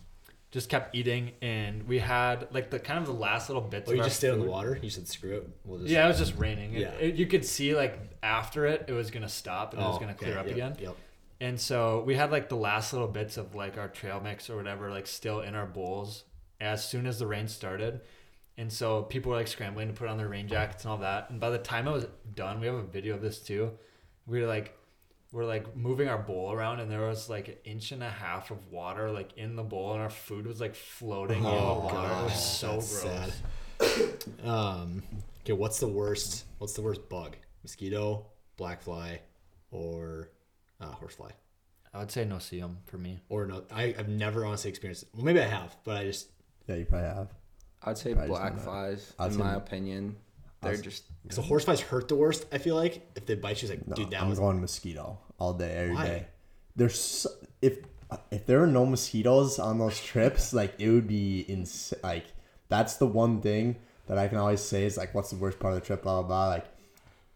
just 0.52 0.68
kept 0.70 0.96
eating, 0.96 1.32
and 1.42 1.88
we 1.88 2.00
had 2.00 2.48
like 2.52 2.70
the 2.70 2.80
kind 2.80 3.00
of 3.00 3.06
the 3.06 3.14
last 3.14 3.50
little 3.50 3.62
bits. 3.62 3.90
Oh, 3.90 3.94
you 3.94 4.04
just 4.04 4.18
stayed 4.18 4.32
on 4.32 4.40
the 4.40 4.46
water? 4.46 4.78
You 4.82 4.90
said 4.90 5.08
screw 5.08 5.36
it. 5.38 5.50
We'll 5.64 5.80
just. 5.80 5.92
Yeah, 5.92 6.06
it 6.06 6.08
was 6.10 6.18
just 6.18 6.36
raining. 6.38 6.74
Yeah. 6.74 6.90
it- 6.94 7.16
you 7.16 7.26
could 7.26 7.46
see 7.46 7.76
like 7.76 8.00
after 8.24 8.66
it, 8.66 8.86
it 8.88 8.94
was 8.94 9.12
gonna 9.12 9.30
stop 9.30 9.74
and 9.74 9.82
it 9.82 9.86
was 9.86 9.96
Oh, 9.96 10.00
gonna 10.00 10.12
okay, 10.14 10.26
clear 10.26 10.38
up 10.38 10.46
yep, 10.48 10.56
again. 10.56 10.76
Yep. 10.80 10.96
And 11.42 11.60
so 11.60 12.02
we 12.06 12.16
had 12.16 12.32
like 12.32 12.50
the 12.50 12.56
last 12.56 12.94
little 12.94 13.08
bits 13.08 13.38
of 13.38 13.56
like 13.56 13.78
our 13.78 13.88
trail 13.90 14.20
mix 14.24 14.50
or 14.50 14.56
whatever, 14.56 14.90
like 14.90 15.08
still 15.08 15.42
in 15.42 15.54
our 15.56 15.66
bowls 15.66 16.24
as 16.62 16.88
soon 16.88 17.06
as 17.06 17.20
the 17.20 17.28
rain 17.28 17.48
started. 17.48 18.02
And 18.58 18.72
so 18.72 19.04
people 19.04 19.32
were 19.32 19.38
like 19.38 19.48
scrambling 19.50 19.90
to 19.90 19.94
put 19.94 20.08
on 20.08 20.18
their 20.18 20.30
rain 20.30 20.48
jackets 20.48 20.86
and 20.86 20.92
all 20.92 20.98
that. 21.00 21.30
And 21.30 21.40
by 21.42 21.50
the 21.50 21.58
time 21.58 21.88
it 21.88 21.92
was 21.92 22.08
done, 22.36 22.62
we 22.62 22.68
have 22.68 22.76
a 22.76 22.84
video 22.84 23.14
of 23.16 23.22
this 23.22 23.40
too. 23.40 23.72
We 24.28 24.42
were 24.42 24.48
like, 24.48 24.78
we're 25.32 25.46
like 25.46 25.76
moving 25.76 26.08
our 26.08 26.18
bowl 26.18 26.52
around, 26.52 26.80
and 26.80 26.90
there 26.90 27.02
was 27.08 27.30
like 27.30 27.48
an 27.50 27.56
inch 27.66 27.92
and 27.92 28.02
a 28.04 28.10
half 28.10 28.52
of 28.52 28.72
water 28.72 29.12
like 29.12 29.38
in 29.38 29.56
the 29.56 29.64
bowl, 29.64 29.94
and 29.94 30.02
our 30.02 30.10
food 30.10 30.48
was 30.48 30.60
like 30.62 30.76
floating 30.76 31.38
in 31.38 31.44
the 31.44 31.50
Oh, 31.50 31.80
water. 31.92 32.08
it 32.22 32.24
was 32.26 32.46
so 32.60 32.74
that's 32.74 33.02
gross. 33.04 33.42
sad. 34.42 34.48
Um, 34.48 35.04
okay, 35.44 35.54
what's 35.54 35.80
the 35.80 35.88
worst? 35.88 36.46
What's 36.58 36.74
the 36.74 36.82
worst 36.82 37.08
bug? 37.10 37.36
Mosquito, 37.64 38.28
black 38.58 38.82
fly, 38.82 39.22
or 39.72 40.30
uh, 40.80 40.86
horsefly? 40.92 41.32
I 41.94 42.00
would 42.00 42.12
say 42.12 42.26
no 42.26 42.40
see 42.40 42.60
'em 42.62 42.78
for 42.86 42.98
me. 42.98 43.20
Or 43.30 43.46
no? 43.46 43.64
I, 43.72 43.96
I've 43.98 44.10
never 44.10 44.46
honestly 44.46 44.70
experienced 44.70 45.04
it. 45.04 45.10
Well, 45.14 45.24
maybe 45.24 45.40
I 45.40 45.48
have, 45.48 45.76
but 45.84 45.98
I 45.98 46.04
just 46.04 46.30
Yeah, 46.68 46.76
you 46.76 46.86
probably 46.86 47.08
have. 47.08 47.34
I'd 47.84 47.98
say 47.98 48.14
I 48.14 48.28
black 48.28 48.58
flies, 48.60 49.14
I'd 49.20 49.28
in 49.28 49.32
say- 49.34 49.40
my 49.40 49.56
opinion. 49.56 50.16
They're 50.62 50.74
I'd- 50.74 50.82
just 50.82 51.04
because 51.28 51.38
the 51.38 51.42
horseflies 51.44 51.82
hurt 51.82 52.08
the 52.08 52.16
worst. 52.16 52.46
I 52.52 52.58
feel 52.60 52.76
like 52.76 53.08
if 53.16 53.26
they 53.26 53.36
bite 53.36 53.62
you, 53.62 53.68
it's 53.68 53.78
like, 53.78 53.88
No, 53.88 53.96
dude, 53.96 54.12
that 54.12 54.22
I'm 54.22 54.30
was 54.30 54.40
going 54.40 54.62
mosquito 54.62 55.18
all 55.40 55.54
day, 55.54 55.72
every 55.76 55.96
day. 55.96 56.20
Why? 56.20 56.28
There's 56.76 57.00
so, 57.00 57.30
if 57.62 57.80
if 58.32 58.46
there 58.46 58.62
are 58.62 58.68
no 58.68 58.86
mosquitoes 58.86 59.60
on 59.60 59.80
those 59.80 60.00
trips, 60.00 60.54
like 60.54 60.74
it 60.80 60.90
would 60.90 61.08
be 61.08 61.42
ins- 61.42 61.94
Like 62.04 62.26
that's 62.70 62.98
the 62.98 63.08
one 63.08 63.42
thing 63.42 63.78
that 64.08 64.18
I 64.18 64.28
can 64.28 64.38
always 64.38 64.62
say 64.62 64.86
is 64.86 64.98
like, 64.98 65.14
what's 65.16 65.30
the 65.32 65.38
worst 65.38 65.58
part 65.60 65.74
of 65.74 65.80
the 65.82 65.86
trip? 65.86 66.04
Blah 66.04 66.22
blah 66.22 66.28
blah. 66.28 66.48
Like, 66.50 66.66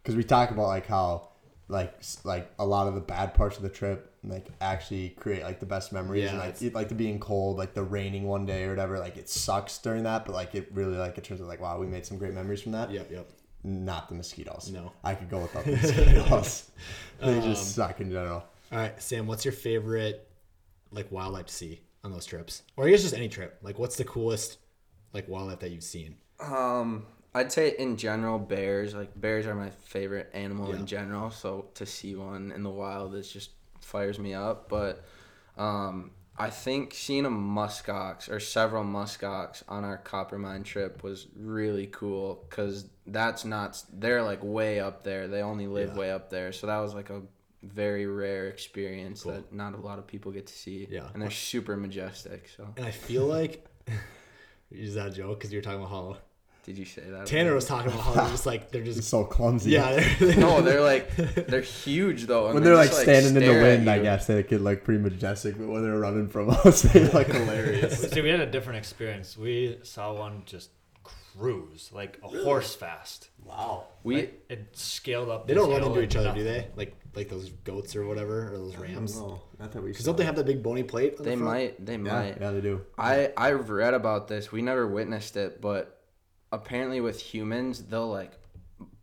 because 0.04 0.16
we 0.16 0.24
talk 0.24 0.52
about 0.52 0.68
like 0.68 0.88
how 0.88 1.30
like 1.68 1.94
s- 2.00 2.20
like 2.24 2.52
a 2.60 2.66
lot 2.66 2.88
of 2.88 2.96
the 2.96 3.02
bad 3.02 3.34
parts 3.34 3.58
of 3.58 3.64
the 3.64 3.70
trip 3.70 4.06
like 4.24 4.48
actually 4.60 5.10
create 5.12 5.44
like 5.44 5.60
the 5.62 5.66
best 5.66 5.94
memories 5.94 6.24
Yeah, 6.24 6.30
and 6.32 6.40
like 6.40 6.48
it's- 6.50 6.62
it, 6.64 6.74
like 6.74 6.90
the 6.90 6.96
being 6.96 7.20
cold 7.20 7.58
like 7.58 7.74
the 7.74 7.84
raining 7.84 8.24
one 8.28 8.46
day 8.46 8.64
or 8.66 8.70
whatever 8.72 9.00
like 9.00 9.16
it 9.18 9.30
sucks 9.30 9.78
during 9.78 10.04
that 10.04 10.26
but 10.26 10.34
like 10.34 10.56
it 10.56 10.68
really 10.74 10.98
like 10.98 11.18
it 11.18 11.24
turns 11.24 11.40
out 11.40 11.48
like 11.48 11.62
wow 11.62 11.78
we 11.80 11.86
made 11.88 12.06
some 12.06 12.18
great 12.18 12.34
memories 12.34 12.62
from 12.64 12.72
that 12.74 12.92
Yep, 12.92 13.12
yep. 13.12 13.30
Not 13.64 14.08
the 14.10 14.16
mosquitoes 14.16 14.70
No. 14.74 14.92
i 15.04 15.14
could 15.16 15.30
go 15.30 15.40
without 15.40 15.66
the 15.66 15.72
mosquitoes 15.76 16.70
they 17.22 17.38
Um, 17.38 17.42
just 17.44 17.76
suck 17.76 18.00
in 18.00 18.10
general 18.12 18.44
All 18.72 18.78
right, 18.78 19.02
Sam, 19.02 19.28
what's 19.28 19.44
your 19.46 19.52
favorite 19.52 20.28
like 20.92 21.12
wildlife 21.12 21.48
to 21.48 21.54
see 21.54 21.82
on 22.04 22.12
those 22.12 22.26
trips, 22.26 22.64
or 22.78 22.88
I 22.88 22.92
guess 22.92 23.02
just 23.02 23.14
any 23.14 23.28
trip? 23.30 23.60
Like, 23.62 23.78
what's 23.78 23.98
the 23.98 24.06
coolest 24.06 24.58
like 25.14 25.28
wildlife 25.28 25.60
that 25.60 25.72
you've 25.72 25.84
seen? 25.84 26.16
Um, 26.40 27.06
I'd 27.36 27.52
say 27.52 27.76
in 27.78 27.98
general, 27.98 28.40
bears. 28.40 28.94
Like 28.96 29.10
bears 29.20 29.46
are 29.46 29.54
my 29.56 29.70
favorite 29.70 30.30
animal 30.34 30.70
Yeah. 30.70 30.78
in 30.78 30.86
general. 30.86 31.30
So 31.30 31.66
to 31.76 31.86
see 31.86 32.16
one 32.16 32.52
in 32.54 32.64
the 32.64 32.70
wild 32.70 33.16
is 33.16 33.30
just 33.32 33.50
fires 33.82 34.18
me 34.18 34.34
up. 34.34 34.70
But 34.70 35.04
um, 35.58 36.12
I 36.40 36.50
think 36.50 36.94
seeing 36.94 37.26
a 37.26 37.30
muskox 37.30 38.30
or 38.30 38.40
several 38.40 38.84
muskox 38.84 39.62
on 39.68 39.84
our 39.84 39.98
Coppermine 39.98 40.64
trip 40.64 41.04
was 41.04 41.28
really 41.36 41.88
cool 41.88 42.46
because 42.50 42.86
that's 43.06 43.44
not. 43.44 43.84
They're 43.92 44.24
like 44.24 44.40
way 44.44 44.80
up 44.80 45.04
there. 45.04 45.28
They 45.28 45.42
only 45.42 45.68
live 45.68 45.90
Yeah. 45.90 46.00
way 46.00 46.12
up 46.12 46.30
there. 46.30 46.52
So 46.54 46.68
that 46.68 46.78
was 46.78 46.94
like 46.94 47.10
a 47.10 47.22
very 47.62 48.06
rare 48.08 48.48
experience 48.48 49.24
Cool. 49.24 49.34
that 49.34 49.52
not 49.54 49.74
a 49.74 49.78
lot 49.82 50.00
of 50.00 50.08
people 50.08 50.32
get 50.32 50.48
to 50.48 50.54
see. 50.54 50.88
Yeah. 50.90 51.10
and 51.14 51.22
they're 51.22 51.30
super 51.30 51.76
majestic. 51.76 52.50
So 52.56 52.74
And 52.78 52.86
I 52.86 52.92
feel 52.92 53.26
like 53.26 53.66
is 54.72 54.96
that 54.96 55.08
a 55.08 55.12
joke? 55.12 55.40
Because 55.40 55.52
you're 55.52 55.62
talking 55.62 55.80
about 55.80 55.90
how 55.92 56.18
did 56.64 56.78
you 56.78 56.86
say 56.86 57.02
that? 57.10 57.26
Tanner 57.26 57.54
was 57.56 57.66
talking 57.74 57.92
about 57.92 58.02
how 58.04 58.14
they're 58.14 58.30
just 58.32 58.46
like 58.46 58.72
they're 58.72 58.84
just 58.84 59.04
so 59.10 59.24
clumsy 59.24 59.72
yeah. 59.72 60.00
They're, 60.20 60.36
no, 60.38 60.62
they're 60.62 60.82
like 60.82 61.16
they're 61.48 61.62
huge 61.62 62.26
though. 62.28 62.48
when 62.54 62.58
they 62.58 62.70
they're 62.70 62.76
like 62.76 62.90
just, 62.90 63.02
standing 63.02 63.36
in 63.36 63.44
the 63.44 63.62
wind, 63.62 63.90
I 63.90 64.00
guess 64.00 64.28
they 64.28 64.44
could 64.44 64.62
like 64.62 64.84
pretty 64.84 65.02
majestic, 65.02 65.58
but 65.58 65.68
when 65.68 65.84
they're 65.84 66.00
running 66.00 66.28
from 66.28 66.50
us, 66.66 66.82
they're 66.84 67.10
like 67.10 67.28
hilarious. 67.28 68.00
See, 68.12 68.22
we 68.22 68.30
had 68.30 68.40
a 68.42 68.46
different 68.46 68.78
experience. 68.80 69.38
We 69.38 69.80
saw 69.84 70.14
one 70.14 70.44
just 70.46 70.70
cruise, 71.38 71.90
like 71.94 72.20
a 72.24 72.28
horse 72.28 72.76
fast. 72.76 73.30
wow. 73.46 73.86
We 74.04 74.16
Like, 74.16 74.46
it 74.50 74.68
scaled 74.78 75.30
up. 75.30 75.48
They 75.48 75.54
don't 75.54 75.70
run 75.70 75.84
into 75.84 76.02
each 76.02 76.16
other, 76.16 76.34
do 76.34 76.44
they? 76.44 76.68
Like 76.76 76.96
like 77.16 77.30
those 77.30 77.50
goats 77.64 77.96
or 77.96 78.06
whatever, 78.06 78.54
or 78.54 78.58
those 78.58 78.76
rams? 78.78 79.18
No, 79.18 79.42
not 79.60 79.72
that 79.72 79.82
we. 79.82 79.90
Because 79.90 80.06
don't 80.06 80.18
they 80.18 80.24
have 80.26 80.36
that 80.36 80.46
big 80.46 80.62
bony 80.62 80.84
plate? 80.84 81.16
On 81.20 81.24
they 81.26 81.32
the 81.32 81.38
front? 81.38 81.52
might 81.52 81.86
they 81.86 81.94
Yeah, 81.94 81.98
might. 81.98 82.38
yeah, 82.40 82.52
they 82.52 82.62
do. 82.62 82.82
I 82.98 83.32
I've 83.36 83.70
read 83.70 83.94
about 83.94 84.28
this. 84.28 84.52
We 84.52 84.62
never 84.62 84.88
witnessed 84.88 85.36
it, 85.38 85.60
but 85.62 85.99
apparently 86.52 87.02
with 87.02 87.20
humans 87.22 87.84
they'll 87.84 88.10
like 88.10 88.34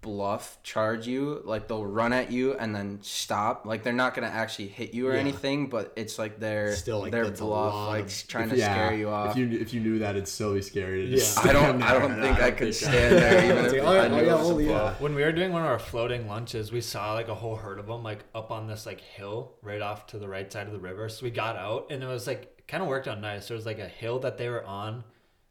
bluff 0.00 0.62
charge 0.62 1.06
you. 1.06 1.42
Like 1.44 1.66
they'll 1.66 1.84
run 1.84 2.12
at 2.12 2.30
you 2.30 2.54
and 2.54 2.72
then 2.74 2.98
stop. 3.02 3.66
Like 3.66 3.82
they're 3.82 3.92
not 3.92 4.14
gonna 4.14 4.28
actually 4.28 4.68
hit 4.68 4.94
you 4.94 5.08
or 5.08 5.14
Yeah. 5.14 5.18
anything, 5.20 5.68
but 5.68 5.92
it's 5.96 6.16
like 6.16 6.38
they're 6.38 6.76
Still, 6.76 7.00
like, 7.00 7.10
their 7.12 7.24
that's 7.24 7.40
a 7.40 7.44
bluff, 7.44 7.74
lot 7.74 7.88
like 7.88 8.04
of- 8.04 8.24
trying 8.28 8.48
to 8.50 8.56
Yeah, 8.56 8.72
scare 8.72 8.94
you 8.96 9.08
off. 9.08 9.32
If 9.32 9.36
you 9.36 9.58
if 9.58 9.74
you 9.74 9.80
knew 9.80 9.98
that, 9.98 10.10
it'd 10.14 10.28
still 10.28 10.54
be 10.54 10.62
scary. 10.62 11.06
To 11.06 11.10
just 11.16 11.36
Yeah. 11.44 11.50
I 11.50 11.52
don't. 11.52 11.80
stand 11.80 11.84
I 11.84 11.98
don't 11.98 12.20
think 12.20 12.38
I 12.40 12.50
could 12.52 12.58
think 12.58 12.74
stand 12.74 13.14
there 13.16 13.44
even 13.50 13.64
It's 13.64 13.74
if 13.74 13.82
I 13.82 13.86
oh, 13.98 14.08
knew 14.08 14.14
oh, 14.14 14.18
it 14.18 14.26
yeah, 14.26 14.34
was 14.34 14.50
a 14.50 14.54
well, 14.54 14.60
yeah. 14.62 14.68
bluff. 14.68 15.00
When 15.00 15.14
we 15.16 15.22
were 15.24 15.32
doing 15.32 15.52
one 15.52 15.62
of 15.62 15.68
our 15.68 15.78
floating 15.80 16.28
lunches, 16.28 16.70
we 16.70 16.80
saw 16.80 17.14
like 17.14 17.28
a 17.28 17.34
whole 17.34 17.56
herd 17.56 17.80
of 17.80 17.86
them 17.88 18.04
like 18.04 18.20
up 18.34 18.52
on 18.52 18.68
this 18.68 18.86
like 18.86 19.00
hill 19.00 19.54
right 19.60 19.82
off 19.82 20.06
to 20.08 20.18
the 20.18 20.28
right 20.28 20.50
side 20.52 20.68
of 20.68 20.72
the 20.72 20.78
river. 20.78 21.08
So 21.08 21.24
we 21.24 21.30
got 21.32 21.56
out 21.56 21.88
and 21.90 22.00
it 22.02 22.06
was 22.06 22.28
like 22.28 22.62
kind 22.68 22.80
of 22.82 22.88
worked 22.88 23.08
out 23.08 23.20
nice. 23.20 23.48
There 23.48 23.56
was 23.56 23.66
like 23.66 23.80
a 23.80 23.88
hill 23.88 24.20
that 24.20 24.38
they 24.38 24.48
were 24.48 24.64
on, 24.64 25.02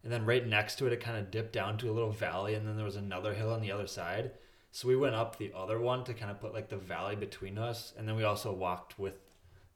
and 0.05 0.13
then 0.13 0.23
right 0.23 0.47
next 0.47 0.75
to 0.75 0.85
it, 0.85 0.93
it 0.93 1.01
kind 1.01 1.17
of 1.17 1.31
dipped 1.31 1.51
down 1.51 1.79
to 1.79 1.89
a 1.89 1.91
little 1.91 2.11
valley, 2.11 2.53
and 2.53 2.65
then 2.65 2.77
there 2.77 2.85
was 2.85 2.95
another 2.95 3.33
hill 3.33 3.51
on 3.51 3.59
the 3.59 3.71
other 3.71 3.87
side. 3.87 4.31
So 4.71 4.87
we 4.87 4.95
went 4.95 5.15
up 5.15 5.37
the 5.37 5.51
other 5.55 5.79
one 5.79 6.03
to 6.03 6.13
kind 6.13 6.29
of 6.29 6.39
put 6.39 6.53
like 6.53 6.69
the 6.69 6.77
valley 6.77 7.15
between 7.15 7.57
us, 7.57 7.91
and 7.97 8.07
then 8.07 8.15
we 8.15 8.23
also 8.23 8.53
walked 8.53 8.99
with 8.99 9.15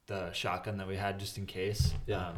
the 0.06 0.32
shotgun 0.32 0.78
that 0.78 0.86
we 0.86 0.96
had 0.96 1.18
just 1.18 1.36
in 1.36 1.46
case. 1.46 1.94
Yeah. 2.06 2.28
Um, 2.28 2.34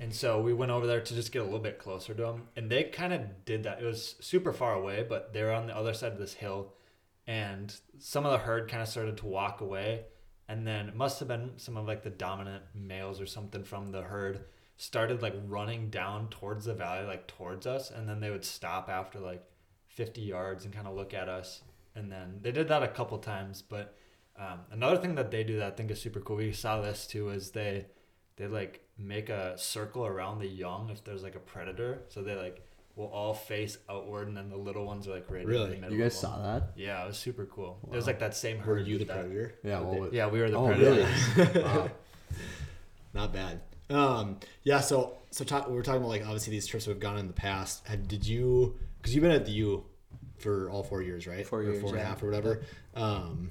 and 0.00 0.12
so 0.12 0.40
we 0.40 0.52
went 0.52 0.70
over 0.70 0.86
there 0.86 1.00
to 1.00 1.14
just 1.14 1.32
get 1.32 1.40
a 1.40 1.44
little 1.44 1.60
bit 1.60 1.78
closer 1.78 2.12
to 2.12 2.22
them. 2.22 2.42
And 2.56 2.68
they 2.68 2.84
kind 2.84 3.12
of 3.12 3.44
did 3.46 3.62
that. 3.62 3.80
It 3.80 3.84
was 3.84 4.16
super 4.20 4.52
far 4.52 4.74
away, 4.74 5.06
but 5.08 5.32
they 5.32 5.42
were 5.42 5.52
on 5.52 5.66
the 5.66 5.76
other 5.76 5.94
side 5.94 6.12
of 6.12 6.18
this 6.18 6.34
hill. 6.34 6.74
And 7.26 7.74
some 7.98 8.26
of 8.26 8.32
the 8.32 8.38
herd 8.38 8.68
kind 8.68 8.82
of 8.82 8.88
started 8.88 9.16
to 9.18 9.26
walk 9.26 9.60
away. 9.60 10.02
And 10.48 10.66
then 10.66 10.88
it 10.88 10.96
must 10.96 11.20
have 11.20 11.28
been 11.28 11.52
some 11.56 11.76
of 11.76 11.86
like 11.86 12.02
the 12.02 12.10
dominant 12.10 12.64
males 12.74 13.20
or 13.20 13.26
something 13.26 13.64
from 13.64 13.92
the 13.92 14.02
herd 14.02 14.44
started 14.76 15.22
like 15.22 15.34
running 15.46 15.88
down 15.90 16.28
towards 16.28 16.64
the 16.64 16.74
valley, 16.74 17.06
like 17.06 17.26
towards 17.26 17.66
us. 17.66 17.90
And 17.90 18.08
then 18.08 18.20
they 18.20 18.30
would 18.30 18.44
stop 18.44 18.88
after 18.88 19.18
like 19.20 19.42
50 19.88 20.20
yards 20.20 20.64
and 20.64 20.74
kind 20.74 20.86
of 20.86 20.94
look 20.94 21.14
at 21.14 21.28
us. 21.28 21.62
And 21.94 22.10
then 22.10 22.40
they 22.42 22.50
did 22.52 22.68
that 22.68 22.82
a 22.82 22.88
couple 22.88 23.18
times. 23.18 23.62
But 23.62 23.96
um, 24.36 24.60
another 24.72 24.96
thing 24.96 25.14
that 25.14 25.30
they 25.30 25.44
do 25.44 25.58
that 25.58 25.72
I 25.72 25.76
think 25.76 25.90
is 25.90 26.00
super 26.00 26.20
cool, 26.20 26.36
we 26.36 26.52
saw 26.52 26.80
this 26.80 27.06
too, 27.06 27.28
is 27.30 27.50
they 27.52 27.86
they 28.36 28.48
like 28.48 28.80
make 28.98 29.28
a 29.28 29.56
circle 29.56 30.04
around 30.04 30.40
the 30.40 30.48
young 30.48 30.90
if 30.90 31.04
there's 31.04 31.22
like 31.22 31.36
a 31.36 31.40
predator. 31.40 32.00
So 32.08 32.22
they 32.22 32.34
like 32.34 32.62
will 32.96 33.06
all 33.06 33.34
face 33.34 33.78
outward, 33.88 34.26
and 34.28 34.36
then 34.36 34.48
the 34.50 34.56
little 34.56 34.84
ones 34.86 35.06
are 35.08 35.12
like 35.12 35.30
right 35.30 35.42
in 35.42 35.46
Really? 35.48 35.74
the 35.74 35.80
middle. 35.80 35.96
You 35.96 36.02
guys 36.02 36.18
saw 36.18 36.40
that? 36.42 36.72
Yeah, 36.76 37.02
it 37.04 37.06
was 37.08 37.16
super 37.18 37.44
cool. 37.46 37.78
It 37.92 37.94
was 37.94 38.06
like 38.08 38.18
that 38.20 38.36
same 38.36 38.58
Were 38.58 38.64
herd. 38.76 38.86
you 38.88 38.98
the 38.98 39.04
that. 39.04 39.14
predator? 39.20 39.54
Yeah. 39.64 39.80
Well, 39.80 40.08
Yeah, 40.12 40.26
we 40.28 40.40
were 40.40 40.50
the 40.50 40.56
Oh, 40.56 40.66
predator. 40.66 41.08
really? 41.36 41.62
wow. 41.64 41.90
Not 43.12 43.32
bad. 43.32 43.60
Um, 43.90 44.38
yeah. 44.62 44.80
So 44.80 45.18
so 45.30 45.44
talk, 45.44 45.68
we 45.68 45.76
are 45.76 45.82
talking 45.82 46.00
about 46.00 46.10
like 46.10 46.22
obviously 46.22 46.52
these 46.52 46.66
trips 46.66 46.86
we've 46.86 47.00
gone 47.00 47.18
in 47.18 47.26
the 47.26 47.32
past. 47.32 47.86
Have, 47.86 48.06
did 48.06 48.26
you? 48.26 48.76
Because 48.98 49.14
you've 49.14 49.22
been 49.22 49.32
at 49.32 49.44
the 49.44 49.52
U 49.52 49.84
for 50.38 50.70
all 50.70 50.82
four 50.82 51.02
years, 51.02 51.26
right? 51.26 51.46
Four 51.46 51.60
or 51.60 51.62
years, 51.64 51.80
four 51.80 51.90
and 51.90 51.98
a 51.98 52.04
half 52.04 52.22
or 52.22 52.26
whatever. 52.26 52.62
Um, 52.94 53.50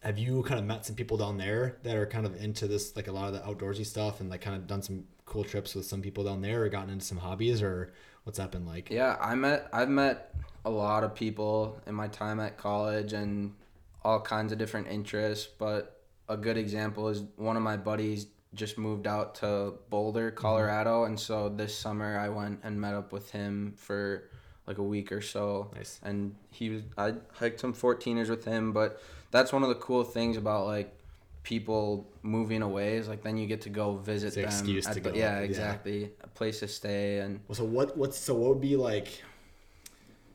have 0.00 0.18
you 0.18 0.42
kind 0.42 0.60
of 0.60 0.66
met 0.66 0.86
some 0.86 0.96
people 0.96 1.16
down 1.16 1.38
there 1.38 1.78
that 1.82 1.96
are 1.96 2.06
kind 2.06 2.26
of 2.26 2.36
into 2.42 2.66
this, 2.68 2.94
like 2.94 3.08
a 3.08 3.12
lot 3.12 3.28
of 3.28 3.34
the 3.34 3.40
outdoorsy 3.40 3.84
stuff, 3.84 4.20
and 4.20 4.30
like 4.30 4.40
kind 4.40 4.56
of 4.56 4.66
done 4.66 4.82
some 4.82 5.04
cool 5.24 5.44
trips 5.44 5.74
with 5.74 5.86
some 5.86 6.02
people 6.02 6.24
down 6.24 6.40
there, 6.40 6.62
or 6.62 6.68
gotten 6.68 6.90
into 6.90 7.04
some 7.04 7.18
hobbies, 7.18 7.62
or 7.62 7.92
what's 8.24 8.38
that 8.38 8.50
been 8.50 8.66
like? 8.66 8.90
Yeah, 8.90 9.16
I 9.20 9.34
met 9.34 9.68
I've 9.72 9.88
met 9.88 10.34
a 10.64 10.70
lot 10.70 11.04
of 11.04 11.14
people 11.14 11.80
in 11.86 11.94
my 11.94 12.08
time 12.08 12.40
at 12.40 12.58
college 12.58 13.12
and 13.12 13.54
all 14.04 14.20
kinds 14.20 14.52
of 14.52 14.58
different 14.58 14.88
interests, 14.88 15.46
but 15.58 16.02
a 16.28 16.36
good 16.36 16.56
example 16.56 17.08
is 17.08 17.22
one 17.36 17.56
of 17.56 17.62
my 17.62 17.76
buddies 17.76 18.26
just 18.54 18.78
moved 18.78 19.06
out 19.06 19.36
to 19.36 19.74
Boulder, 19.90 20.30
mm-hmm. 20.30 20.38
Colorado, 20.38 21.04
and 21.04 21.18
so 21.18 21.48
this 21.48 21.76
summer 21.76 22.18
I 22.18 22.28
went 22.28 22.60
and 22.62 22.80
met 22.80 22.94
up 22.94 23.12
with 23.12 23.30
him 23.30 23.74
for 23.76 24.24
like 24.66 24.78
a 24.78 24.82
week 24.82 25.12
or 25.12 25.20
so. 25.20 25.70
Nice. 25.74 26.00
And 26.02 26.34
he 26.50 26.70
was 26.70 26.82
I 26.96 27.14
hiked 27.32 27.60
some 27.60 27.74
14ers 27.74 28.28
with 28.28 28.44
him, 28.44 28.72
but 28.72 29.00
that's 29.30 29.52
one 29.52 29.62
of 29.62 29.68
the 29.68 29.74
cool 29.76 30.04
things 30.04 30.36
about 30.36 30.66
like 30.66 30.94
people 31.42 32.06
moving 32.22 32.60
away 32.60 32.96
is 32.96 33.08
like 33.08 33.22
then 33.22 33.38
you 33.38 33.46
get 33.46 33.62
to 33.62 33.70
go 33.70 33.96
visit 33.96 34.28
It's 34.28 34.36
an 34.36 34.42
them. 34.42 34.50
excuse 34.50 34.86
to 34.86 34.94
the- 34.94 35.00
go, 35.00 35.10
Yeah, 35.10 35.38
yeah. 35.38 35.44
exactly. 35.44 36.10
A 36.22 36.28
place 36.28 36.60
to 36.60 36.68
stay 36.68 37.18
and 37.20 37.40
Well, 37.48 37.56
so 37.56 37.64
what? 37.64 37.96
What's 37.96 38.18
so? 38.18 38.34
What 38.34 38.50
would 38.50 38.60
be 38.60 38.76
like? 38.76 39.06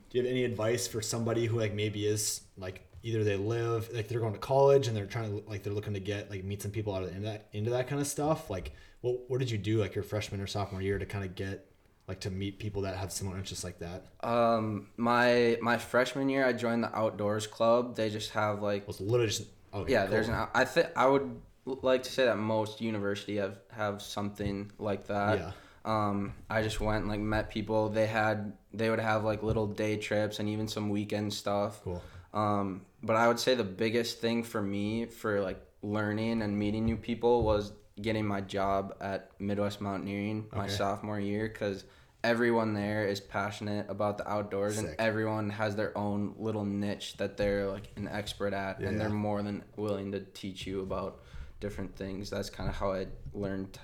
Do 0.09 0.17
you 0.17 0.23
have 0.23 0.31
any 0.31 0.43
advice 0.43 0.87
for 0.87 1.01
somebody 1.01 1.45
who 1.47 1.59
like 1.59 1.73
maybe 1.73 2.05
is 2.05 2.41
like 2.57 2.81
either 3.03 3.23
they 3.23 3.35
live 3.35 3.89
like 3.93 4.07
they're 4.07 4.19
going 4.21 4.33
to 4.33 4.39
college 4.39 4.87
and 4.87 4.95
they're 4.97 5.05
trying 5.05 5.29
to 5.29 5.49
like 5.49 5.61
they're 5.61 5.73
looking 5.73 5.93
to 5.93 5.99
get 5.99 6.31
like 6.31 6.43
meet 6.43 6.61
some 6.61 6.71
people 6.71 6.95
out 6.95 7.03
of 7.03 7.21
that 7.23 7.47
into 7.51 7.69
that 7.71 7.87
kind 7.87 8.01
of 8.01 8.07
stuff? 8.07 8.49
Like, 8.49 8.71
what 9.01 9.29
what 9.29 9.39
did 9.39 9.51
you 9.51 9.57
do 9.57 9.77
like 9.79 9.93
your 9.93 10.03
freshman 10.03 10.41
or 10.41 10.47
sophomore 10.47 10.81
year 10.81 10.97
to 10.97 11.05
kind 11.05 11.23
of 11.25 11.35
get 11.35 11.67
like 12.07 12.21
to 12.21 12.31
meet 12.31 12.59
people 12.59 12.81
that 12.83 12.95
have 12.97 13.11
similar 13.11 13.37
interests 13.37 13.63
like 13.63 13.79
that? 13.79 14.05
Um, 14.27 14.87
my 14.97 15.57
my 15.61 15.77
freshman 15.77 16.29
year, 16.29 16.45
I 16.45 16.53
joined 16.53 16.83
the 16.83 16.95
outdoors 16.97 17.45
club. 17.45 17.95
They 17.95 18.09
just 18.09 18.31
have 18.31 18.61
like, 18.61 18.87
Was 18.87 18.99
literally 19.01 19.27
just 19.27 19.43
okay, 19.73 19.91
yeah, 19.91 20.03
cool. 20.03 20.11
there's 20.11 20.29
an. 20.29 20.47
I 20.53 20.65
think 20.65 20.87
I 20.95 21.05
would 21.07 21.29
like 21.65 22.03
to 22.03 22.11
say 22.11 22.25
that 22.25 22.37
most 22.37 22.81
university 22.81 23.37
have 23.37 23.57
have 23.71 24.01
something 24.01 24.71
like 24.79 25.07
that. 25.07 25.39
yeah 25.39 25.51
Um, 25.85 26.33
I 26.49 26.61
just 26.61 26.79
went 26.79 27.01
and 27.01 27.09
like 27.09 27.19
met 27.19 27.49
people. 27.49 27.89
They 27.89 28.07
had 28.07 28.53
they 28.73 28.89
would 28.89 28.99
have 28.99 29.23
like 29.23 29.43
little 29.43 29.67
day 29.67 29.97
trips 29.97 30.39
and 30.39 30.47
even 30.49 30.67
some 30.67 30.89
weekend 30.89 31.33
stuff. 31.33 31.81
cool. 31.83 32.01
Um, 32.33 32.81
but 33.03 33.15
I 33.15 33.27
would 33.27 33.39
say 33.39 33.53
the 33.53 33.63
biggest 33.63 34.19
thing 34.19 34.43
for 34.43 34.61
me 34.61 35.05
for 35.05 35.41
like 35.41 35.61
learning 35.81 36.41
and 36.41 36.57
meeting 36.57 36.85
new 36.85 36.97
people 36.97 37.43
was 37.43 37.73
getting 38.01 38.25
my 38.25 38.41
job 38.41 38.95
at 39.01 39.29
Midwest 39.39 39.81
Mountaineering 39.81 40.47
my 40.53 40.67
sophomore 40.67 41.19
year 41.19 41.47
because 41.47 41.83
everyone 42.23 42.73
there 42.73 43.05
is 43.05 43.19
passionate 43.19 43.89
about 43.89 44.17
the 44.17 44.27
outdoors 44.27 44.77
Sick. 44.77 44.85
and 44.85 44.95
everyone 44.97 45.49
has 45.49 45.75
their 45.75 45.95
own 45.97 46.33
little 46.39 46.63
niche 46.63 47.17
that 47.17 47.35
they're 47.35 47.69
like 47.69 47.91
an 47.97 48.07
expert 48.07 48.53
at 48.53 48.79
Yeah, 48.79 48.87
and 48.87 48.99
they're 48.99 49.09
more 49.09 49.43
than 49.43 49.63
willing 49.75 50.13
to 50.13 50.21
teach 50.21 50.65
you 50.65 50.81
about 50.81 51.19
different 51.59 51.95
things. 51.95 52.29
That's 52.29 52.49
kind 52.49 52.69
of 52.69 52.75
how 52.75 52.93
I 52.93 53.07
learned 53.33 53.77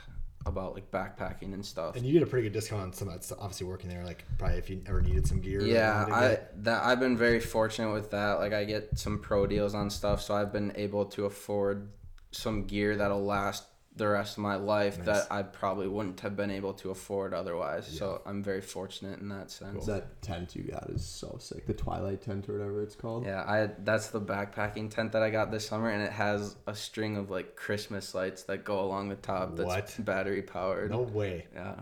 about 0.49 0.73
like 0.73 0.91
backpacking 0.91 1.53
and 1.53 1.65
stuff. 1.65 1.95
And 1.95 2.05
you 2.05 2.13
get 2.13 2.23
a 2.23 2.25
pretty 2.25 2.43
good 2.43 2.53
discount 2.53 2.81
on 2.81 2.93
some 2.93 3.07
of 3.07 3.13
that 3.13 3.23
stuff. 3.23 3.37
Obviously, 3.41 3.67
working 3.67 3.89
there, 3.89 4.03
like 4.03 4.25
probably 4.37 4.57
if 4.57 4.69
you 4.69 4.81
ever 4.85 5.01
needed 5.01 5.25
some 5.27 5.39
gear. 5.39 5.61
Yeah, 5.61 6.05
I 6.11 6.39
that 6.57 6.83
I've 6.83 6.99
been 6.99 7.17
very 7.17 7.39
fortunate 7.39 7.93
with 7.93 8.11
that. 8.11 8.39
Like 8.39 8.53
I 8.53 8.65
get 8.65 8.99
some 8.99 9.19
pro 9.19 9.47
deals 9.47 9.73
on 9.73 9.89
stuff, 9.89 10.21
so 10.21 10.33
I've 10.35 10.51
been 10.51 10.73
able 10.75 11.05
to 11.05 11.25
afford 11.25 11.89
some 12.31 12.65
gear 12.65 12.97
that'll 12.97 13.23
last 13.23 13.63
the 13.99 14.07
rest 14.07 14.37
of 14.37 14.41
my 14.43 14.55
life 14.55 14.97
Nice. 14.97 15.05
that 15.05 15.27
I 15.31 15.43
probably 15.43 15.87
wouldn't 15.87 16.19
have 16.21 16.35
been 16.35 16.49
able 16.49 16.73
to 16.75 16.89
afford 16.89 17.33
otherwise. 17.35 17.85
So 17.87 18.21
I'm 18.25 18.41
very 18.41 18.61
fortunate 18.61 19.19
in 19.19 19.29
that 19.29 19.51
sense. 19.51 19.85
That 19.85 20.19
tent 20.23 20.55
you 20.55 20.63
got 20.63 20.89
is 20.89 21.05
so 21.05 21.37
sick. 21.39 21.67
The 21.67 21.73
Twilight 21.75 22.21
tent 22.23 22.49
or 22.49 22.53
whatever 22.53 22.81
it's 22.81 22.95
called. 22.95 23.25
Yeah, 23.25 23.43
I 23.43 23.69
that's 23.83 24.07
the 24.07 24.19
backpacking 24.21 24.89
tent 24.89 25.11
that 25.11 25.21
I 25.21 25.29
got 25.29 25.51
this 25.51 25.67
summer, 25.67 25.89
and 25.89 26.01
it 26.01 26.11
has 26.11 26.55
a 26.65 26.73
string 26.73 27.17
of 27.17 27.29
like 27.29 27.55
Christmas 27.55 28.15
lights 28.15 28.43
that 28.43 28.63
go 28.63 28.79
along 28.79 29.09
the 29.09 29.15
top. 29.15 29.55
That's 29.55 29.67
What? 29.97 30.05
battery 30.05 30.41
powered. 30.41 30.89
No 30.89 31.01
way. 31.01 31.45
Yeah. 31.53 31.75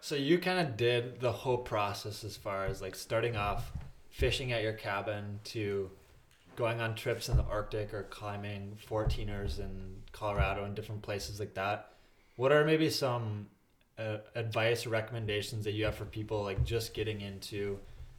So 0.00 0.14
you 0.14 0.38
kind 0.38 0.60
of 0.66 0.76
did 0.76 1.20
the 1.20 1.32
whole 1.32 1.58
process 1.58 2.24
as 2.24 2.36
far 2.36 2.66
as 2.66 2.80
like 2.80 2.94
starting 2.94 3.36
off 3.36 3.72
fishing 4.10 4.52
at 4.52 4.62
your 4.62 4.72
cabin 4.74 5.40
to 5.44 5.90
going 6.56 6.80
on 6.80 6.94
trips 6.94 7.28
in 7.28 7.36
the 7.36 7.42
Arctic 7.44 7.92
or 7.92 8.04
climbing 8.04 8.78
14ers 8.88 9.58
in 9.58 9.96
Colorado 10.14 10.64
and 10.64 10.74
different 10.74 11.02
places 11.02 11.38
like 11.38 11.54
that. 11.54 11.90
What 12.36 12.52
are 12.52 12.64
maybe 12.64 12.88
some 12.88 13.48
uh, 13.98 14.18
advice 14.34 14.86
or 14.86 14.90
recommendations 14.90 15.64
that 15.64 15.72
you 15.72 15.84
have 15.84 15.94
for 15.94 16.06
people 16.06 16.42
like 16.42 16.64
just 16.64 16.94
getting 16.94 17.20
into 17.20 17.78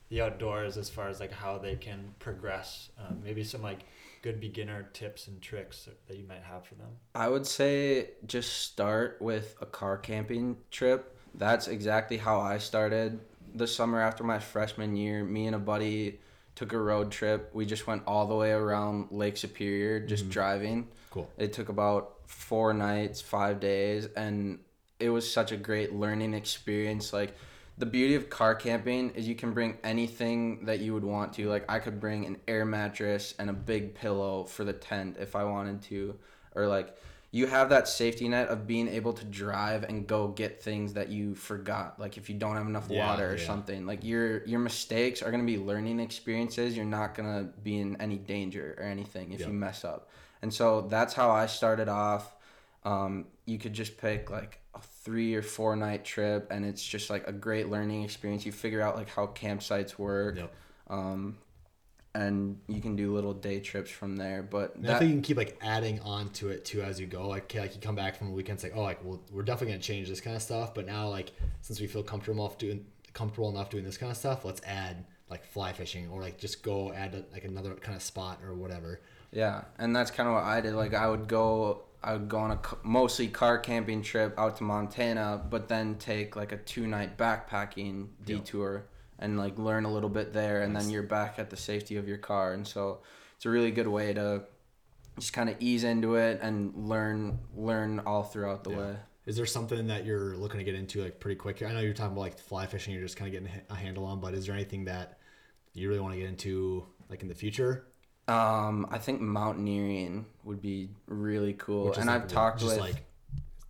the 0.10 0.22
outdoors 0.22 0.78
as 0.78 0.90
far 0.90 1.10
as 1.10 1.20
like 1.20 1.32
how 1.32 1.58
they 1.58 1.76
can 1.76 2.14
progress? 2.20 2.90
Um, 3.00 3.22
maybe 3.24 3.44
some 3.44 3.64
like 3.64 3.80
good 4.22 4.40
beginner 4.40 4.90
tips 4.94 5.28
and 5.28 5.42
tricks 5.42 5.90
that 6.08 6.18
you 6.18 6.26
might 6.28 6.44
have 6.44 6.66
for 6.66 6.76
them. 6.76 6.90
I 7.16 7.30
would 7.30 7.48
say 7.48 8.10
just 8.28 8.64
start 8.64 9.18
with 9.20 9.56
a 9.62 9.66
car 9.66 9.98
camping 9.98 10.58
trip. 10.72 11.18
That's 11.34 11.68
exactly 11.68 12.18
how 12.18 12.40
I 12.40 12.58
started. 12.58 13.20
The 13.54 13.68
summer 13.68 14.02
after 14.02 14.24
my 14.24 14.40
freshman 14.40 14.96
year, 14.96 15.24
me 15.24 15.48
and 15.48 15.56
a 15.56 15.60
buddy 15.60 16.20
took 16.56 16.74
a 16.74 16.78
road 16.78 17.12
trip. 17.12 17.52
We 17.54 17.66
just 17.66 17.86
went 17.88 18.04
all 18.08 18.28
the 18.28 18.36
way 18.36 18.52
around 18.52 19.12
Lake 19.12 19.38
Superior, 19.38 20.00
just 20.00 20.30
driving. 20.30 20.88
Cool. 21.16 21.32
It 21.38 21.54
took 21.54 21.70
about 21.70 22.18
four 22.28 22.74
nights, 22.74 23.22
five 23.22 23.62
days, 23.62 24.08
and 24.18 24.60
it 25.00 25.10
was 25.10 25.30
such 25.32 25.52
a 25.54 25.58
great 25.58 25.94
learning 25.94 26.34
experience. 26.34 27.14
Like, 27.14 27.34
the 27.78 27.86
beauty 27.86 28.16
of 28.16 28.30
car 28.30 28.54
camping 28.54 29.12
is 29.12 29.26
you 29.28 29.36
can 29.36 29.54
bring 29.54 29.78
anything 29.84 30.66
that 30.66 30.80
you 30.80 30.94
would 30.94 31.06
want 31.06 31.32
to. 31.34 31.48
Like, 31.48 31.64
I 31.70 31.80
could 31.80 32.02
bring 32.02 32.26
an 32.26 32.38
air 32.50 32.66
mattress 32.66 33.34
and 33.40 33.50
a 33.50 33.54
big 33.54 33.96
pillow 33.96 34.44
for 34.44 34.66
the 34.66 34.74
tent 34.74 35.16
if 35.20 35.36
I 35.38 35.46
wanted 35.46 35.82
to. 35.84 36.16
Or, 36.54 36.68
like, 36.68 36.98
you 37.32 37.48
have 37.48 37.70
that 37.70 37.88
safety 37.88 38.28
net 38.30 38.48
of 38.50 38.66
being 38.68 38.88
able 38.90 39.12
to 39.14 39.26
drive 39.26 39.84
and 39.84 40.08
go 40.08 40.28
get 40.30 40.62
things 40.62 40.94
that 40.94 41.10
you 41.10 41.34
forgot. 41.36 41.98
Like, 42.00 42.18
if 42.18 42.30
you 42.30 42.36
don't 42.36 42.56
have 42.58 42.68
enough 42.68 42.88
Yeah, 42.90 43.08
water 43.08 43.32
or 43.32 43.38
yeah. 43.38 43.46
something. 43.46 43.86
Like, 43.86 44.04
your, 44.04 44.46
your 44.46 44.60
mistakes 44.60 45.22
are 45.22 45.32
going 45.32 45.46
to 45.46 45.52
be 45.52 45.58
learning 45.60 46.00
experiences. 46.02 46.76
You're 46.76 46.86
not 46.86 47.14
going 47.16 47.28
to 47.30 47.52
be 47.62 47.78
in 47.80 47.96
any 48.02 48.18
danger 48.18 48.76
or 48.78 48.84
anything 48.86 49.32
if 49.34 49.40
Yep. 49.42 49.48
you 49.50 49.54
mess 49.54 49.86
up. 49.86 50.10
And 50.46 50.54
so 50.54 50.82
that's 50.82 51.16
how 51.16 51.32
I 51.32 51.48
started 51.48 51.90
off. 51.90 52.36
Um, 52.84 53.26
you 53.48 53.58
could 53.58 53.74
just 53.74 53.98
pick 53.98 54.30
like 54.30 54.60
a 54.76 54.80
three 54.80 55.34
or 55.34 55.42
four 55.42 55.76
night 55.76 56.06
trip, 56.06 56.50
and 56.52 56.64
it's 56.64 56.86
just 56.86 57.10
like 57.10 57.28
a 57.28 57.32
great 57.32 57.68
learning 57.70 58.04
experience. 58.04 58.46
You 58.46 58.52
figure 58.52 58.80
out 58.80 58.96
like 58.96 59.10
how 59.10 59.26
campsites 59.26 59.98
work. 59.98 60.36
Yep. 60.38 60.54
Um, 60.88 61.38
and 62.14 62.60
you 62.68 62.80
can 62.80 62.96
do 62.96 63.12
little 63.12 63.34
day 63.34 63.60
trips 63.60 63.90
from 63.90 64.18
there. 64.18 64.44
But 64.44 64.76
And 64.76 64.88
I 64.88 65.00
think 65.00 65.10
you 65.10 65.16
can 65.16 65.24
keep 65.24 65.38
like 65.38 65.58
adding 65.64 66.00
on 66.02 66.30
to 66.34 66.50
it 66.50 66.64
too 66.64 66.84
as 66.84 67.00
you 67.00 67.08
go. 67.08 67.28
Like, 67.28 67.52
like 67.56 67.74
you 67.74 67.82
come 67.82 67.96
back 67.96 68.16
from 68.16 68.28
a 68.28 68.32
weekend, 68.32 68.58
it's 68.58 68.64
like, 68.64 68.74
oh, 68.76 68.84
like 68.84 69.04
well, 69.04 69.24
we're 69.32 69.42
definitely 69.42 69.74
gonna 69.74 69.82
change 69.82 70.08
this 70.10 70.22
kind 70.22 70.36
of 70.36 70.44
stuff. 70.44 70.76
But 70.76 70.86
now, 70.86 71.10
like, 71.10 71.32
since 71.62 71.82
we 71.82 71.88
feel 71.88 72.04
comfortable 72.04 72.46
enough 72.46 72.60
doing 72.60 72.86
comfortable 73.14 73.50
enough 73.50 73.72
doing 73.72 73.84
this 73.84 73.98
kind 73.98 74.12
of 74.12 74.18
stuff, 74.18 74.46
let's 74.46 74.62
add 74.64 75.06
like 75.28 75.44
fly 75.44 75.74
fishing 75.74 76.08
or 76.12 76.22
like 76.22 76.38
just 76.38 76.62
go 76.62 76.94
add 76.94 77.26
like 77.34 77.46
another 77.46 77.74
kind 77.74 77.96
of 77.96 78.04
spot 78.04 78.42
or 78.46 78.54
whatever. 78.54 79.02
Yeah, 79.36 79.66
and 79.78 79.94
that's 79.94 80.12
kind 80.12 80.30
of 80.30 80.36
what 80.36 80.44
I 80.46 80.62
did. 80.62 80.74
Like 80.76 80.94
I 80.94 81.10
would 81.10 81.28
go, 81.28 81.84
I 82.02 82.14
would 82.14 82.30
go 82.30 82.38
on 82.38 82.52
a 82.52 82.60
mostly 82.84 83.28
car 83.28 83.58
camping 83.58 84.02
trip 84.02 84.34
out 84.40 84.56
to 84.58 84.64
Montana, 84.64 85.44
but 85.50 85.68
then 85.68 85.96
take 85.96 86.38
like 86.38 86.54
a 86.54 86.58
two 86.58 86.88
night 86.88 87.18
backpacking 87.18 88.08
detour 88.24 88.86
and 89.20 89.38
like 89.38 89.60
learn 89.60 89.84
a 89.84 89.92
little 89.92 90.10
bit 90.10 90.32
there, 90.32 90.62
and 90.62 90.74
then 90.74 90.90
you're 90.90 91.04
back 91.04 91.38
at 91.38 91.50
the 91.50 91.58
safety 91.58 91.98
of 91.98 92.08
your 92.08 92.18
car. 92.18 92.54
And 92.54 92.66
so 92.66 93.02
it's 93.36 93.46
a 93.46 93.50
really 93.50 93.72
good 93.72 93.90
way 93.90 94.14
to 94.14 94.44
just 95.20 95.34
kind 95.34 95.50
of 95.50 95.58
ease 95.60 95.84
into 95.84 96.16
it 96.16 96.40
and 96.42 96.74
learn 96.88 97.40
learn 97.58 98.00
all 98.06 98.24
throughout 98.24 98.64
the 98.64 98.72
Yeah. 98.72 98.78
way. 98.78 98.96
Is 99.26 99.36
there 99.36 99.46
something 99.46 99.88
that 99.88 100.06
you're 100.06 100.38
looking 100.38 100.60
to 100.60 100.64
get 100.64 100.76
into 100.76 101.04
like 101.04 101.20
pretty 101.20 101.36
quick? 101.36 101.62
I 101.62 101.74
know 101.74 101.82
you're 101.82 101.94
talking 101.94 102.14
about 102.14 102.22
like 102.22 102.38
fly 102.40 102.68
fishing, 102.68 102.94
you're 102.94 103.04
just 103.04 103.18
kind 103.18 103.28
of 103.36 103.44
getting 103.44 103.62
a 103.70 103.76
handle 103.76 104.06
on, 104.06 104.22
but 104.22 104.34
is 104.34 104.46
there 104.46 104.56
anything 104.56 104.86
that 104.86 105.18
you 105.74 105.90
really 105.90 106.00
want 106.00 106.14
to 106.14 106.20
get 106.20 106.30
into 106.30 106.86
like 107.10 107.22
in 107.22 107.28
the 107.28 107.36
future? 107.36 107.88
Um, 108.28 108.88
I 108.90 108.98
think 108.98 109.22
mountaineering 109.22 110.26
would 110.44 110.62
be 110.62 110.90
really 111.08 111.54
cool, 111.54 111.94
and 111.94 112.08
like, 112.08 112.24
I've 112.24 112.28
talked 112.28 112.60
just 112.60 112.72
with 112.72 112.80
like 112.80 113.04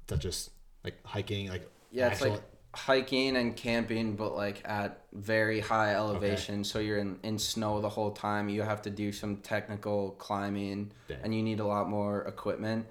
that's 0.08 0.22
just 0.22 0.52
like 0.84 0.96
hiking, 1.06 1.50
like 1.50 1.70
Yeah, 1.92 2.08
it's 2.08 2.22
actual- 2.22 2.36
like 2.36 2.44
hiking 2.74 3.36
and 3.38 3.56
camping, 3.56 4.16
but 4.16 4.36
like 4.36 4.62
at 4.66 5.02
very 5.14 5.60
high 5.60 5.94
elevation. 5.96 6.64
So 6.64 6.80
you're 6.80 6.98
in, 7.00 7.20
in 7.24 7.38
snow 7.40 7.82
the 7.82 7.90
whole 7.90 8.12
time. 8.12 8.48
You 8.50 8.62
have 8.64 8.82
to 8.84 8.90
do 8.90 9.12
some 9.12 9.38
technical 9.38 10.12
climbing, 10.12 10.92
Dang. 11.08 11.18
and 11.24 11.36
you 11.36 11.42
need 11.44 11.60
a 11.60 11.66
lot 11.66 11.90
more 11.90 12.22
equipment. 12.24 12.86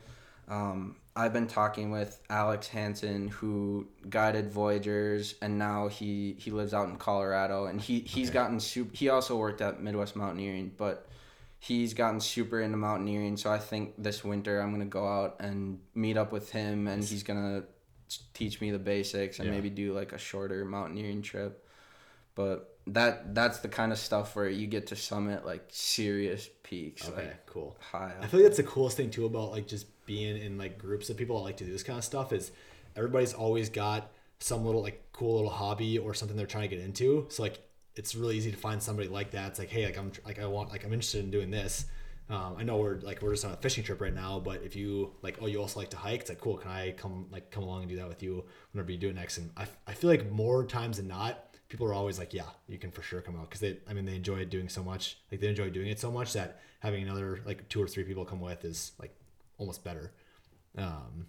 Um, 0.49 0.97
I've 1.17 1.33
been 1.33 1.47
talking 1.47 1.91
with 1.91 2.19
Alex 2.29 2.67
Hansen, 2.69 3.29
who 3.29 3.87
guided 4.11 4.51
Voyageurs, 4.51 5.35
and 5.41 5.59
now 5.59 5.89
he, 5.89 6.35
he 6.39 6.51
lives 6.51 6.75
out 6.75 6.89
in 6.89 6.97
Colorado, 6.97 7.67
and 7.67 7.81
he 7.81 8.01
he's 8.01 8.29
Okay. 8.29 8.35
gotten 8.35 8.61
super. 8.61 8.95
He 8.95 9.09
also 9.09 9.37
worked 9.37 9.63
at 9.63 9.81
Midwest 9.81 10.15
Mountaineering, 10.17 10.73
but 10.77 11.07
he's 11.65 11.95
gotten 11.95 12.21
super 12.21 12.61
into 12.61 12.77
mountaineering. 12.77 13.39
So 13.39 13.51
I 13.51 13.59
think 13.59 13.95
this 13.97 14.23
winter 14.23 14.61
I'm 14.61 14.71
gonna 14.71 14.85
go 14.85 15.07
out 15.09 15.37
and 15.41 15.81
meet 15.95 16.19
up 16.19 16.31
with 16.31 16.51
him, 16.51 16.87
and 16.87 17.03
he's 17.03 17.23
gonna 17.23 17.65
teach 18.35 18.61
me 18.61 18.71
the 18.71 18.79
basics 18.79 19.39
and 19.39 19.49
Yeah. 19.49 19.55
maybe 19.55 19.71
do 19.71 19.95
like 19.95 20.13
a 20.13 20.19
shorter 20.19 20.65
mountaineering 20.67 21.23
trip. 21.23 21.67
But 22.35 22.77
that 22.89 23.35
that's 23.35 23.61
the 23.61 23.69
kind 23.69 23.93
of 23.93 23.99
stuff 23.99 24.37
where 24.37 24.49
you 24.49 24.67
get 24.67 24.89
to 24.89 24.97
summit 24.97 25.47
like 25.47 25.65
serious 25.71 26.51
peaks, 26.63 27.09
okay, 27.09 27.29
like 27.29 27.47
cool. 27.47 27.77
high. 27.81 28.13
I 28.21 28.27
feel 28.27 28.41
like 28.41 28.49
that's 28.49 28.59
the 28.59 28.63
coolest 28.65 28.99
thing 28.99 29.11
too 29.11 29.25
about 29.25 29.51
like 29.53 29.67
just 29.67 29.87
being 30.05 30.37
in 30.37 30.59
like 30.59 30.77
groups 30.77 31.09
of 31.09 31.17
people 31.17 31.37
that 31.39 31.45
like 31.45 31.57
to 31.59 31.65
do 31.65 31.73
this 31.73 31.83
kind 31.83 31.99
of 31.99 32.05
stuff 32.05 32.31
is 32.33 32.53
everybody's 32.95 33.33
always 33.33 33.71
got 33.71 34.11
some 34.39 34.67
little 34.67 34.83
like 34.83 35.03
cool 35.13 35.37
little 35.37 35.51
hobby 35.51 35.97
or 35.97 36.13
something 36.13 36.37
they're 36.37 36.47
trying 36.47 36.69
to 36.69 36.77
get 36.77 36.85
into. 36.85 37.27
So 37.31 37.43
like 37.43 37.61
it's 37.97 38.15
really 38.15 38.37
easy 38.37 38.51
to 38.51 38.57
find 38.57 38.83
somebody 38.83 39.09
like 39.09 39.31
that. 39.33 39.49
It's 39.51 39.59
like, 39.59 39.71
hey, 39.71 39.85
like 39.85 39.99
I'm 39.99 40.13
like 40.25 40.39
I 40.39 40.47
want 40.47 40.71
like 40.71 40.85
I'm 40.85 40.93
interested 40.93 41.25
in 41.25 41.31
doing 41.31 41.51
this. 41.51 41.87
Um, 42.31 42.57
I 42.59 42.63
know 42.63 42.79
we're 42.79 43.01
like 43.01 43.21
we're 43.21 43.33
just 43.33 43.45
on 43.45 43.53
a 43.53 43.57
fishing 43.57 43.85
trip 43.85 44.01
right 44.01 44.15
now, 44.15 44.41
but 44.41 44.63
if 44.65 44.75
you 44.75 45.13
like, 45.23 45.39
oh, 45.43 45.47
you 45.47 45.61
also 45.61 45.79
like 45.79 45.91
to 45.91 45.97
hike, 45.97 46.21
it's 46.21 46.31
like 46.31 46.41
cool. 46.41 46.57
Can 46.57 46.71
I 46.71 46.93
come 46.93 47.27
like 47.31 47.51
come 47.51 47.63
along 47.63 47.81
and 47.83 47.89
do 47.91 47.97
that 47.97 48.09
with 48.09 48.23
you 48.23 48.45
whenever 48.73 48.91
you 48.91 48.99
do 48.99 49.11
it 49.11 49.15
next? 49.15 49.39
And 49.39 49.51
I, 49.57 49.67
I 49.87 49.93
feel 49.93 50.09
like 50.09 50.31
more 50.31 50.65
times 50.65 50.97
than 50.97 51.09
not, 51.09 51.55
people 51.69 51.87
are 51.87 51.95
always 51.95 52.19
like, 52.19 52.33
yeah, 52.33 52.49
you 52.67 52.79
can 52.79 52.91
for 52.91 53.03
sure 53.03 53.21
come 53.21 53.37
out 53.37 53.51
because 53.51 53.61
they 53.61 53.79
I 53.89 53.93
mean 53.93 54.07
they 54.07 54.17
enjoy 54.17 54.45
doing 54.47 54.69
so 54.69 54.83
much, 54.83 55.19
like 55.31 55.41
they 55.41 55.49
enjoy 55.49 55.71
doing 55.71 55.89
it 55.89 56.01
so 56.01 56.11
much 56.11 56.33
that 56.33 56.61
having 56.81 57.03
another 57.03 57.41
like 57.45 57.69
two 57.69 57.83
or 57.83 57.87
three 57.87 58.05
people 58.05 58.25
come 58.25 58.41
with 58.41 58.65
is 58.65 58.93
like 58.99 59.15
almost 59.59 59.85
better. 59.85 60.13
Um, 60.77 61.27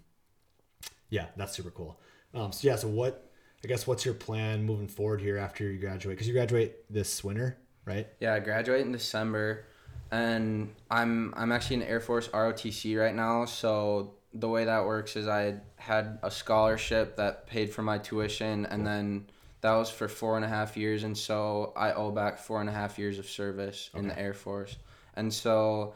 yeah, 1.10 1.28
that's 1.36 1.56
super 1.56 1.72
cool. 1.72 2.00
Um, 2.34 2.52
so 2.52 2.68
yeah, 2.68 2.76
so 2.76 2.88
what? 2.88 3.25
I 3.66 3.68
guess 3.68 3.88
what's 3.88 4.06
your 4.06 4.14
plan 4.14 4.64
moving 4.64 4.88
forward 4.88 5.20
here 5.20 5.40
after 5.40 5.64
you 5.64 5.80
graduate? 5.80 6.18
Because 6.18 6.28
you 6.28 6.36
graduate 6.36 6.76
this 6.88 7.24
winter, 7.24 7.58
right? 7.84 8.08
Yeah, 8.20 8.36
I 8.36 8.40
graduate 8.40 8.82
in 8.82 8.92
December, 8.92 9.66
and 10.12 10.72
I'm 10.92 11.34
I'm 11.36 11.52
actually 11.52 11.78
in 11.78 11.82
Air 11.82 12.00
Force 12.00 12.28
ROTC 12.28 12.96
right 12.96 13.16
now. 13.16 13.46
So 13.46 14.14
the 14.36 14.48
way 14.48 14.66
that 14.66 14.86
works 14.86 15.16
is 15.16 15.28
I 15.28 15.56
had 15.78 16.20
a 16.22 16.30
scholarship 16.30 17.18
that 17.18 17.48
paid 17.48 17.72
for 17.74 17.82
my 17.82 17.98
tuition, 17.98 18.68
and 18.68 18.86
then 18.86 19.26
that 19.62 19.74
was 19.74 19.90
for 19.90 20.08
four 20.08 20.36
and 20.36 20.46
a 20.46 20.48
half 20.48 20.78
years, 20.78 21.04
and 21.04 21.18
so 21.18 21.74
I 21.76 21.94
owe 21.94 22.12
back 22.12 22.38
four 22.38 22.62
and 22.62 22.70
a 22.70 22.72
half 22.72 23.00
years 23.00 23.18
of 23.18 23.28
service 23.28 23.90
in 23.96 24.08
the 24.08 24.20
Air 24.20 24.36
Force, 24.36 24.78
and 25.16 25.34
so 25.34 25.96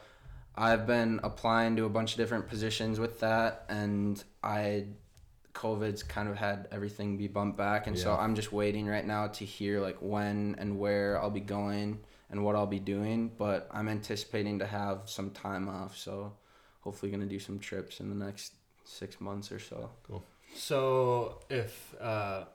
I've 0.56 0.88
been 0.88 1.20
applying 1.22 1.76
to 1.76 1.86
a 1.86 1.90
bunch 1.90 2.14
of 2.14 2.18
different 2.18 2.48
positions 2.48 3.00
with 3.00 3.20
that, 3.20 3.66
and 3.70 4.24
I. 4.44 4.86
COVID's 5.60 6.04
kind 6.04 6.30
of 6.30 6.38
had 6.38 6.70
everything 6.72 7.18
be 7.18 7.28
bumped 7.28 7.58
back, 7.58 7.88
and 7.88 7.98
so 7.98 8.16
I'm 8.16 8.34
just 8.34 8.54
waiting 8.54 8.88
right 8.88 9.06
now 9.06 9.28
to 9.28 9.44
hear 9.44 9.82
like 9.82 9.98
when 10.00 10.56
and 10.58 10.80
where 10.80 11.22
I'll 11.22 11.30
be 11.30 11.42
going 11.42 12.00
and 12.30 12.46
what 12.46 12.56
I'll 12.56 12.66
be 12.66 12.80
doing. 12.80 13.32
But 13.38 13.68
I'm 13.72 13.90
anticipating 13.90 14.60
to 14.60 14.66
have 14.66 15.02
some 15.06 15.32
time 15.32 15.68
off, 15.68 15.98
so 15.98 16.34
hopefully 16.80 17.12
gonna 17.12 17.26
do 17.26 17.40
some 17.40 17.60
trips 17.60 18.00
in 18.00 18.08
the 18.08 18.26
next 18.26 18.54
six 18.86 19.20
months 19.20 19.52
or 19.52 19.60
so. 19.60 19.90
Cool. 20.04 20.24
So, 20.56 21.40
if 21.50 21.94
uh, 22.00 22.46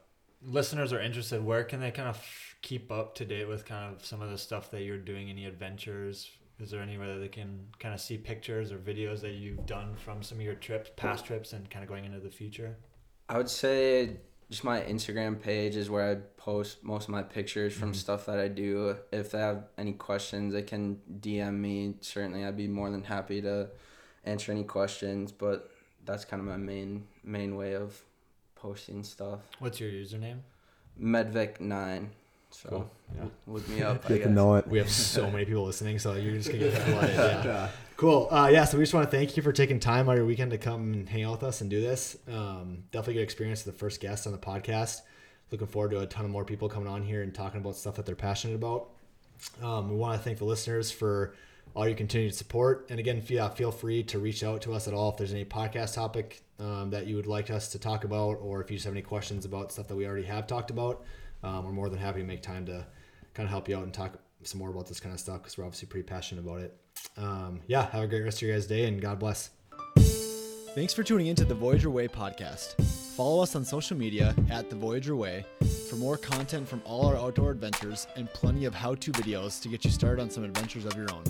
listeners 0.42 0.92
are 0.92 1.00
interested, 1.00 1.44
where 1.44 1.62
can 1.62 1.80
they 1.80 1.90
kind 1.90 2.08
of 2.08 2.16
f- 2.16 2.56
keep 2.62 2.90
up 2.90 3.14
to 3.16 3.26
date 3.26 3.46
with 3.46 3.66
kind 3.66 3.94
of 3.94 4.04
some 4.04 4.22
of 4.22 4.30
the 4.30 4.38
stuff 4.38 4.70
that 4.70 4.82
you're 4.82 4.98
doing? 4.98 5.28
Any 5.28 5.44
adventures? 5.44 6.30
Is 6.58 6.70
there 6.70 6.80
anywhere 6.80 7.14
that 7.14 7.20
they 7.20 7.28
can 7.28 7.66
kind 7.80 7.92
of 7.92 8.00
see 8.00 8.16
pictures 8.16 8.72
or 8.72 8.78
videos 8.78 9.20
that 9.20 9.32
you've 9.32 9.66
done 9.66 9.94
from 9.96 10.22
some 10.22 10.38
of 10.38 10.44
your 10.44 10.54
trips, 10.54 10.90
past 10.96 11.26
trips, 11.26 11.52
and 11.52 11.68
kind 11.68 11.82
of 11.82 11.88
going 11.88 12.04
into 12.04 12.20
the 12.20 12.30
future? 12.30 12.76
I 13.28 13.38
would 13.38 13.48
say 13.50 14.16
just 14.50 14.64
my 14.64 14.80
Instagram 14.82 15.40
page 15.40 15.76
is 15.76 15.88
where 15.90 16.10
I 16.10 16.14
post 16.36 16.84
most 16.84 17.04
of 17.04 17.10
my 17.10 17.22
pictures 17.22 17.72
from 17.74 17.92
Mhm. 17.92 17.96
stuff 17.96 18.26
that 18.26 18.38
I 18.38 18.48
do. 18.48 18.96
If 19.10 19.30
they 19.30 19.38
have 19.38 19.64
any 19.78 19.92
questions, 19.94 20.52
they 20.52 20.62
can 20.62 21.00
DM 21.20 21.60
me. 21.60 21.94
Certainly, 22.00 22.44
I'd 22.44 22.56
be 22.56 22.68
more 22.68 22.90
than 22.90 23.04
happy 23.04 23.40
to 23.42 23.70
answer 24.24 24.52
any 24.52 24.64
questions. 24.64 25.32
But 25.32 25.70
that's 26.04 26.24
kind 26.24 26.40
of 26.40 26.46
my 26.46 26.56
main 26.58 27.06
main 27.22 27.56
way 27.56 27.74
of 27.74 28.02
posting 28.56 29.02
stuff. 29.02 29.40
What's 29.58 29.80
your 29.80 29.90
username? 29.90 30.40
Medvec 31.00 31.60
nine. 31.60 32.10
So 32.50 32.68
Cool. 32.68 32.90
Yeah. 33.16 33.24
look 33.48 33.68
me 33.68 33.82
up. 33.82 34.04
I 34.04 34.08
Get 34.08 34.14
to 34.18 34.24
guess. 34.26 34.28
know 34.34 34.54
it. 34.56 34.68
We 34.68 34.78
have 34.78 34.90
so 34.90 35.28
many 35.30 35.44
people 35.44 35.64
listening, 35.64 35.98
so 35.98 36.14
you're 36.14 36.34
just 36.34 36.48
gonna 36.52 36.58
get 36.70 36.72
flooded. 36.74 37.16
Yeah. 37.44 37.70
Cool. 37.96 38.26
Uh, 38.30 38.48
yeah. 38.52 38.64
So 38.64 38.76
we 38.76 38.82
just 38.82 38.92
want 38.92 39.08
to 39.08 39.16
thank 39.16 39.36
you 39.36 39.42
for 39.42 39.52
taking 39.52 39.78
time 39.78 40.08
out 40.08 40.12
of 40.12 40.18
your 40.18 40.26
weekend 40.26 40.50
to 40.50 40.58
come 40.58 40.92
and 40.92 41.08
hang 41.08 41.22
out 41.22 41.32
with 41.32 41.44
us 41.44 41.60
and 41.60 41.70
do 41.70 41.80
this. 41.80 42.16
Um, 42.28 42.84
definitely 42.90 43.14
good 43.14 43.22
experience 43.22 43.62
the 43.62 43.72
first 43.72 44.00
guest 44.00 44.26
on 44.26 44.32
the 44.32 44.38
podcast. 44.38 45.02
Looking 45.52 45.68
forward 45.68 45.92
to 45.92 46.00
a 46.00 46.06
ton 46.06 46.24
of 46.24 46.32
more 46.32 46.44
people 46.44 46.68
coming 46.68 46.88
on 46.88 47.02
here 47.02 47.22
and 47.22 47.32
talking 47.32 47.60
about 47.60 47.76
stuff 47.76 47.94
that 47.94 48.04
they're 48.04 48.16
passionate 48.16 48.54
about. 48.54 48.88
Um, 49.62 49.90
we 49.90 49.96
want 49.96 50.18
to 50.18 50.24
thank 50.24 50.38
the 50.38 50.44
listeners 50.44 50.90
for 50.90 51.34
all 51.74 51.86
your 51.86 51.96
continued 51.96 52.34
support. 52.34 52.86
And 52.90 52.98
again, 52.98 53.22
yeah, 53.28 53.48
feel 53.48 53.70
free 53.70 54.02
to 54.04 54.18
reach 54.18 54.42
out 54.42 54.62
to 54.62 54.74
us 54.74 54.88
at 54.88 54.94
all 54.94 55.10
if 55.10 55.16
there's 55.16 55.32
any 55.32 55.44
podcast 55.44 55.94
topic 55.94 56.42
um, 56.58 56.90
that 56.90 57.06
you 57.06 57.14
would 57.14 57.26
like 57.26 57.50
us 57.50 57.68
to 57.70 57.78
talk 57.78 58.02
about, 58.02 58.34
or 58.40 58.60
if 58.60 58.70
you 58.70 58.76
just 58.76 58.86
have 58.86 58.94
any 58.94 59.02
questions 59.02 59.44
about 59.44 59.70
stuff 59.70 59.86
that 59.86 59.96
we 59.96 60.06
already 60.06 60.26
have 60.26 60.48
talked 60.48 60.70
about. 60.70 61.04
Um, 61.44 61.64
we're 61.64 61.72
more 61.72 61.88
than 61.88 62.00
happy 62.00 62.20
to 62.20 62.26
make 62.26 62.42
time 62.42 62.66
to 62.66 62.86
kind 63.34 63.46
of 63.46 63.50
help 63.50 63.68
you 63.68 63.76
out 63.76 63.84
and 63.84 63.94
talk 63.94 64.18
some 64.46 64.58
more 64.58 64.70
about 64.70 64.86
this 64.86 65.00
kind 65.00 65.14
of 65.14 65.20
stuff 65.20 65.42
because 65.42 65.58
we're 65.58 65.64
obviously 65.64 65.88
pretty 65.88 66.06
passionate 66.06 66.44
about 66.44 66.60
it. 66.60 66.76
Um, 67.16 67.60
yeah, 67.66 67.90
have 67.90 68.04
a 68.04 68.06
great 68.06 68.22
rest 68.22 68.38
of 68.38 68.42
your 68.42 68.56
guys' 68.56 68.66
day 68.66 68.86
and 68.86 69.00
God 69.00 69.18
bless. 69.18 69.50
Thanks 70.74 70.92
for 70.92 71.04
tuning 71.04 71.28
into 71.28 71.44
the 71.44 71.54
Voyageur 71.54 71.90
Way 71.90 72.08
podcast. 72.08 72.74
Follow 73.14 73.42
us 73.42 73.54
on 73.54 73.64
social 73.64 73.96
media 73.96 74.34
at 74.50 74.70
the 74.70 74.76
Voyageur 74.76 75.16
Way 75.16 75.44
for 75.88 75.94
more 75.94 76.16
content 76.16 76.68
from 76.68 76.82
all 76.84 77.06
our 77.06 77.16
outdoor 77.16 77.52
adventures 77.52 78.08
and 78.16 78.28
plenty 78.32 78.64
of 78.64 78.74
how 78.74 78.96
to 78.96 79.12
videos 79.12 79.62
to 79.62 79.68
get 79.68 79.84
you 79.84 79.90
started 79.90 80.20
on 80.20 80.30
some 80.30 80.42
adventures 80.42 80.84
of 80.84 80.96
your 80.96 81.06
own. 81.12 81.22